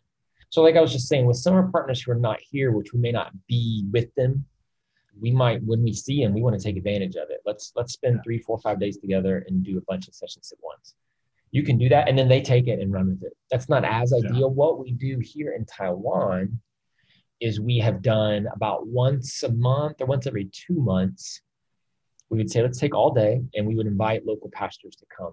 So, 0.50 0.62
like 0.62 0.76
I 0.76 0.80
was 0.80 0.92
just 0.92 1.08
saying, 1.08 1.26
with 1.26 1.36
some 1.36 1.54
of 1.56 1.64
our 1.64 1.70
partners 1.70 2.02
who 2.02 2.12
are 2.12 2.16
not 2.16 2.40
here, 2.40 2.72
which 2.72 2.92
we 2.92 3.00
may 3.00 3.12
not 3.12 3.32
be 3.46 3.86
with 3.92 4.14
them, 4.14 4.44
we 5.20 5.30
might, 5.30 5.62
when 5.64 5.82
we 5.82 5.92
see 5.92 6.22
them, 6.22 6.32
we 6.32 6.42
want 6.42 6.58
to 6.58 6.62
take 6.62 6.76
advantage 6.76 7.16
of 7.16 7.30
it. 7.30 7.40
Let's 7.44 7.72
let's 7.76 7.92
spend 7.92 8.20
three, 8.24 8.38
four, 8.38 8.58
five 8.58 8.80
days 8.80 8.98
together 8.98 9.44
and 9.48 9.64
do 9.64 9.78
a 9.78 9.82
bunch 9.82 10.08
of 10.08 10.14
sessions 10.14 10.52
at 10.52 10.58
once 10.62 10.94
you 11.50 11.62
can 11.62 11.78
do 11.78 11.88
that 11.88 12.08
and 12.08 12.18
then 12.18 12.28
they 12.28 12.42
take 12.42 12.66
it 12.66 12.80
and 12.80 12.92
run 12.92 13.08
with 13.08 13.22
it. 13.22 13.36
That's 13.50 13.68
not 13.68 13.84
as 13.84 14.12
ideal. 14.12 14.40
Yeah. 14.40 14.46
what 14.46 14.78
we 14.78 14.92
do 14.92 15.18
here 15.20 15.52
in 15.52 15.64
taiwan 15.64 16.60
is 17.40 17.60
we 17.60 17.78
have 17.78 18.02
done 18.02 18.48
about 18.52 18.86
once 18.86 19.42
a 19.42 19.52
month 19.52 20.00
or 20.00 20.06
once 20.06 20.26
every 20.26 20.50
two 20.52 20.80
months 20.80 21.40
we 22.30 22.36
would 22.36 22.50
say 22.50 22.60
let's 22.60 22.78
take 22.78 22.94
all 22.94 23.12
day 23.12 23.40
and 23.54 23.66
we 23.66 23.74
would 23.74 23.86
invite 23.86 24.26
local 24.26 24.50
pastors 24.50 24.94
to 24.96 25.06
come. 25.16 25.32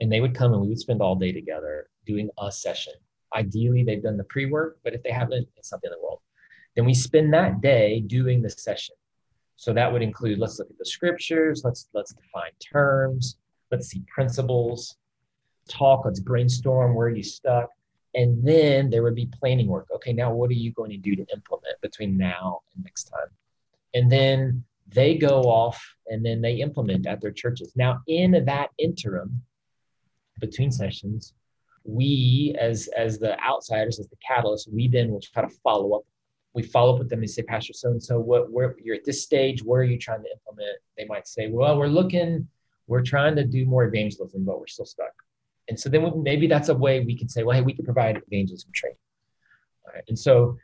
And 0.00 0.12
they 0.12 0.20
would 0.20 0.36
come 0.36 0.52
and 0.52 0.62
we 0.62 0.68
would 0.68 0.78
spend 0.78 1.02
all 1.02 1.16
day 1.16 1.32
together 1.32 1.88
doing 2.06 2.28
a 2.38 2.52
session. 2.52 2.92
Ideally 3.34 3.82
they've 3.82 4.02
done 4.02 4.16
the 4.16 4.24
pre-work 4.24 4.78
but 4.84 4.94
if 4.94 5.02
they 5.02 5.10
haven't 5.10 5.48
it's 5.56 5.72
not 5.72 5.80
the 5.80 5.88
end 5.88 5.94
of 5.94 6.00
the 6.00 6.04
world. 6.04 6.20
Then 6.76 6.84
we 6.84 6.94
spend 6.94 7.32
that 7.32 7.60
day 7.60 8.00
doing 8.00 8.42
the 8.42 8.50
session. 8.50 8.94
So 9.56 9.72
that 9.72 9.90
would 9.90 10.02
include 10.02 10.38
let's 10.38 10.58
look 10.58 10.70
at 10.70 10.78
the 10.78 10.84
scriptures. 10.84 11.62
Let's 11.64 11.88
let's 11.94 12.12
define 12.12 12.52
terms. 12.60 13.38
Let's 13.72 13.88
see 13.88 14.04
principles 14.06 14.96
talk, 15.68 16.04
let's 16.04 16.20
brainstorm 16.20 16.94
where 16.94 17.08
you 17.08 17.22
stuck. 17.22 17.70
And 18.14 18.42
then 18.46 18.88
there 18.88 19.02
would 19.02 19.14
be 19.14 19.26
planning 19.26 19.66
work. 19.66 19.88
Okay, 19.94 20.12
now 20.12 20.32
what 20.32 20.48
are 20.50 20.54
you 20.54 20.72
going 20.72 20.90
to 20.90 20.96
do 20.96 21.14
to 21.16 21.26
implement 21.34 21.80
between 21.82 22.16
now 22.16 22.60
and 22.74 22.84
next 22.84 23.04
time? 23.04 23.28
And 23.94 24.10
then 24.10 24.64
they 24.88 25.16
go 25.16 25.42
off 25.42 25.82
and 26.06 26.24
then 26.24 26.40
they 26.40 26.54
implement 26.56 27.06
at 27.06 27.20
their 27.20 27.32
churches. 27.32 27.72
Now, 27.76 28.00
in 28.06 28.44
that 28.46 28.70
interim 28.78 29.42
between 30.40 30.70
sessions, 30.70 31.34
we 31.84 32.56
as 32.58 32.88
as 32.96 33.18
the 33.18 33.40
outsiders, 33.40 33.98
as 33.98 34.08
the 34.08 34.16
catalyst, 34.26 34.72
we 34.72 34.88
then 34.88 35.10
will 35.10 35.20
try 35.20 35.42
to 35.42 35.54
follow 35.62 35.96
up. 35.96 36.02
We 36.54 36.62
follow 36.62 36.94
up 36.94 36.98
with 36.98 37.10
them 37.10 37.20
and 37.20 37.30
say, 37.30 37.42
Pastor 37.42 37.72
so 37.72 37.90
and 37.90 38.02
so, 38.02 38.18
what 38.18 38.50
where 38.50 38.76
you're 38.82 38.96
at 38.96 39.04
this 39.04 39.22
stage, 39.22 39.62
where 39.62 39.82
are 39.82 39.84
you 39.84 39.98
trying 39.98 40.22
to 40.22 40.30
implement? 40.30 40.78
They 40.96 41.04
might 41.04 41.28
say, 41.28 41.48
Well, 41.48 41.78
we're 41.78 41.86
looking, 41.86 42.48
we're 42.86 43.02
trying 43.02 43.36
to 43.36 43.44
do 43.44 43.66
more 43.66 43.84
evangelism, 43.84 44.44
but 44.44 44.58
we're 44.58 44.66
still 44.66 44.86
stuck. 44.86 45.12
And 45.68 45.78
so 45.78 45.88
then 45.88 46.22
maybe 46.22 46.46
that's 46.46 46.68
a 46.68 46.74
way 46.74 47.00
we 47.00 47.16
can 47.16 47.28
say, 47.28 47.42
well, 47.42 47.56
hey, 47.56 47.62
we 47.62 47.72
can 47.72 47.84
provide 47.84 48.22
evangelism 48.30 48.70
training. 48.72 48.98
And 50.08 50.18
so 50.18 50.56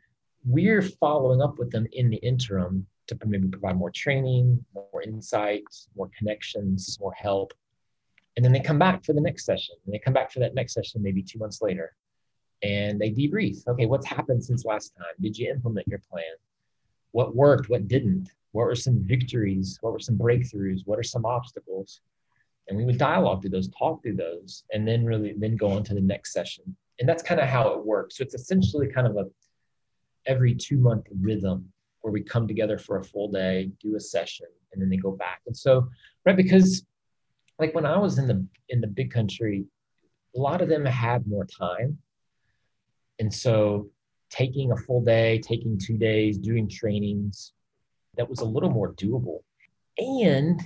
we're 0.45 0.83
following 0.83 1.41
up 1.41 1.59
with 1.59 1.71
them 1.71 1.87
in 1.93 2.11
the 2.11 2.19
interim 2.19 2.87
to 3.07 3.19
maybe 3.25 3.49
provide 3.49 3.77
more 3.77 3.91
training, 3.91 4.65
more 4.75 5.03
insights, 5.03 5.89
more 5.97 6.11
connections, 6.17 6.99
more 7.01 7.15
help. 7.15 7.53
And 8.37 8.45
then 8.45 8.53
they 8.53 8.61
come 8.61 8.79
back 8.79 9.05
for 9.05 9.13
the 9.13 9.21
next 9.21 9.45
session. 9.45 9.75
And 9.85 9.95
they 9.95 9.99
come 9.99 10.15
back 10.15 10.31
for 10.31 10.41
that 10.41 10.55
next 10.55 10.75
session 10.75 11.03
maybe 11.03 11.23
two 11.23 11.39
months 11.39 11.61
later. 11.63 11.95
And 12.63 13.01
they 13.01 13.11
debrief. 13.11 13.67
Okay, 13.67 13.87
what's 13.87 14.07
happened 14.07 14.45
since 14.45 14.65
last 14.65 14.95
time? 14.97 15.15
Did 15.21 15.37
you 15.37 15.51
implement 15.51 15.89
your 15.89 16.01
plan? 16.11 16.25
What 17.11 17.35
worked? 17.35 17.69
What 17.69 17.89
didn't? 17.89 18.31
What 18.53 18.67
were 18.67 18.75
some 18.75 19.03
victories? 19.03 19.79
What 19.81 19.93
were 19.93 19.99
some 19.99 20.17
breakthroughs? 20.17 20.83
What 20.85 20.99
are 20.99 21.03
some 21.03 21.25
obstacles? 21.25 22.01
And 22.73 22.79
we 22.79 22.87
would 22.87 22.97
dialogue 22.97 23.43
through 23.43 23.51
those, 23.51 23.69
talk 23.69 24.03
through 24.03 24.17
those, 24.17 24.65
and 24.73 24.89
then 24.89 25.05
really 25.05 25.35
then 25.37 25.57
go 25.57 25.69
on 25.69 25.85
to 25.85 25.93
the 25.93 26.01
next 26.01 26.33
session. 26.33 26.65
And 26.99 27.07
that's 27.07 27.23
kind 27.23 27.39
of 27.39 27.47
how 27.47 27.69
it 27.75 27.85
works. 27.85 28.17
So 28.17 28.23
it's 28.23 28.35
essentially 28.35 28.89
kind 28.89 29.07
of 29.07 29.17
a 29.17 29.27
every 30.25 30.55
two 30.55 30.79
month 30.79 31.07
rhythm 31.21 31.71
where 32.01 32.13
we 32.13 32.23
come 32.23 32.49
together 32.49 32.79
for 32.79 32.97
a 32.97 33.05
full 33.05 33.31
day, 33.31 33.71
do 33.83 33.97
a 33.97 34.01
session, 34.01 34.47
and 34.73 34.81
then 34.81 34.89
they 34.89 34.97
go 34.97 35.11
back. 35.11 35.43
And 35.47 35.55
so, 35.55 35.87
right, 36.25 36.35
because 36.37 36.87
like 37.59 37.75
when 37.75 37.85
I 37.85 37.99
was 37.99 38.19
in 38.19 38.27
the 38.27 38.43
in 38.71 38.81
the 38.81 38.87
big 38.87 39.11
country, 39.11 39.67
a 40.35 40.41
lot 40.41 40.63
of 40.63 40.71
them 40.71 40.87
had 40.87 41.27
more 41.27 41.45
time. 41.45 41.99
And 43.19 43.33
so 43.33 43.91
taking 44.31 44.73
a 44.73 44.77
full 44.79 45.05
day, 45.05 45.41
taking 45.41 45.79
two 45.79 45.99
days, 45.99 46.39
doing 46.39 46.71
trainings, 46.71 47.53
that 48.17 48.31
was 48.31 48.41
a 48.41 48.47
little 48.47 48.71
more 48.71 48.95
doable. 48.95 49.41
And 49.99 50.59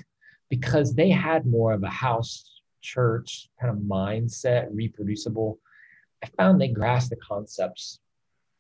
because 0.49 0.94
they 0.94 1.11
had 1.11 1.47
more 1.47 1.72
of 1.72 1.82
a 1.82 1.90
house 1.90 2.61
church 2.82 3.49
kind 3.61 3.72
of 3.72 3.82
mindset, 3.82 4.68
reproducible. 4.70 5.59
I 6.22 6.28
found 6.38 6.61
they 6.61 6.68
grasped 6.68 7.11
the 7.11 7.16
concepts 7.16 8.01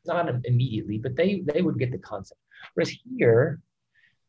not 0.06 0.28
immediately, 0.44 0.98
but 0.98 1.16
they 1.16 1.42
they 1.52 1.62
would 1.62 1.78
get 1.78 1.90
the 1.90 1.98
concept. 1.98 2.40
Whereas 2.74 2.92
here, 3.18 3.60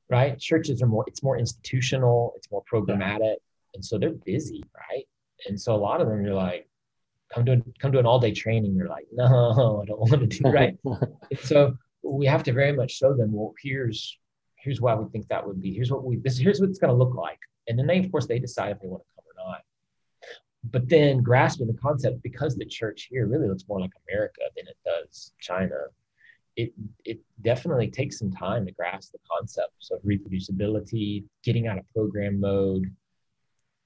right, 0.10 0.40
churches 0.40 0.82
are 0.82 0.88
more 0.88 1.06
it's 1.08 1.24
more 1.24 1.38
institutional, 1.38 2.34
it's 2.36 2.52
more 2.52 2.64
programmatic, 2.72 3.38
and 3.76 3.84
so 3.84 3.98
they're 3.98 4.12
busy, 4.26 4.64
right? 4.90 5.06
And 5.48 5.60
so 5.60 5.76
a 5.76 5.78
lot 5.78 6.02
of 6.02 6.08
them 6.08 6.24
you're 6.24 6.34
like, 6.34 6.68
come 7.34 7.46
to 7.46 7.64
come 7.80 7.92
to 7.92 8.00
an 8.00 8.06
all 8.06 8.20
day 8.20 8.32
training. 8.32 8.76
You're 8.76 8.90
like, 8.90 9.08
no, 9.12 9.26
I 9.84 9.86
don't 9.86 10.00
want 10.00 10.12
to 10.12 10.28
do 10.28 10.50
right. 10.50 10.78
so 11.42 11.78
we 12.04 12.26
have 12.26 12.44
to 12.44 12.54
very 12.54 12.74
much 12.74 12.92
show 12.92 13.14
them, 13.14 13.32
well, 13.34 13.54
here's 13.62 14.18
here's 14.58 14.82
why 14.82 14.96
we 14.96 15.10
think 15.10 15.28
that 15.28 15.46
would 15.46 15.62
be. 15.62 15.74
Here's 15.74 15.92
what 15.92 16.04
we 16.04 16.18
this 16.18 16.38
here's 16.38 16.60
what 16.60 16.70
it's 16.70 16.80
going 16.80 16.94
to 16.94 16.98
look 16.98 17.16
like, 17.16 17.40
and 17.68 17.78
then 17.78 17.88
they 17.88 18.00
of 18.00 18.12
course 18.12 18.28
they 18.28 18.40
decide 18.40 18.72
if 18.72 18.80
they 18.80 18.88
want 18.88 19.04
to 19.04 19.16
come 19.16 19.26
or 19.26 19.52
not 19.52 19.62
but 20.72 20.90
then 20.90 21.22
grasping 21.22 21.68
the 21.68 21.74
concept 21.74 22.22
because 22.24 22.56
the 22.56 22.66
church 22.66 23.08
here 23.10 23.28
really 23.28 23.48
looks 23.48 23.66
more 23.68 23.80
like 23.80 23.92
America 24.08 24.42
than 24.56 24.68
it 24.68 24.78
does 24.86 25.34
China. 25.40 25.76
It 26.56 26.74
it 27.06 27.20
definitely 27.42 27.90
takes 27.90 28.18
some 28.18 28.32
time 28.32 28.66
to 28.66 28.72
grasp 28.72 29.12
the 29.12 29.20
concepts 29.32 29.92
of 29.92 30.02
reproducibility, 30.02 31.26
getting 31.44 31.68
out 31.68 31.78
of 31.78 31.86
program 31.94 32.40
mode, 32.40 32.92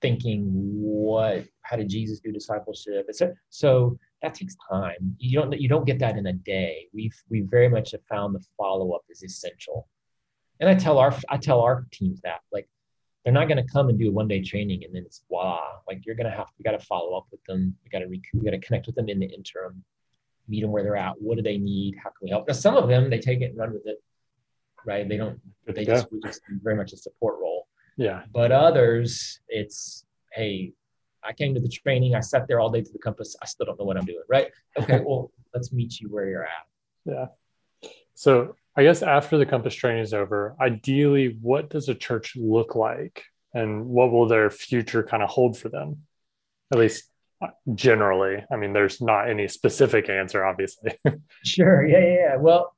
thinking 0.01 0.49
what 0.51 1.45
how 1.63 1.75
did 1.75 1.89
Jesus 1.89 2.21
do 2.21 2.31
discipleship, 2.31 3.05
etc. 3.09 3.35
So 3.49 3.97
that 4.21 4.33
takes 4.33 4.55
time. 4.69 5.15
You 5.17 5.39
don't 5.39 5.59
you 5.59 5.67
don't 5.67 5.85
get 5.85 5.99
that 5.99 6.17
in 6.17 6.27
a 6.27 6.33
day. 6.33 6.87
We've 6.93 7.15
we 7.29 7.41
very 7.41 7.69
much 7.69 7.91
have 7.91 8.05
found 8.09 8.33
the 8.33 8.43
follow 8.57 8.93
up 8.93 9.03
is 9.09 9.23
essential. 9.23 9.87
And 10.61 10.69
I 10.69 10.75
tell 10.75 10.99
our 10.99 11.13
I 11.27 11.37
tell 11.37 11.59
our 11.59 11.85
teams 11.91 12.21
that 12.21 12.39
like 12.51 12.69
they're 13.23 13.33
not 13.33 13.47
going 13.47 13.63
to 13.63 13.71
come 13.71 13.89
and 13.89 13.99
do 13.99 14.09
a 14.09 14.11
one 14.11 14.27
day 14.27 14.41
training 14.41 14.83
and 14.83 14.95
then 14.95 15.03
it's 15.05 15.23
voila. 15.29 15.59
Like 15.87 16.05
you're 16.05 16.15
going 16.15 16.29
to 16.29 16.35
have, 16.35 16.47
we 16.57 16.63
got 16.63 16.71
to 16.71 16.85
follow 16.85 17.15
up 17.15 17.27
with 17.31 17.43
them. 17.45 17.75
We 17.83 17.89
got 17.89 17.99
to 17.99 18.07
recoup, 18.07 18.33
we 18.33 18.45
got 18.45 18.51
to 18.51 18.59
connect 18.59 18.87
with 18.87 18.95
them 18.95 19.09
in 19.09 19.19
the 19.19 19.27
interim, 19.27 19.83
meet 20.47 20.61
them 20.61 20.71
where 20.71 20.83
they're 20.83 20.97
at. 20.97 21.21
What 21.21 21.37
do 21.37 21.43
they 21.43 21.57
need? 21.57 21.95
How 21.97 22.09
can 22.09 22.23
we 22.23 22.29
help? 22.29 22.47
Now, 22.47 22.53
some 22.53 22.77
of 22.77 22.87
them, 22.89 23.09
they 23.09 23.19
take 23.19 23.41
it 23.41 23.51
and 23.51 23.57
run 23.57 23.73
with 23.73 23.85
it, 23.85 24.01
right? 24.85 25.07
They 25.07 25.17
don't, 25.17 25.39
they 25.67 25.85
just, 25.85 26.11
we 26.11 26.19
just 26.21 26.41
very 26.63 26.75
much 26.75 26.93
a 26.93 26.97
support 26.97 27.35
role. 27.39 27.67
Yeah. 27.97 28.23
But 28.33 28.51
others, 28.51 29.39
it's, 29.49 30.05
hey, 30.33 30.73
I 31.23 31.33
came 31.33 31.53
to 31.53 31.59
the 31.59 31.69
training. 31.69 32.15
I 32.15 32.21
sat 32.21 32.47
there 32.47 32.59
all 32.59 32.71
day 32.71 32.81
to 32.81 32.91
the 32.91 32.97
compass. 32.97 33.35
I 33.41 33.45
still 33.45 33.67
don't 33.67 33.77
know 33.77 33.85
what 33.85 33.97
I'm 33.97 34.05
doing. 34.05 34.23
Right. 34.27 34.47
Okay. 34.79 34.99
well, 35.05 35.31
let's 35.53 35.71
meet 35.71 35.99
you 35.99 36.09
where 36.09 36.27
you're 36.27 36.45
at. 36.45 36.65
Yeah. 37.05 37.25
So 38.15 38.55
I 38.75 38.83
guess 38.83 39.03
after 39.03 39.37
the 39.37 39.45
compass 39.45 39.75
training 39.75 40.03
is 40.03 40.13
over, 40.13 40.55
ideally, 40.59 41.37
what 41.41 41.69
does 41.69 41.89
a 41.89 41.95
church 41.95 42.35
look 42.35 42.75
like 42.75 43.23
and 43.53 43.85
what 43.85 44.11
will 44.11 44.27
their 44.27 44.49
future 44.49 45.03
kind 45.03 45.21
of 45.21 45.29
hold 45.29 45.57
for 45.57 45.69
them? 45.69 46.03
At 46.71 46.79
least 46.79 47.09
uh, 47.41 47.47
generally. 47.75 48.43
I 48.51 48.55
mean, 48.55 48.71
there's 48.71 49.01
not 49.01 49.29
any 49.29 49.47
specific 49.49 50.09
answer, 50.09 50.45
obviously. 50.45 50.97
sure. 51.43 51.85
Yeah. 51.85 51.99
Yeah. 51.99 52.15
yeah. 52.15 52.35
Well, 52.37 52.73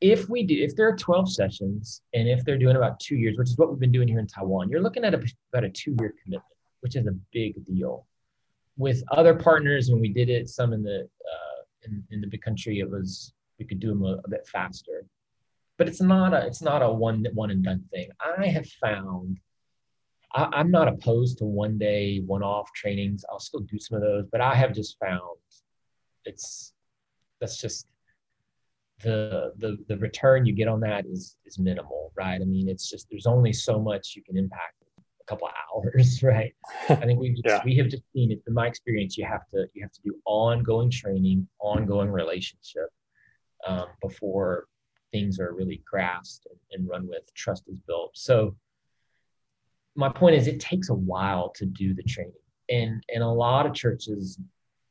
if 0.00 0.28
we 0.28 0.44
do, 0.44 0.54
if 0.54 0.76
there 0.76 0.88
are 0.88 0.96
12 0.96 1.32
sessions 1.32 2.02
and 2.14 2.28
if 2.28 2.44
they're 2.44 2.58
doing 2.58 2.76
about 2.76 3.00
two 3.00 3.16
years, 3.16 3.36
which 3.36 3.48
is 3.48 3.58
what 3.58 3.70
we've 3.70 3.80
been 3.80 3.92
doing 3.92 4.08
here 4.08 4.20
in 4.20 4.26
Taiwan, 4.26 4.68
you're 4.68 4.82
looking 4.82 5.04
at 5.04 5.14
a, 5.14 5.24
about 5.52 5.64
a 5.64 5.70
two 5.70 5.96
year 6.00 6.14
commitment, 6.22 6.44
which 6.80 6.96
is 6.96 7.06
a 7.06 7.16
big 7.32 7.64
deal. 7.64 8.06
With 8.76 9.02
other 9.10 9.34
partners, 9.34 9.90
when 9.90 10.00
we 10.00 10.08
did 10.08 10.28
it, 10.28 10.48
some 10.48 10.72
in 10.72 10.82
the 10.84 11.00
uh, 11.00 11.62
in, 11.82 12.04
in 12.10 12.20
the 12.20 12.28
big 12.28 12.42
country, 12.42 12.78
it 12.78 12.88
was 12.88 13.32
we 13.58 13.64
could 13.64 13.80
do 13.80 13.88
them 13.88 14.04
a, 14.04 14.20
a 14.24 14.28
bit 14.28 14.46
faster. 14.46 15.04
But 15.76 15.88
it's 15.88 16.00
not 16.00 16.34
a 16.34 16.46
it's 16.46 16.62
not 16.62 16.82
a 16.82 16.90
one 16.90 17.24
one 17.34 17.50
and 17.50 17.64
done 17.64 17.84
thing. 17.92 18.10
I 18.20 18.46
have 18.46 18.66
found 18.66 19.38
I, 20.34 20.48
I'm 20.52 20.70
not 20.70 20.88
opposed 20.88 21.38
to 21.38 21.44
one 21.44 21.78
day 21.78 22.20
one 22.26 22.42
off 22.42 22.72
trainings. 22.72 23.24
I'll 23.30 23.40
still 23.40 23.60
do 23.60 23.78
some 23.78 23.96
of 23.96 24.02
those, 24.02 24.26
but 24.30 24.40
I 24.40 24.54
have 24.54 24.72
just 24.72 24.98
found 24.98 25.38
it's 26.24 26.72
that's 27.40 27.60
just 27.60 27.86
the 29.02 29.52
the 29.58 29.78
the 29.88 29.96
return 29.98 30.44
you 30.44 30.52
get 30.52 30.68
on 30.68 30.80
that 30.80 31.06
is 31.06 31.36
is 31.46 31.58
minimal, 31.58 32.12
right? 32.16 32.40
I 32.40 32.44
mean, 32.44 32.68
it's 32.68 32.88
just 32.90 33.08
there's 33.10 33.26
only 33.26 33.52
so 33.52 33.78
much 33.78 34.14
you 34.16 34.22
can 34.22 34.36
impact 34.36 34.82
a 35.20 35.24
couple 35.24 35.48
hours, 35.48 36.22
right? 36.24 36.52
I 36.88 36.96
think 36.96 37.20
we 37.20 37.40
yeah. 37.44 37.62
we 37.64 37.76
have 37.76 37.88
just 37.88 38.02
seen 38.12 38.32
it. 38.32 38.40
In 38.46 38.54
my 38.54 38.66
experience, 38.66 39.16
you 39.16 39.24
have 39.24 39.48
to 39.54 39.66
you 39.74 39.82
have 39.82 39.92
to 39.92 40.00
do 40.04 40.16
ongoing 40.26 40.90
training, 40.90 41.46
ongoing 41.60 42.10
relationship, 42.10 42.88
um, 43.66 43.86
before 44.00 44.66
things 45.12 45.40
are 45.40 45.54
really 45.54 45.82
grasped 45.90 46.46
and, 46.50 46.58
and 46.72 46.88
run 46.88 47.06
with, 47.06 47.32
trust 47.34 47.64
is 47.68 47.80
built. 47.80 48.10
So 48.14 48.56
my 49.94 50.08
point 50.08 50.36
is 50.36 50.46
it 50.46 50.60
takes 50.60 50.90
a 50.90 50.94
while 50.94 51.50
to 51.56 51.66
do 51.66 51.94
the 51.94 52.02
training. 52.02 52.32
And 52.70 53.02
and 53.12 53.22
a 53.22 53.28
lot 53.28 53.66
of 53.66 53.72
churches 53.72 54.38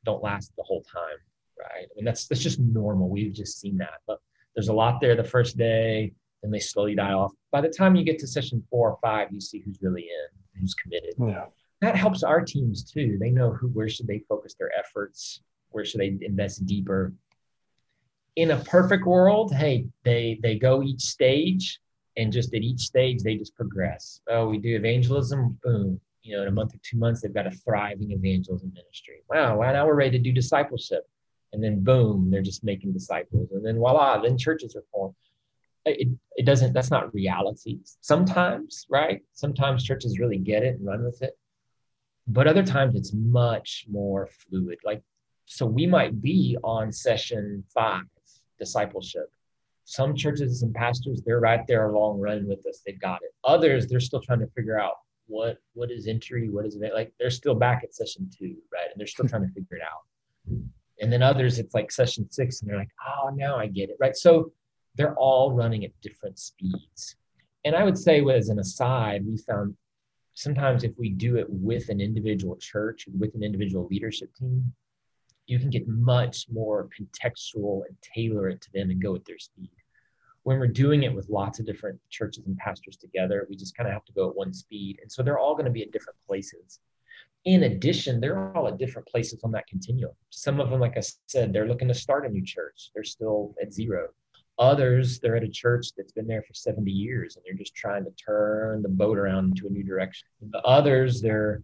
don't 0.03 0.23
last 0.23 0.51
the 0.57 0.63
whole 0.63 0.83
time, 0.83 1.17
right? 1.59 1.85
I 1.85 1.93
mean 1.95 2.05
that's 2.05 2.27
that's 2.27 2.41
just 2.41 2.59
normal. 2.59 3.07
We've 3.07 3.33
just 3.33 3.59
seen 3.59 3.77
that. 3.77 4.01
But 4.07 4.19
there's 4.55 4.69
a 4.69 4.73
lot 4.73 4.99
there 4.99 5.15
the 5.15 5.23
first 5.23 5.57
day, 5.57 6.11
and 6.41 6.51
they 6.51 6.59
slowly 6.59 6.95
die 6.95 7.13
off. 7.13 7.31
By 7.51 7.61
the 7.61 7.69
time 7.69 7.95
you 7.95 8.03
get 8.03 8.17
to 8.19 8.27
session 8.27 8.63
four 8.71 8.89
or 8.89 8.97
five, 9.01 9.31
you 9.31 9.39
see 9.39 9.59
who's 9.59 9.77
really 9.81 10.01
in, 10.01 10.59
who's 10.59 10.73
committed. 10.73 11.13
Yeah. 11.19 11.45
That 11.81 11.95
helps 11.95 12.23
our 12.23 12.41
teams 12.41 12.83
too. 12.83 13.17
They 13.19 13.29
know 13.29 13.51
who 13.51 13.67
where 13.67 13.87
should 13.87 14.07
they 14.07 14.23
focus 14.27 14.55
their 14.55 14.71
efforts, 14.77 15.41
where 15.69 15.85
should 15.85 16.01
they 16.01 16.17
invest 16.21 16.65
deeper 16.65 17.13
in 18.37 18.51
a 18.51 18.57
perfect 18.57 19.05
world, 19.05 19.53
hey, 19.53 19.85
they 20.03 20.39
they 20.41 20.57
go 20.57 20.83
each 20.83 21.01
stage 21.01 21.79
and 22.15 22.31
just 22.31 22.53
at 22.53 22.61
each 22.61 22.81
stage 22.81 23.23
they 23.23 23.35
just 23.35 23.55
progress. 23.55 24.21
Oh, 24.29 24.47
we 24.47 24.59
do 24.59 24.75
evangelism, 24.75 25.57
boom. 25.63 25.99
You 26.21 26.37
know, 26.37 26.43
in 26.43 26.47
a 26.47 26.51
month 26.51 26.75
or 26.75 26.79
two 26.83 26.97
months, 26.97 27.21
they've 27.21 27.33
got 27.33 27.47
a 27.47 27.51
thriving 27.51 28.11
evangelism 28.11 28.71
ministry. 28.73 29.23
Wow, 29.29 29.57
well, 29.57 29.73
now 29.73 29.87
we're 29.87 29.95
ready 29.95 30.17
to 30.17 30.23
do 30.23 30.31
discipleship. 30.31 31.03
And 31.53 31.63
then 31.63 31.83
boom, 31.83 32.29
they're 32.29 32.41
just 32.41 32.63
making 32.63 32.93
disciples. 32.93 33.49
And 33.51 33.65
then 33.65 33.77
voila, 33.77 34.21
then 34.21 34.37
churches 34.37 34.75
are 34.75 34.83
formed. 34.91 35.15
It, 35.85 36.09
it 36.35 36.45
doesn't, 36.45 36.73
that's 36.73 36.91
not 36.91 37.13
reality. 37.13 37.79
Sometimes, 38.01 38.85
right? 38.89 39.21
Sometimes 39.33 39.85
churches 39.85 40.19
really 40.19 40.37
get 40.37 40.63
it 40.63 40.75
and 40.75 40.85
run 40.85 41.05
with 41.05 41.21
it. 41.21 41.37
But 42.27 42.45
other 42.45 42.63
times 42.63 42.95
it's 42.95 43.13
much 43.13 43.85
more 43.89 44.27
fluid. 44.27 44.79
Like, 44.83 45.01
so 45.45 45.65
we 45.65 45.87
might 45.87 46.21
be 46.21 46.57
on 46.61 46.91
session 46.91 47.63
five 47.73 48.03
discipleship. 48.57 49.31
Some 49.85 50.15
churches 50.15 50.63
and 50.63 50.73
pastors, 50.73 51.21
they're 51.25 51.39
right 51.39 51.65
there 51.65 51.89
along 51.89 52.19
running 52.19 52.47
with 52.47 52.65
us. 52.67 52.81
They've 52.85 52.99
got 52.99 53.21
it. 53.23 53.33
Others, 53.43 53.87
they're 53.87 53.99
still 53.99 54.19
trying 54.19 54.39
to 54.39 54.47
figure 54.47 54.79
out 54.79 54.95
what 55.27 55.57
what 55.73 55.91
is 55.91 56.07
entry, 56.07 56.49
what 56.49 56.65
is 56.65 56.75
it 56.75 56.93
like. 56.93 57.13
They're 57.19 57.29
still 57.29 57.55
back 57.55 57.83
at 57.83 57.93
session 57.93 58.29
two, 58.37 58.55
right? 58.71 58.87
And 58.91 58.97
they're 58.97 59.07
still 59.07 59.27
trying 59.27 59.47
to 59.47 59.53
figure 59.53 59.77
it 59.77 59.81
out. 59.83 60.59
And 60.99 61.11
then 61.11 61.21
others, 61.21 61.59
it's 61.59 61.73
like 61.73 61.91
session 61.91 62.29
six, 62.31 62.61
and 62.61 62.69
they're 62.69 62.77
like, 62.77 62.91
oh, 63.07 63.29
now 63.29 63.57
I 63.57 63.67
get 63.67 63.89
it, 63.89 63.97
right? 63.99 64.15
So 64.15 64.51
they're 64.95 65.15
all 65.15 65.51
running 65.51 65.85
at 65.85 65.91
different 66.01 66.39
speeds. 66.39 67.15
And 67.65 67.75
I 67.75 67.83
would 67.83 67.97
say, 67.97 68.23
as 68.25 68.49
an 68.49 68.59
aside, 68.59 69.25
we 69.25 69.37
found 69.37 69.75
sometimes 70.33 70.83
if 70.83 70.91
we 70.97 71.09
do 71.09 71.35
it 71.37 71.45
with 71.49 71.89
an 71.89 71.99
individual 72.01 72.55
church, 72.57 73.05
with 73.19 73.35
an 73.35 73.43
individual 73.43 73.87
leadership 73.89 74.33
team, 74.35 74.73
you 75.47 75.59
can 75.59 75.69
get 75.69 75.87
much 75.87 76.45
more 76.51 76.89
contextual 76.97 77.81
and 77.87 77.97
tailor 78.01 78.49
it 78.49 78.61
to 78.61 78.69
them 78.73 78.89
and 78.91 79.01
go 79.01 79.15
at 79.15 79.25
their 79.25 79.39
speed. 79.39 79.71
When 80.43 80.59
we're 80.59 80.67
doing 80.67 81.03
it 81.03 81.13
with 81.13 81.29
lots 81.29 81.59
of 81.59 81.65
different 81.65 81.99
churches 82.09 82.45
and 82.45 82.57
pastors 82.57 82.97
together, 82.97 83.47
we 83.49 83.55
just 83.55 83.75
kind 83.75 83.87
of 83.87 83.93
have 83.93 84.05
to 84.05 84.13
go 84.13 84.29
at 84.29 84.35
one 84.35 84.53
speed. 84.53 84.99
And 85.01 85.11
so 85.11 85.23
they're 85.23 85.39
all 85.39 85.53
going 85.53 85.65
to 85.65 85.71
be 85.71 85.83
at 85.83 85.91
different 85.91 86.19
places. 86.27 86.79
In 87.45 87.63
addition, 87.63 88.19
they're 88.19 88.55
all 88.55 88.67
at 88.67 88.77
different 88.77 89.07
places 89.07 89.41
on 89.43 89.51
that 89.53 89.67
continuum. 89.67 90.11
Some 90.29 90.59
of 90.59 90.69
them, 90.69 90.79
like 90.79 90.97
I 90.97 91.01
said, 91.27 91.53
they're 91.53 91.67
looking 91.67 91.87
to 91.87 91.93
start 91.93 92.25
a 92.25 92.29
new 92.29 92.43
church. 92.43 92.91
They're 92.93 93.03
still 93.03 93.55
at 93.61 93.73
zero. 93.73 94.09
Others, 94.59 95.19
they're 95.19 95.35
at 95.35 95.43
a 95.43 95.49
church 95.49 95.87
that's 95.95 96.11
been 96.11 96.27
there 96.27 96.41
for 96.41 96.53
70 96.53 96.89
years 96.91 97.35
and 97.35 97.45
they're 97.45 97.53
just 97.53 97.75
trying 97.75 98.03
to 98.05 98.11
turn 98.11 98.81
the 98.81 98.89
boat 98.89 99.17
around 99.17 99.49
into 99.49 99.67
a 99.67 99.69
new 99.69 99.83
direction. 99.83 100.27
The 100.49 100.61
others, 100.61 101.21
they're 101.21 101.61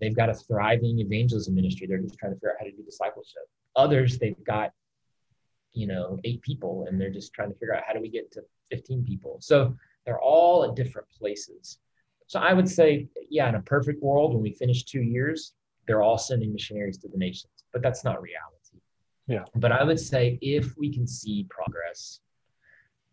they've 0.00 0.16
got 0.16 0.30
a 0.30 0.34
thriving 0.34 0.98
evangelism 1.00 1.54
ministry. 1.54 1.86
They're 1.86 1.98
just 1.98 2.18
trying 2.18 2.32
to 2.32 2.36
figure 2.36 2.50
out 2.50 2.56
how 2.58 2.66
to 2.66 2.72
do 2.72 2.82
discipleship. 2.82 3.42
Others, 3.76 4.18
they've 4.18 4.44
got, 4.44 4.72
you 5.72 5.86
know, 5.86 6.18
eight 6.24 6.42
people 6.42 6.86
and 6.88 7.00
they're 7.00 7.10
just 7.10 7.32
trying 7.32 7.50
to 7.52 7.58
figure 7.58 7.74
out 7.74 7.82
how 7.86 7.92
do 7.92 8.00
we 8.00 8.08
get 8.08 8.30
to 8.32 8.42
15 8.70 9.04
people. 9.04 9.38
So 9.40 9.74
they're 10.04 10.20
all 10.20 10.64
at 10.64 10.74
different 10.74 11.08
places. 11.10 11.78
So 12.26 12.40
I 12.40 12.52
would 12.52 12.68
say, 12.68 13.08
yeah, 13.30 13.48
in 13.48 13.54
a 13.54 13.62
perfect 13.62 14.02
world, 14.02 14.34
when 14.34 14.42
we 14.42 14.52
finish 14.52 14.84
two 14.84 15.02
years, 15.02 15.52
they're 15.86 16.02
all 16.02 16.18
sending 16.18 16.52
missionaries 16.52 16.98
to 16.98 17.08
the 17.08 17.16
nations, 17.16 17.52
but 17.72 17.82
that's 17.82 18.04
not 18.04 18.20
reality. 18.20 18.80
Yeah. 19.28 19.44
But 19.54 19.72
I 19.72 19.84
would 19.84 20.00
say 20.00 20.38
if 20.40 20.76
we 20.76 20.92
can 20.92 21.06
see 21.06 21.46
progress, 21.48 22.20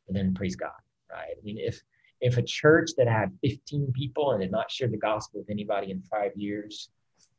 then 0.10 0.34
praise 0.34 0.56
God, 0.56 0.72
right? 1.12 1.36
I 1.38 1.44
mean, 1.44 1.58
if 1.58 1.82
if 2.24 2.38
a 2.38 2.42
church 2.42 2.92
that 2.98 3.08
had 3.08 3.38
15 3.42 3.92
people 3.94 4.32
and 4.32 4.42
had 4.42 4.50
not 4.50 4.72
shared 4.72 4.94
the 4.94 4.98
gospel 4.98 5.42
with 5.42 5.50
anybody 5.50 5.92
in 5.92 6.02
five 6.04 6.32
years 6.36 6.90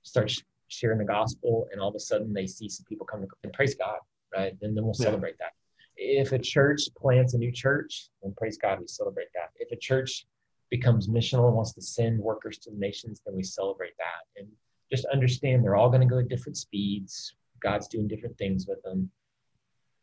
starts 0.02 0.42
sharing 0.68 0.98
the 0.98 1.04
gospel 1.04 1.66
and 1.72 1.80
all 1.80 1.88
of 1.88 1.94
a 1.94 2.00
sudden 2.00 2.34
they 2.34 2.46
see 2.46 2.68
some 2.68 2.84
people 2.86 3.06
come 3.06 3.24
and 3.42 3.52
praise 3.54 3.74
God, 3.74 3.96
right? 4.36 4.52
Then, 4.60 4.74
then 4.74 4.84
we'll 4.84 4.94
yeah. 4.98 5.06
celebrate 5.06 5.38
that. 5.38 5.52
If 5.96 6.32
a 6.32 6.38
church 6.38 6.82
plants 6.98 7.32
a 7.32 7.38
new 7.38 7.50
church, 7.50 8.10
then 8.22 8.34
praise 8.36 8.58
God, 8.58 8.78
we 8.78 8.86
celebrate 8.86 9.28
that. 9.34 9.50
If 9.56 9.72
a 9.72 9.76
church 9.76 10.26
becomes 10.70 11.08
missional 11.08 11.46
and 11.46 11.56
wants 11.56 11.72
to 11.74 11.80
send 11.80 12.18
workers 12.18 12.58
to 12.58 12.70
the 12.70 12.76
nations, 12.76 13.22
then 13.24 13.34
we 13.34 13.42
celebrate 13.42 13.96
that. 13.96 14.40
And 14.40 14.48
just 14.92 15.06
understand 15.06 15.64
they're 15.64 15.76
all 15.76 15.88
going 15.88 16.02
to 16.02 16.06
go 16.06 16.18
at 16.18 16.28
different 16.28 16.58
speeds. 16.58 17.34
God's 17.62 17.88
doing 17.88 18.06
different 18.06 18.36
things 18.36 18.66
with 18.68 18.82
them. 18.82 19.10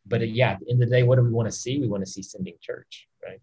but 0.08 0.22
uh, 0.22 0.24
yeah, 0.24 0.54
at 0.54 0.60
the 0.60 0.72
end 0.72 0.82
of 0.82 0.90
the 0.90 0.96
day, 0.96 1.04
what 1.04 1.18
do 1.18 1.24
we 1.24 1.30
want 1.30 1.48
to 1.48 1.56
see? 1.56 1.78
We 1.78 1.88
want 1.88 2.04
to 2.04 2.10
see 2.10 2.24
sending 2.24 2.56
church, 2.60 3.08
right? 3.24 3.40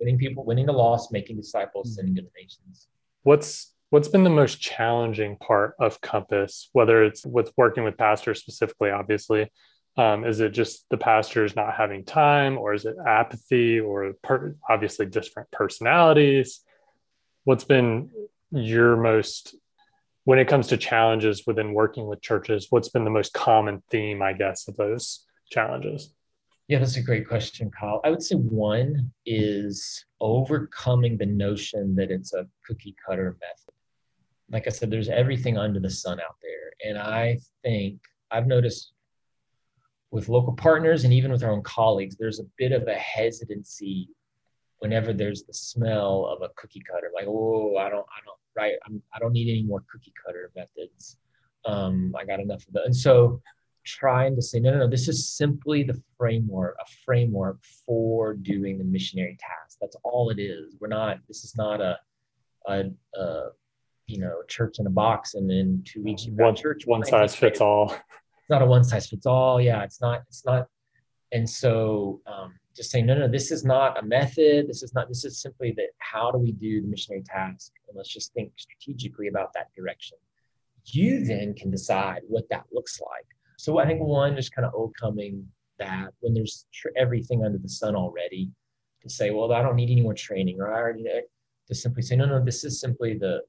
Winning 0.00 0.18
people, 0.18 0.44
winning 0.44 0.66
the 0.66 0.72
lost, 0.72 1.12
making 1.12 1.36
disciples, 1.36 1.94
sending 1.94 2.14
to 2.16 2.22
the 2.22 2.30
nations. 2.36 2.88
What's 3.22 3.72
what's 3.90 4.08
been 4.08 4.24
the 4.24 4.30
most 4.30 4.60
challenging 4.60 5.36
part 5.36 5.74
of 5.78 6.00
Compass, 6.00 6.68
whether 6.72 7.04
it's 7.04 7.24
with 7.24 7.52
working 7.56 7.84
with 7.84 7.96
pastors 7.96 8.40
specifically, 8.40 8.90
obviously, 8.90 9.50
um, 9.96 10.24
is 10.24 10.40
it 10.40 10.50
just 10.50 10.84
the 10.90 10.96
pastors 10.96 11.54
not 11.54 11.74
having 11.74 12.04
time, 12.04 12.58
or 12.58 12.74
is 12.74 12.84
it 12.84 12.96
apathy, 13.06 13.78
or 13.78 14.14
per- 14.22 14.56
obviously 14.68 15.06
different 15.06 15.50
personalities? 15.52 16.60
What's 17.44 17.64
been 17.64 18.10
your 18.50 18.96
most, 18.96 19.54
when 20.24 20.40
it 20.40 20.48
comes 20.48 20.68
to 20.68 20.76
challenges 20.76 21.44
within 21.46 21.74
working 21.74 22.06
with 22.08 22.20
churches, 22.20 22.66
what's 22.70 22.88
been 22.88 23.04
the 23.04 23.10
most 23.10 23.32
common 23.32 23.82
theme, 23.90 24.22
I 24.22 24.32
guess, 24.32 24.66
of 24.66 24.76
those 24.76 25.24
challenges? 25.50 26.12
Yeah, 26.68 26.78
that's 26.78 26.96
a 26.96 27.02
great 27.02 27.28
question, 27.28 27.70
Kyle. 27.78 28.00
I 28.04 28.10
would 28.10 28.22
say 28.22 28.36
one 28.36 29.12
is 29.26 30.06
overcoming 30.20 31.18
the 31.18 31.26
notion 31.26 31.94
that 31.96 32.10
it's 32.10 32.32
a 32.32 32.46
cookie 32.66 32.96
cutter 33.06 33.36
method. 33.40 33.74
Like 34.50 34.66
I 34.66 34.70
said, 34.70 34.90
there's 34.90 35.10
everything 35.10 35.58
under 35.58 35.78
the 35.78 35.90
sun 35.90 36.20
out 36.20 36.36
there. 36.40 36.88
And 36.88 36.98
I 36.98 37.38
think 37.62 38.00
I've 38.30 38.46
noticed 38.46 38.92
with 40.10 40.30
local 40.30 40.54
partners 40.54 41.04
and 41.04 41.12
even 41.12 41.30
with 41.30 41.42
our 41.42 41.52
own 41.52 41.62
colleagues, 41.62 42.16
there's 42.16 42.40
a 42.40 42.46
bit 42.56 42.72
of 42.72 42.88
a 42.88 42.94
hesitancy 42.94 44.08
whenever 44.78 45.12
there's 45.12 45.42
the 45.42 45.52
smell 45.52 46.26
of 46.26 46.40
a 46.42 46.48
cookie 46.56 46.82
cutter. 46.90 47.10
Like, 47.14 47.26
oh, 47.26 47.76
I 47.76 47.90
don't, 47.90 48.06
I 48.06 48.20
don't, 48.24 48.38
right? 48.56 48.74
I'm, 48.86 49.02
I 49.12 49.18
don't 49.18 49.32
need 49.32 49.50
any 49.50 49.64
more 49.64 49.82
cookie 49.92 50.14
cutter 50.24 50.50
methods. 50.56 51.18
Um, 51.66 52.14
I 52.18 52.24
got 52.24 52.40
enough 52.40 52.66
of 52.66 52.72
that. 52.74 52.84
And 52.84 52.96
so 52.96 53.42
trying 53.84 54.34
to 54.36 54.42
say, 54.42 54.60
no, 54.60 54.70
no, 54.70 54.78
no, 54.78 54.88
this 54.88 55.08
is 55.08 55.28
simply 55.28 55.82
the 55.82 56.00
framework, 56.16 56.76
a 56.80 56.84
framework 57.04 57.58
for 57.86 58.34
doing 58.34 58.78
the 58.78 58.84
missionary 58.84 59.36
task. 59.40 59.78
That's 59.80 59.96
all 60.02 60.30
it 60.30 60.40
is. 60.40 60.76
We're 60.80 60.88
not, 60.88 61.18
this 61.28 61.44
is 61.44 61.56
not 61.56 61.80
a, 61.80 61.98
a, 62.66 62.84
a 63.16 63.48
you 64.06 64.18
know, 64.18 64.42
church 64.48 64.78
in 64.78 64.86
a 64.86 64.90
box 64.90 65.34
and 65.34 65.48
then 65.48 65.82
two 65.86 66.02
weeks 66.02 66.26
one 66.28 66.56
church. 66.56 66.86
One 66.86 67.04
size 67.04 67.34
fits 67.34 67.60
all 67.60 67.94
it's 68.44 68.50
not 68.50 68.60
a 68.60 68.66
one 68.66 68.84
size 68.84 69.06
fits 69.06 69.24
all. 69.24 69.58
Yeah, 69.58 69.82
it's 69.84 70.02
not. 70.02 70.22
It's 70.28 70.44
not. 70.44 70.68
And 71.32 71.48
so 71.48 72.20
um, 72.26 72.52
just 72.76 72.90
saying, 72.90 73.06
no, 73.06 73.14
no, 73.16 73.26
this 73.26 73.50
is 73.50 73.64
not 73.64 73.98
a 73.98 74.04
method. 74.04 74.68
This 74.68 74.82
is 74.82 74.92
not. 74.92 75.08
This 75.08 75.24
is 75.24 75.40
simply 75.40 75.72
that. 75.78 75.88
How 75.96 76.30
do 76.30 76.36
we 76.36 76.52
do 76.52 76.82
the 76.82 76.86
missionary 76.86 77.22
task? 77.22 77.72
And 77.88 77.96
let's 77.96 78.12
just 78.12 78.34
think 78.34 78.52
strategically 78.58 79.28
about 79.28 79.54
that 79.54 79.68
direction. 79.74 80.18
You 80.84 81.24
then 81.24 81.54
can 81.54 81.70
decide 81.70 82.20
what 82.28 82.44
that 82.50 82.64
looks 82.70 83.00
like. 83.00 83.26
So 83.64 83.78
I 83.78 83.86
think 83.86 84.02
one, 84.02 84.36
just 84.36 84.54
kind 84.54 84.66
of 84.66 84.74
overcoming 84.74 85.48
that 85.78 86.08
when 86.20 86.34
there's 86.34 86.66
tr- 86.70 86.88
everything 86.98 87.46
under 87.46 87.56
the 87.56 87.70
sun 87.70 87.96
already, 87.96 88.50
to 89.00 89.08
say, 89.08 89.30
well, 89.30 89.50
I 89.54 89.62
don't 89.62 89.76
need 89.76 89.90
any 89.90 90.02
more 90.02 90.12
training, 90.12 90.60
or 90.60 90.70
I 90.70 90.78
already 90.78 91.04
to 91.04 91.74
simply 91.74 92.02
say, 92.02 92.14
no, 92.14 92.26
no, 92.26 92.44
this 92.44 92.62
is 92.62 92.78
simply 92.78 93.16
the 93.16 93.40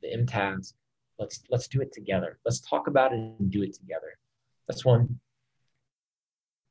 the 0.00 0.10
M 0.14 0.24
task. 0.24 0.74
Let's 1.18 1.42
let's 1.50 1.68
do 1.68 1.82
it 1.82 1.92
together. 1.92 2.38
Let's 2.46 2.60
talk 2.60 2.86
about 2.86 3.12
it 3.12 3.16
and 3.16 3.50
do 3.50 3.62
it 3.62 3.74
together. 3.74 4.16
That's 4.66 4.82
one. 4.82 5.20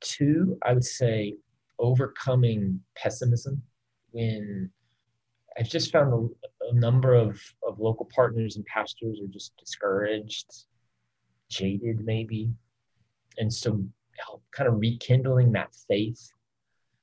Two 0.02 0.58
i 0.64 0.74
would 0.74 0.84
say 0.84 1.36
overcoming 1.80 2.82
pessimism 2.96 3.62
when 4.12 4.70
i've 5.58 5.70
just 5.70 5.92
found 5.94 6.12
a, 6.14 6.66
a 6.72 6.74
number 6.74 7.14
of, 7.14 7.40
of 7.66 7.80
local 7.80 8.10
partners 8.14 8.58
and 8.58 8.66
pastors 8.66 9.22
are 9.22 9.32
just 9.32 9.56
discouraged 9.58 10.66
jaded 11.54 12.06
maybe 12.06 12.50
and 13.38 13.52
so 13.52 13.84
kind 14.52 14.70
of 14.70 14.80
rekindling 14.80 15.52
that 15.52 15.74
faith 15.88 16.30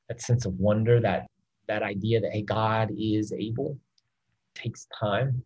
that 0.08 0.20
sense 0.20 0.46
of 0.46 0.54
wonder 0.54 1.00
that 1.00 1.26
that 1.68 1.82
idea 1.82 2.20
that 2.20 2.32
hey 2.32 2.42
god 2.42 2.90
is 2.96 3.32
able 3.32 3.78
takes 4.54 4.86
time 4.98 5.42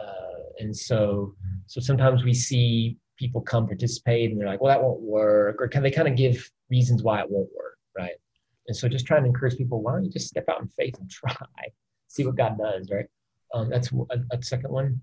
uh, 0.00 0.30
and 0.58 0.76
so, 0.76 1.34
so 1.66 1.80
sometimes 1.80 2.24
we 2.24 2.34
see 2.34 2.96
people 3.16 3.40
come 3.40 3.66
participate 3.66 4.30
and 4.30 4.40
they're 4.40 4.48
like, 4.48 4.60
well, 4.60 4.72
that 4.72 4.82
won't 4.82 5.00
work. 5.00 5.60
Or 5.60 5.68
can 5.68 5.82
they 5.82 5.90
kind 5.90 6.08
of 6.08 6.16
give 6.16 6.50
reasons 6.70 7.02
why 7.02 7.20
it 7.20 7.30
won't 7.30 7.50
work? 7.56 7.78
Right. 7.96 8.14
And 8.66 8.76
so 8.76 8.88
just 8.88 9.06
trying 9.06 9.22
to 9.22 9.28
encourage 9.28 9.56
people, 9.56 9.82
why 9.82 9.92
don't 9.92 10.04
you 10.04 10.10
just 10.10 10.28
step 10.28 10.44
out 10.48 10.60
in 10.60 10.68
faith 10.68 10.96
and 10.98 11.10
try, 11.10 11.34
see 12.08 12.24
what 12.24 12.36
God 12.36 12.58
does. 12.58 12.88
Right. 12.90 13.06
Um, 13.52 13.68
that's 13.68 13.90
a, 13.92 14.36
a, 14.36 14.42
second 14.42 14.70
one. 14.70 15.00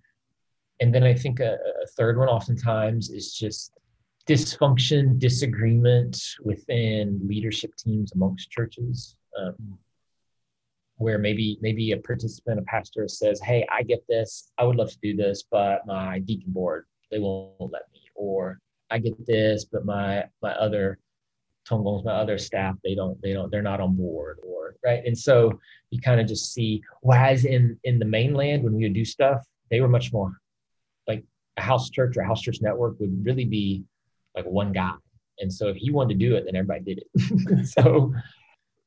And 0.79 0.93
then 0.93 1.03
I 1.03 1.13
think 1.13 1.39
a, 1.39 1.53
a 1.83 1.87
third 1.97 2.17
one 2.17 2.27
oftentimes 2.27 3.09
is 3.09 3.33
just 3.33 3.71
dysfunction, 4.27 5.17
disagreement 5.17 6.21
within 6.43 7.19
leadership 7.23 7.75
teams 7.75 8.11
amongst 8.13 8.51
churches. 8.51 9.15
Um, 9.39 9.79
where 10.97 11.17
maybe 11.19 11.57
maybe 11.61 11.91
a 11.91 11.97
participant, 11.97 12.59
a 12.59 12.63
pastor 12.63 13.07
says, 13.07 13.39
"Hey, 13.39 13.65
I 13.71 13.83
get 13.83 14.03
this. 14.09 14.51
I 14.57 14.63
would 14.63 14.75
love 14.75 14.91
to 14.91 14.97
do 15.01 15.15
this, 15.15 15.43
but 15.49 15.85
my 15.85 16.19
deacon 16.19 16.51
board 16.51 16.85
they 17.11 17.19
won't 17.19 17.71
let 17.71 17.83
me," 17.93 18.01
or 18.15 18.59
"I 18.89 18.99
get 18.99 19.25
this, 19.25 19.65
but 19.65 19.85
my 19.85 20.25
my 20.41 20.53
other 20.53 20.99
tongons, 21.69 22.03
my 22.03 22.13
other 22.13 22.37
staff, 22.37 22.75
they 22.83 22.95
don't 22.95 23.21
they 23.21 23.33
don't 23.33 23.51
they're 23.51 23.61
not 23.61 23.79
on 23.79 23.95
board," 23.95 24.39
or 24.43 24.75
right. 24.83 25.05
And 25.05 25.17
so 25.17 25.59
you 25.91 26.01
kind 26.01 26.19
of 26.19 26.27
just 26.27 26.53
see, 26.53 26.81
whereas 27.01 27.45
in 27.45 27.79
in 27.83 27.99
the 27.99 28.05
mainland 28.05 28.63
when 28.63 28.73
we 28.73 28.83
would 28.83 28.93
do 28.93 29.05
stuff, 29.05 29.45
they 29.69 29.81
were 29.81 29.87
much 29.87 30.11
more 30.11 30.39
like 31.07 31.23
a 31.57 31.61
house 31.61 31.89
church 31.89 32.17
or 32.17 32.23
house 32.23 32.41
church 32.41 32.59
network 32.61 32.99
would 32.99 33.25
really 33.25 33.45
be 33.45 33.83
like 34.35 34.45
one 34.45 34.71
guy. 34.71 34.93
And 35.39 35.51
so 35.51 35.67
if 35.67 35.77
he 35.77 35.91
wanted 35.91 36.19
to 36.19 36.25
do 36.25 36.35
it, 36.35 36.45
then 36.45 36.55
everybody 36.55 36.95
did 36.95 37.03
it. 37.03 37.67
so 37.79 38.13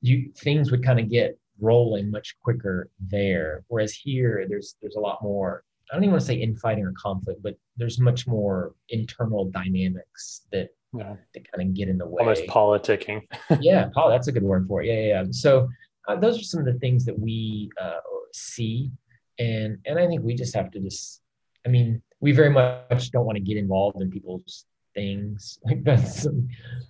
you 0.01 0.33
things 0.37 0.71
would 0.71 0.85
kind 0.85 0.99
of 0.99 1.09
get 1.09 1.39
rolling 1.61 2.11
much 2.11 2.37
quicker 2.43 2.91
there. 3.09 3.65
Whereas 3.69 3.93
here, 3.93 4.47
there's 4.49 4.77
there's 4.81 4.97
a 4.97 5.01
lot 5.01 5.23
more. 5.23 5.65
I 5.91 5.97
don't 5.97 6.05
even 6.05 6.13
want 6.13 6.21
to 6.23 6.27
say 6.27 6.37
infighting 6.37 6.85
or 6.85 6.93
conflict, 6.97 7.43
but 7.43 7.57
there's 7.77 7.99
much 7.99 8.27
more 8.27 8.75
internal 8.91 9.47
dynamics 9.47 10.43
that 10.53 10.69
yeah. 10.97 11.17
that 11.35 11.51
kind 11.51 11.69
of 11.69 11.75
get 11.75 11.89
in 11.89 11.99
the 11.99 12.07
way. 12.07 12.21
Almost 12.21 12.47
politicking. 12.47 13.23
yeah, 13.61 13.89
Paul, 13.93 14.11
that's 14.11 14.29
a 14.29 14.33
good 14.33 14.43
word 14.43 14.67
for 14.67 14.83
it. 14.83 14.87
Yeah, 14.87 14.95
yeah. 14.95 15.23
yeah. 15.23 15.25
So 15.31 15.69
uh, 16.09 16.17
those 16.17 16.39
are 16.41 16.45
some 16.45 16.61
of 16.61 16.67
the 16.67 16.79
things 16.79 17.05
that 17.05 17.19
we 17.19 17.71
uh, 17.81 18.01
see, 18.33 18.91
and 19.39 19.79
and 19.87 19.99
I 19.99 20.07
think 20.07 20.23
we 20.23 20.35
just 20.35 20.55
have 20.55 20.71
to 20.73 20.81
just. 20.81 21.23
I 21.67 21.69
mean, 21.69 22.03
we 22.21 22.33
very 22.33 22.51
much 22.51 23.11
don't 23.11 23.25
want 23.25 23.37
to 23.37 23.43
get 23.43 23.57
involved 23.57 24.01
in 24.01 24.11
people's 24.11 24.67
things 24.95 25.59
like 25.65 25.85
that's. 25.85 26.27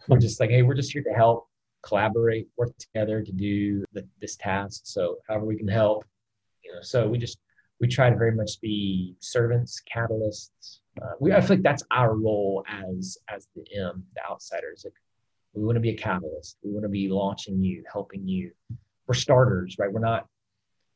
We're 0.08 0.18
just 0.18 0.40
like, 0.40 0.50
hey, 0.50 0.62
we're 0.62 0.74
just 0.74 0.92
here 0.92 1.02
to 1.02 1.12
help 1.12 1.48
collaborate, 1.82 2.48
work 2.56 2.76
together 2.78 3.22
to 3.22 3.32
do 3.32 3.84
the, 3.92 4.06
this 4.20 4.36
task. 4.36 4.82
So 4.84 5.16
however 5.28 5.46
we 5.46 5.56
can 5.56 5.68
help, 5.68 6.04
you 6.64 6.72
know, 6.72 6.82
so 6.82 7.08
we 7.08 7.18
just, 7.18 7.38
we 7.80 7.88
try 7.88 8.10
to 8.10 8.16
very 8.16 8.32
much 8.32 8.60
be 8.60 9.16
servants, 9.20 9.80
catalysts. 9.92 10.80
Uh, 11.00 11.12
we, 11.20 11.32
I 11.32 11.40
feel 11.40 11.56
like 11.56 11.62
that's 11.62 11.82
our 11.90 12.14
role 12.14 12.64
as, 12.68 13.16
as 13.28 13.48
the 13.54 13.64
M, 13.78 14.04
the 14.14 14.30
outsiders. 14.30 14.82
Like 14.84 14.94
we 15.54 15.64
want 15.64 15.76
to 15.76 15.80
be 15.80 15.90
a 15.90 15.96
catalyst. 15.96 16.58
We 16.62 16.72
want 16.72 16.84
to 16.84 16.90
be 16.90 17.08
launching 17.08 17.62
you, 17.62 17.82
helping 17.90 18.28
you. 18.28 18.50
We're 19.06 19.14
starters, 19.14 19.76
right? 19.78 19.90
We're 19.90 20.00
not, 20.00 20.26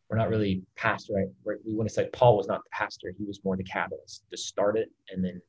we're 0.09 0.19
not 0.19 0.29
really 0.29 0.63
pastor, 0.77 1.15
right? 1.45 1.59
We 1.65 1.75
want 1.75 1.89
to 1.89 1.95
say 1.95 2.09
Paul 2.13 2.37
was 2.37 2.47
not 2.47 2.63
the 2.65 2.71
pastor. 2.73 3.15
He 3.17 3.25
was 3.25 3.41
more 3.45 3.57
the 3.57 3.65
catalyst 3.65 4.25
to 4.31 4.37
start 4.37 4.77
it 4.77 4.91
and 5.11 5.25
then, 5.25 5.41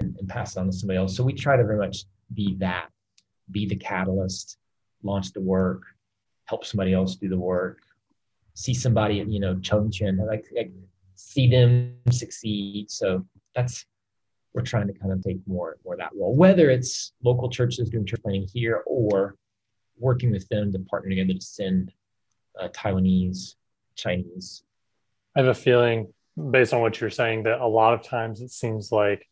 and, 0.00 0.16
and 0.18 0.28
pass 0.28 0.56
it 0.56 0.60
on 0.60 0.66
to 0.66 0.72
somebody 0.72 0.98
else. 0.98 1.16
So 1.16 1.24
we 1.24 1.32
try 1.32 1.56
to 1.56 1.64
very 1.64 1.78
much 1.78 2.04
be 2.34 2.56
that 2.60 2.88
be 3.50 3.66
the 3.66 3.76
catalyst, 3.76 4.56
launch 5.02 5.32
the 5.32 5.40
work, 5.40 5.82
help 6.44 6.64
somebody 6.64 6.94
else 6.94 7.16
do 7.16 7.28
the 7.28 7.38
work, 7.38 7.80
see 8.54 8.74
somebody, 8.74 9.16
you 9.16 9.40
know, 9.40 9.54
chenggong, 9.56 10.26
like, 10.26 10.46
like 10.56 10.72
see 11.16 11.48
them 11.48 11.96
succeed. 12.10 12.90
So 12.90 13.26
that's 13.54 13.84
we're 14.54 14.62
trying 14.62 14.86
to 14.86 14.92
kind 14.92 15.12
of 15.12 15.22
take 15.22 15.38
more 15.46 15.78
more 15.84 15.96
that 15.96 16.10
role, 16.14 16.36
whether 16.36 16.70
it's 16.70 17.12
local 17.24 17.48
churches 17.48 17.88
doing 17.88 18.06
church 18.06 18.22
planting 18.22 18.46
here 18.52 18.82
or 18.86 19.36
working 19.98 20.30
with 20.30 20.48
them 20.48 20.72
to 20.72 20.78
partner 20.80 21.10
together 21.10 21.34
to 21.34 21.40
send 21.40 21.92
uh, 22.60 22.68
Taiwanese, 22.68 23.54
Chinese. 23.96 24.62
I 25.36 25.40
have 25.40 25.48
a 25.48 25.54
feeling, 25.54 26.12
based 26.50 26.74
on 26.74 26.80
what 26.80 27.00
you're 27.00 27.10
saying, 27.10 27.44
that 27.44 27.60
a 27.60 27.66
lot 27.66 27.94
of 27.94 28.02
times 28.02 28.40
it 28.40 28.50
seems 28.50 28.92
like 28.92 29.26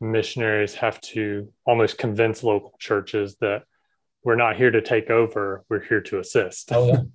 missionaries 0.00 0.74
have 0.74 1.00
to 1.00 1.52
almost 1.66 1.98
convince 1.98 2.42
local 2.42 2.74
churches 2.78 3.36
that 3.40 3.62
we're 4.24 4.36
not 4.36 4.56
here 4.56 4.70
to 4.70 4.80
take 4.80 5.10
over 5.10 5.64
we're 5.68 5.82
here 5.82 6.00
to 6.00 6.18
assist 6.18 6.70
oh, 6.72 7.06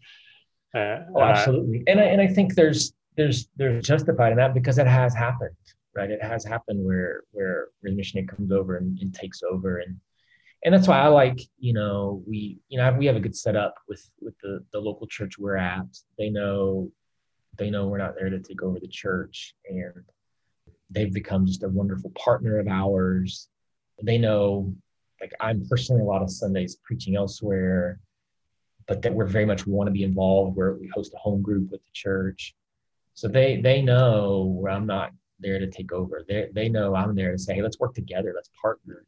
yeah. 0.73 0.79
uh, 0.79 1.03
oh 1.15 1.21
absolutely 1.21 1.83
and 1.87 1.99
I, 1.99 2.03
and 2.03 2.21
I 2.21 2.27
think 2.27 2.55
there's 2.55 2.93
there's 3.17 3.49
there's 3.57 3.85
justified 3.85 4.31
in 4.31 4.37
that 4.37 4.53
because 4.53 4.77
it 4.77 4.87
has 4.87 5.13
happened 5.13 5.55
right 5.95 6.09
it 6.09 6.23
has 6.23 6.45
happened 6.45 6.83
where 6.83 7.23
where 7.31 7.67
the 7.83 7.91
missionary 7.91 8.27
comes 8.27 8.51
over 8.51 8.77
and, 8.77 8.97
and 8.99 9.13
takes 9.13 9.41
over 9.43 9.79
and 9.79 9.95
and 10.63 10.73
that's 10.73 10.87
why 10.87 10.99
I 10.99 11.07
like, 11.07 11.39
you 11.57 11.73
know, 11.73 12.21
we, 12.27 12.59
you 12.67 12.77
know, 12.77 12.93
we 12.93 13.05
have 13.05 13.15
a 13.15 13.21
good 13.21 13.35
setup 13.35 13.75
with 13.87 14.09
with 14.21 14.37
the 14.41 14.63
the 14.73 14.79
local 14.79 15.07
church 15.07 15.37
we're 15.39 15.55
at. 15.55 15.85
They 16.17 16.29
know, 16.29 16.91
they 17.57 17.69
know 17.69 17.87
we're 17.87 17.97
not 17.97 18.15
there 18.15 18.29
to 18.29 18.39
take 18.39 18.61
over 18.61 18.79
the 18.79 18.87
church, 18.87 19.55
and 19.69 19.93
they've 20.89 21.13
become 21.13 21.45
just 21.45 21.63
a 21.63 21.69
wonderful 21.69 22.11
partner 22.11 22.59
of 22.59 22.67
ours. 22.67 23.47
They 24.03 24.17
know 24.17 24.73
like 25.21 25.33
I'm 25.39 25.65
personally 25.67 26.01
a 26.01 26.05
lot 26.05 26.21
of 26.21 26.29
Sundays 26.29 26.77
preaching 26.83 27.15
elsewhere, 27.15 27.99
but 28.87 29.01
that 29.01 29.13
we're 29.13 29.25
very 29.25 29.45
much 29.45 29.65
want 29.65 29.87
to 29.87 29.91
be 29.91 30.03
involved 30.03 30.57
where 30.57 30.73
we 30.73 30.89
host 30.93 31.13
a 31.13 31.17
home 31.17 31.41
group 31.41 31.71
with 31.71 31.81
the 31.81 31.91
church. 31.93 32.53
So 33.13 33.29
they 33.29 33.61
they 33.61 33.81
know 33.81 34.55
where 34.59 34.73
I'm 34.73 34.85
not 34.85 35.11
there 35.39 35.59
to 35.59 35.67
take 35.67 35.93
over. 35.93 36.25
They 36.27 36.49
they 36.53 36.67
know 36.67 36.95
I'm 36.95 37.15
there 37.15 37.31
to 37.31 37.37
say, 37.37 37.55
hey, 37.55 37.61
let's 37.61 37.79
work 37.79 37.93
together, 37.93 38.33
let's 38.35 38.49
partner. 38.61 39.05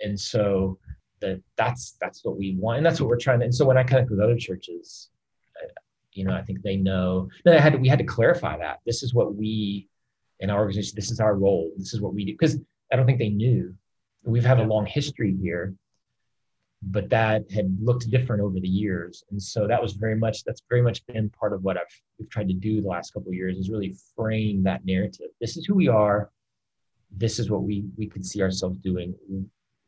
And 0.00 0.18
so 0.18 0.78
that 1.20 1.40
that's 1.56 1.96
that's 2.00 2.24
what 2.24 2.36
we 2.36 2.56
want, 2.58 2.78
and 2.78 2.86
that's 2.86 3.00
what 3.00 3.08
we're 3.08 3.18
trying 3.18 3.40
to. 3.40 3.44
And 3.44 3.54
so 3.54 3.64
when 3.64 3.78
I 3.78 3.82
connect 3.82 4.10
with 4.10 4.20
other 4.20 4.36
churches, 4.36 5.10
you 6.12 6.24
know, 6.24 6.34
I 6.34 6.42
think 6.42 6.62
they 6.62 6.76
know. 6.76 7.28
Then 7.44 7.56
I 7.56 7.60
had 7.60 7.72
to, 7.74 7.78
we 7.78 7.88
had 7.88 7.98
to 7.98 8.04
clarify 8.04 8.58
that 8.58 8.80
this 8.86 9.02
is 9.02 9.14
what 9.14 9.34
we 9.34 9.88
in 10.40 10.50
our 10.50 10.60
organization, 10.60 10.94
this 10.94 11.10
is 11.10 11.20
our 11.20 11.34
role, 11.34 11.70
this 11.76 11.94
is 11.94 12.00
what 12.00 12.14
we 12.14 12.24
do, 12.24 12.32
because 12.32 12.58
I 12.92 12.96
don't 12.96 13.06
think 13.06 13.18
they 13.18 13.28
knew. 13.28 13.74
We've 14.24 14.44
had 14.44 14.60
a 14.60 14.64
long 14.64 14.86
history 14.86 15.36
here, 15.40 15.74
but 16.82 17.08
that 17.10 17.50
had 17.50 17.76
looked 17.80 18.08
different 18.10 18.42
over 18.42 18.60
the 18.60 18.68
years, 18.68 19.24
and 19.30 19.42
so 19.42 19.66
that 19.66 19.82
was 19.82 19.94
very 19.94 20.16
much 20.16 20.44
that's 20.44 20.62
very 20.68 20.82
much 20.82 21.04
been 21.06 21.30
part 21.30 21.52
of 21.52 21.62
what 21.62 21.76
I've 21.76 22.02
we've 22.18 22.30
tried 22.30 22.48
to 22.48 22.54
do 22.54 22.80
the 22.82 22.88
last 22.88 23.12
couple 23.12 23.30
of 23.30 23.34
years 23.34 23.56
is 23.56 23.70
really 23.70 23.96
frame 24.14 24.62
that 24.64 24.84
narrative. 24.84 25.30
This 25.40 25.56
is 25.56 25.66
who 25.66 25.74
we 25.74 25.88
are. 25.88 26.30
This 27.10 27.38
is 27.38 27.50
what 27.50 27.62
we 27.62 27.84
we 27.96 28.06
could 28.06 28.24
see 28.24 28.42
ourselves 28.42 28.78
doing 28.78 29.14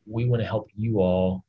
we 0.05 0.25
want 0.25 0.41
to 0.41 0.47
help 0.47 0.69
you 0.75 0.99
all 0.99 1.43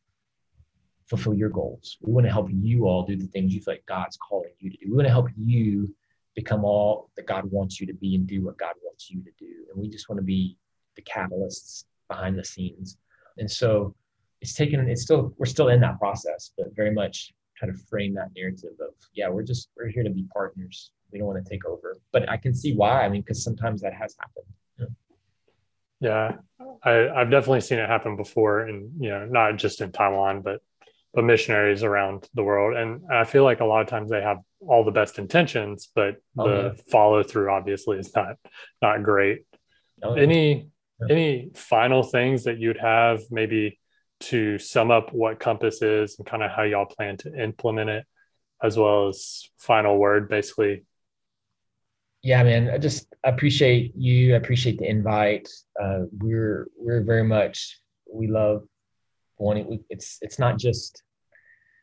fulfill 1.07 1.35
your 1.35 1.51
goals. 1.51 1.99
We 2.01 2.13
want 2.13 2.27
to 2.27 2.33
help 2.33 2.49
you 2.51 2.87
all 2.87 3.05
do 3.05 3.17
the 3.17 3.27
things 3.27 3.55
you 3.55 3.61
feel 3.61 3.75
like 3.75 3.87
God's 3.87 4.17
calling 4.17 4.53
you 4.59 4.71
to 4.71 4.77
do. 4.77 4.87
We 4.91 4.97
want 4.97 5.07
to 5.07 5.13
help 5.13 5.29
you 5.37 5.95
become 6.35 6.65
all 6.65 7.11
that 7.17 7.27
God 7.27 7.45
wants 7.51 7.81
you 7.81 7.87
to 7.87 7.95
be 7.95 8.15
and 8.15 8.27
do 8.27 8.43
what 8.43 8.57
God 8.57 8.75
wants 8.83 9.11
you 9.11 9.23
to 9.23 9.31
do. 9.39 9.67
And 9.71 9.81
we 9.81 9.89
just 9.89 10.09
want 10.09 10.19
to 10.19 10.25
be 10.25 10.57
the 10.97 11.03
catalysts 11.03 11.85
behind 12.09 12.39
the 12.39 12.45
scenes. 12.45 12.97
And 13.39 13.51
so 13.51 13.95
it's 14.41 14.55
taken, 14.55 14.89
it's 14.89 15.03
still, 15.03 15.35
we're 15.39 15.47
still 15.47 15.69
in 15.69 15.81
that 15.81 15.99
process, 15.99 16.53
but 16.57 16.75
very 16.75 16.93
much 16.93 17.35
try 17.57 17.69
to 17.69 17.75
frame 17.75 18.15
that 18.15 18.31
narrative 18.35 18.73
of, 18.81 18.95
yeah, 19.15 19.29
we're 19.29 19.43
just, 19.43 19.69
we're 19.77 19.89
here 19.89 20.03
to 20.03 20.11
be 20.11 20.25
partners. 20.33 20.93
We 21.13 21.19
don't 21.19 21.29
want 21.29 21.45
to 21.45 21.51
take 21.51 21.65
over. 21.67 21.97
But 22.13 22.29
I 22.29 22.39
can 22.39 22.55
see 22.55 22.75
why. 22.75 23.05
I 23.05 23.09
mean, 23.09 23.21
because 23.21 23.45
sometimes 23.45 23.83
that 23.83 23.93
has 23.93 24.17
happened. 24.19 24.47
Yeah, 26.01 26.33
I, 26.85 27.09
I've 27.09 27.30
definitely 27.30 27.61
seen 27.61 27.78
it 27.78 27.89
happen 27.89 28.16
before, 28.16 28.61
and 28.61 29.03
you 29.03 29.11
know, 29.11 29.24
not 29.26 29.57
just 29.57 29.80
in 29.80 29.93
Taiwan, 29.93 30.43
but 30.43 30.61
but 31.14 31.24
missionaries 31.24 31.83
around 31.83 32.28
the 32.35 32.43
world. 32.43 32.76
And 32.76 33.03
I 33.11 33.24
feel 33.24 33.45
like 33.45 33.61
a 33.61 33.66
lot 33.66 33.83
of 33.83 33.89
times 33.89 34.11
they 34.11 34.22
have 34.22 34.39
all 34.61 34.83
the 34.83 34.91
best 34.91 35.18
intentions, 35.18 35.91
but 35.95 36.16
oh, 36.39 36.49
the 36.49 36.62
yeah. 36.74 36.83
follow 36.91 37.22
through 37.22 37.51
obviously 37.51 37.99
is 37.99 38.14
not 38.14 38.37
not 38.80 39.03
great. 39.03 39.45
Oh, 40.03 40.14
yeah. 40.16 40.22
Any 40.22 40.70
yeah. 41.01 41.07
any 41.11 41.51
final 41.55 42.03
things 42.03 42.45
that 42.45 42.59
you'd 42.59 42.78
have 42.78 43.20
maybe 43.30 43.78
to 44.20 44.59
sum 44.59 44.91
up 44.91 45.12
what 45.12 45.41
Compass 45.41 45.83
is 45.83 46.16
and 46.18 46.26
kind 46.26 46.43
of 46.43 46.51
how 46.51 46.62
y'all 46.62 46.87
plan 46.87 47.16
to 47.18 47.43
implement 47.43 47.91
it, 47.91 48.07
as 48.62 48.76
well 48.76 49.09
as 49.09 49.49
final 49.59 49.99
word, 49.99 50.28
basically 50.28 50.85
yeah, 52.23 52.43
man, 52.45 52.70
I 52.70 52.79
just 52.79 53.12
appreciate 53.25 53.93
you. 53.97 54.35
I 54.35 54.37
appreciate 54.37 54.79
the 54.79 54.89
invite. 54.89 55.49
Uh, 55.81 56.03
we're 56.18 56.68
we're 56.77 57.03
very 57.03 57.25
much 57.25 57.81
we 58.12 58.29
love 58.29 58.62
wanting. 59.39 59.85
It's 59.91 60.18
it's 60.23 60.39
not 60.39 60.57
just 60.57 61.03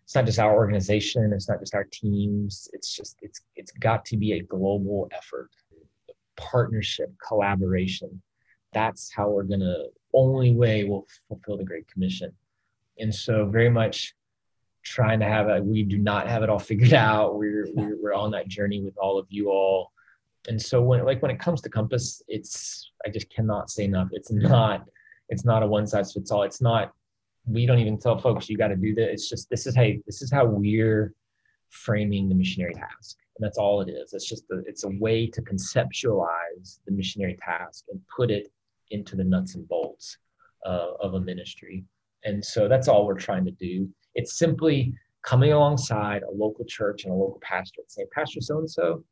it's 0.06 0.16
not 0.16 0.26
just 0.26 0.40
our 0.40 0.56
organization. 0.56 1.34
It's 1.34 1.50
not 1.50 1.60
just 1.60 1.76
our 1.76 1.86
teams. 1.92 2.70
It's 2.72 2.96
just 2.96 3.18
it's 3.22 3.42
it's 3.58 3.72
got 3.74 4.06
to 4.06 4.18
be 4.18 4.34
a 4.34 4.44
global 4.44 5.10
effort, 5.12 5.50
partnership, 6.38 7.14
collaboration. 7.26 8.22
That's 8.72 9.12
how 9.14 9.30
we're 9.30 9.44
gonna. 9.44 9.84
Only 10.14 10.56
way 10.56 10.86
we'll 10.86 11.06
fulfill 11.28 11.58
the 11.58 11.66
Great 11.66 11.88
Commission. 11.88 12.32
And 12.98 13.14
so, 13.14 13.46
very 13.46 13.70
much 13.70 14.16
trying 14.84 15.20
to 15.20 15.26
have 15.26 15.50
it. 15.50 15.64
We 15.64 15.84
do 15.84 15.98
not 15.98 16.28
have 16.28 16.44
it 16.44 16.50
all 16.50 16.60
figured 16.60 16.94
out. 17.10 17.38
We're 17.38 17.68
we're, 17.74 18.02
we're 18.02 18.14
on 18.14 18.32
that 18.32 18.48
journey 18.48 18.82
with 18.82 18.98
all 18.98 19.20
of 19.20 19.28
you 19.30 19.50
all 19.50 19.92
and 20.48 20.62
so 20.62 20.82
when 20.82 21.04
like 21.06 21.22
when 21.22 21.32
it 21.32 21.40
comes 21.40 21.62
to 21.62 21.70
compass 21.70 22.22
it's 22.28 22.92
i 23.06 23.10
just 23.10 23.30
cannot 23.30 23.70
say 23.70 23.84
enough. 23.84 24.10
It's 24.12 24.32
not 24.32 24.86
it's 25.30 25.46
not 25.46 25.64
a 25.64 25.68
one 25.68 25.88
size 25.88 26.14
fits 26.14 26.32
all. 26.32 26.44
It's 26.44 26.62
not 26.62 26.92
we 27.46 27.66
don't 27.66 27.80
even 27.80 27.98
tell 27.98 28.18
folks 28.18 28.50
you 28.50 28.58
got 28.58 28.68
to 28.70 28.76
do 28.76 28.94
this. 28.94 29.10
It's 29.12 29.30
just 29.30 29.50
this 29.50 29.68
is 29.68 29.76
hey 29.76 30.02
this 30.06 30.22
is 30.22 30.32
how 30.32 30.46
we're 30.46 31.14
framing 31.70 32.30
the 32.30 32.36
missionary 32.36 32.74
task. 32.74 33.18
And 33.38 33.46
that's 33.46 33.58
all 33.58 33.82
it 33.82 33.90
is. 33.90 34.14
It's 34.14 34.28
just 34.28 34.44
a, 34.52 34.60
it's 34.66 34.84
a 34.84 34.90
way 34.90 35.28
to 35.28 35.42
conceptualize 35.42 36.80
the 36.86 36.92
missionary 36.92 37.38
task 37.42 37.86
and 37.90 38.02
put 38.14 38.32
it 38.32 38.52
into 38.92 39.16
the 39.16 39.24
nuts 39.24 39.56
and 39.56 39.68
bolts 39.68 40.18
uh, 40.66 40.94
of 41.00 41.14
a 41.14 41.22
ministry. 41.22 41.86
And 42.26 42.44
so 42.44 42.68
that's 42.68 42.88
all 42.88 43.06
we're 43.06 43.20
trying 43.20 43.46
to 43.46 43.52
do. 43.52 43.88
It's 44.16 44.38
simply 44.38 44.94
coming 45.22 45.54
alongside 45.54 46.24
a 46.24 46.32
local 46.32 46.66
church 46.66 47.06
and 47.06 47.14
a 47.14 47.16
local 47.16 47.40
pastor 47.42 47.82
and 47.82 47.92
saying 47.92 48.08
pastor 48.14 48.42
so 48.42 48.58
and 48.60 48.70
so 48.70 49.04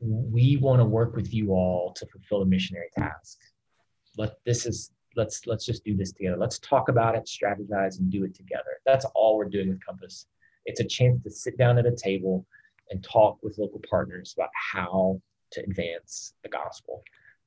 we 0.00 0.56
want 0.56 0.80
to 0.80 0.84
work 0.84 1.14
with 1.14 1.32
you 1.32 1.52
all 1.52 1.92
to 1.96 2.06
fulfill 2.06 2.42
a 2.42 2.46
missionary 2.46 2.88
task. 2.96 3.38
Let 4.16 4.32
this 4.44 4.66
is 4.66 4.90
let's 5.16 5.46
let's 5.46 5.64
just 5.64 5.84
do 5.84 5.96
this 5.96 6.12
together. 6.12 6.36
Let's 6.36 6.58
talk 6.58 6.88
about 6.88 7.14
it, 7.14 7.28
strategize, 7.28 7.98
and 7.98 8.10
do 8.10 8.24
it 8.24 8.34
together. 8.34 8.80
That's 8.86 9.04
all 9.14 9.36
we're 9.36 9.48
doing 9.48 9.68
with 9.68 9.84
Compass. 9.84 10.26
It's 10.66 10.80
a 10.80 10.86
chance 10.86 11.22
to 11.24 11.30
sit 11.30 11.58
down 11.58 11.78
at 11.78 11.86
a 11.86 11.94
table 11.94 12.46
and 12.90 13.04
talk 13.04 13.38
with 13.42 13.58
local 13.58 13.80
partners 13.88 14.34
about 14.36 14.50
how 14.54 15.20
to 15.52 15.62
advance 15.62 16.34
the 16.42 16.48
gospel. 16.48 17.02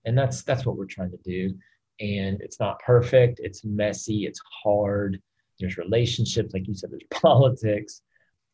And 0.06 0.18
that's 0.18 0.44
that's 0.44 0.66
what 0.66 0.78
we're 0.78 0.86
trying 0.86 1.12
to 1.12 1.20
do. 1.24 1.56
And 2.00 2.42
it's 2.42 2.60
not 2.60 2.80
perfect, 2.80 3.40
it's 3.42 3.64
messy, 3.64 4.26
it's 4.26 4.42
hard. 4.64 5.22
There's 5.60 5.78
relationships, 5.78 6.54
like 6.54 6.68
you 6.68 6.74
said, 6.74 6.92
there's 6.92 7.04
politics, 7.12 8.02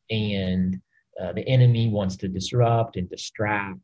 and 0.09 0.79
uh, 1.21 1.33
the 1.33 1.47
enemy 1.47 1.89
wants 1.89 2.15
to 2.17 2.27
disrupt 2.27 2.97
and 2.97 3.09
distract 3.09 3.79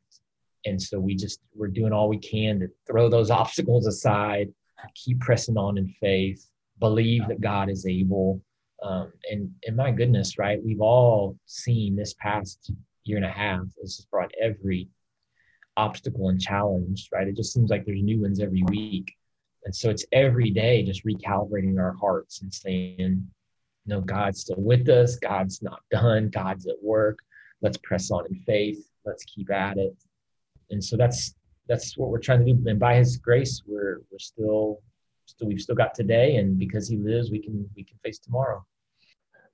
and 0.65 0.81
so 0.81 0.99
we 0.99 1.15
just 1.15 1.39
we're 1.55 1.67
doing 1.67 1.93
all 1.93 2.09
we 2.09 2.17
can 2.17 2.59
to 2.59 2.67
throw 2.87 3.09
those 3.09 3.29
obstacles 3.41 3.87
aside 3.87 4.51
keep 4.93 5.19
pressing 5.19 5.57
on 5.57 5.77
in 5.77 5.87
faith 5.87 6.49
believe 6.79 7.27
that 7.27 7.41
god 7.41 7.69
is 7.69 7.85
able. 7.85 8.41
Um, 8.83 9.13
and 9.31 9.49
and 9.65 9.75
my 9.75 9.91
goodness 9.91 10.37
right? 10.37 10.63
We've 10.63 10.81
all 10.81 11.37
seen 11.45 11.95
this 11.95 12.13
past 12.19 12.71
year 13.03 13.17
and 13.17 13.25
a 13.25 13.29
half 13.29 13.63
has 13.81 14.05
brought 14.11 14.31
every 14.41 14.89
obstacle 15.77 16.29
and 16.29 16.39
challenge 16.39 17.09
right? 17.13 17.27
It 17.27 17.35
just 17.35 17.53
seems 17.53 17.69
like 17.69 17.85
there's 17.85 18.01
new 18.01 18.21
ones 18.21 18.39
every 18.39 18.63
week. 18.63 19.13
And 19.63 19.75
so 19.75 19.89
it's 19.89 20.05
every 20.11 20.51
day 20.51 20.83
just 20.83 21.05
recalibrating 21.05 21.79
our 21.79 21.93
hearts 21.93 22.41
and 22.41 22.53
saying 22.53 23.25
no 23.87 24.01
god's 24.01 24.41
still 24.41 24.59
with 24.59 24.89
us. 24.89 25.15
God's 25.15 25.61
not 25.61 25.79
done. 25.91 26.29
God's 26.29 26.67
at 26.67 26.75
work. 26.83 27.19
Let's 27.61 27.77
press 27.77 28.11
on 28.11 28.25
in 28.27 28.35
faith. 28.41 28.85
Let's 29.05 29.23
keep 29.23 29.51
at 29.51 29.77
it 29.77 29.95
and 30.69 30.83
so 30.83 30.97
that's 30.97 31.35
that's 31.67 31.97
what 31.97 32.09
we're 32.09 32.19
trying 32.19 32.45
to 32.45 32.53
do. 32.53 32.69
And 32.69 32.79
by 32.79 32.95
His 32.95 33.17
grace, 33.17 33.63
we're 33.65 34.01
we're 34.11 34.19
still 34.19 34.81
still 35.25 35.47
we've 35.47 35.61
still 35.61 35.75
got 35.75 35.93
today, 35.93 36.37
and 36.37 36.57
because 36.57 36.87
He 36.87 36.97
lives, 36.97 37.31
we 37.31 37.39
can 37.39 37.69
we 37.75 37.83
can 37.83 37.97
face 38.03 38.19
tomorrow. 38.19 38.65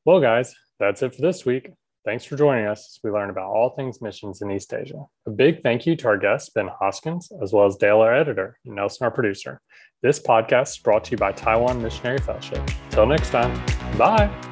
Well, 0.05 0.19
guys, 0.19 0.55
that's 0.79 1.01
it 1.01 1.15
for 1.15 1.21
this 1.21 1.45
week. 1.45 1.71
Thanks 2.03 2.25
for 2.25 2.35
joining 2.35 2.65
us 2.65 2.79
as 2.79 2.99
we 3.03 3.11
learn 3.11 3.29
about 3.29 3.51
all 3.51 3.69
things 3.69 4.01
missions 4.01 4.41
in 4.41 4.49
East 4.49 4.73
Asia. 4.73 5.05
A 5.27 5.29
big 5.29 5.61
thank 5.61 5.85
you 5.85 5.95
to 5.97 6.07
our 6.07 6.17
guest, 6.17 6.51
Ben 6.55 6.67
Hoskins, 6.79 7.31
as 7.43 7.53
well 7.53 7.67
as 7.67 7.75
Dale, 7.75 8.01
our 8.01 8.13
editor, 8.13 8.57
and 8.65 8.75
Nelson, 8.75 9.05
our 9.05 9.11
producer. 9.11 9.61
This 10.01 10.19
podcast 10.19 10.69
is 10.69 10.77
brought 10.79 11.03
to 11.05 11.11
you 11.11 11.17
by 11.17 11.31
Taiwan 11.31 11.79
Missionary 11.79 12.17
Fellowship. 12.17 12.67
Till 12.89 13.05
next 13.05 13.29
time, 13.29 13.53
bye. 13.97 14.50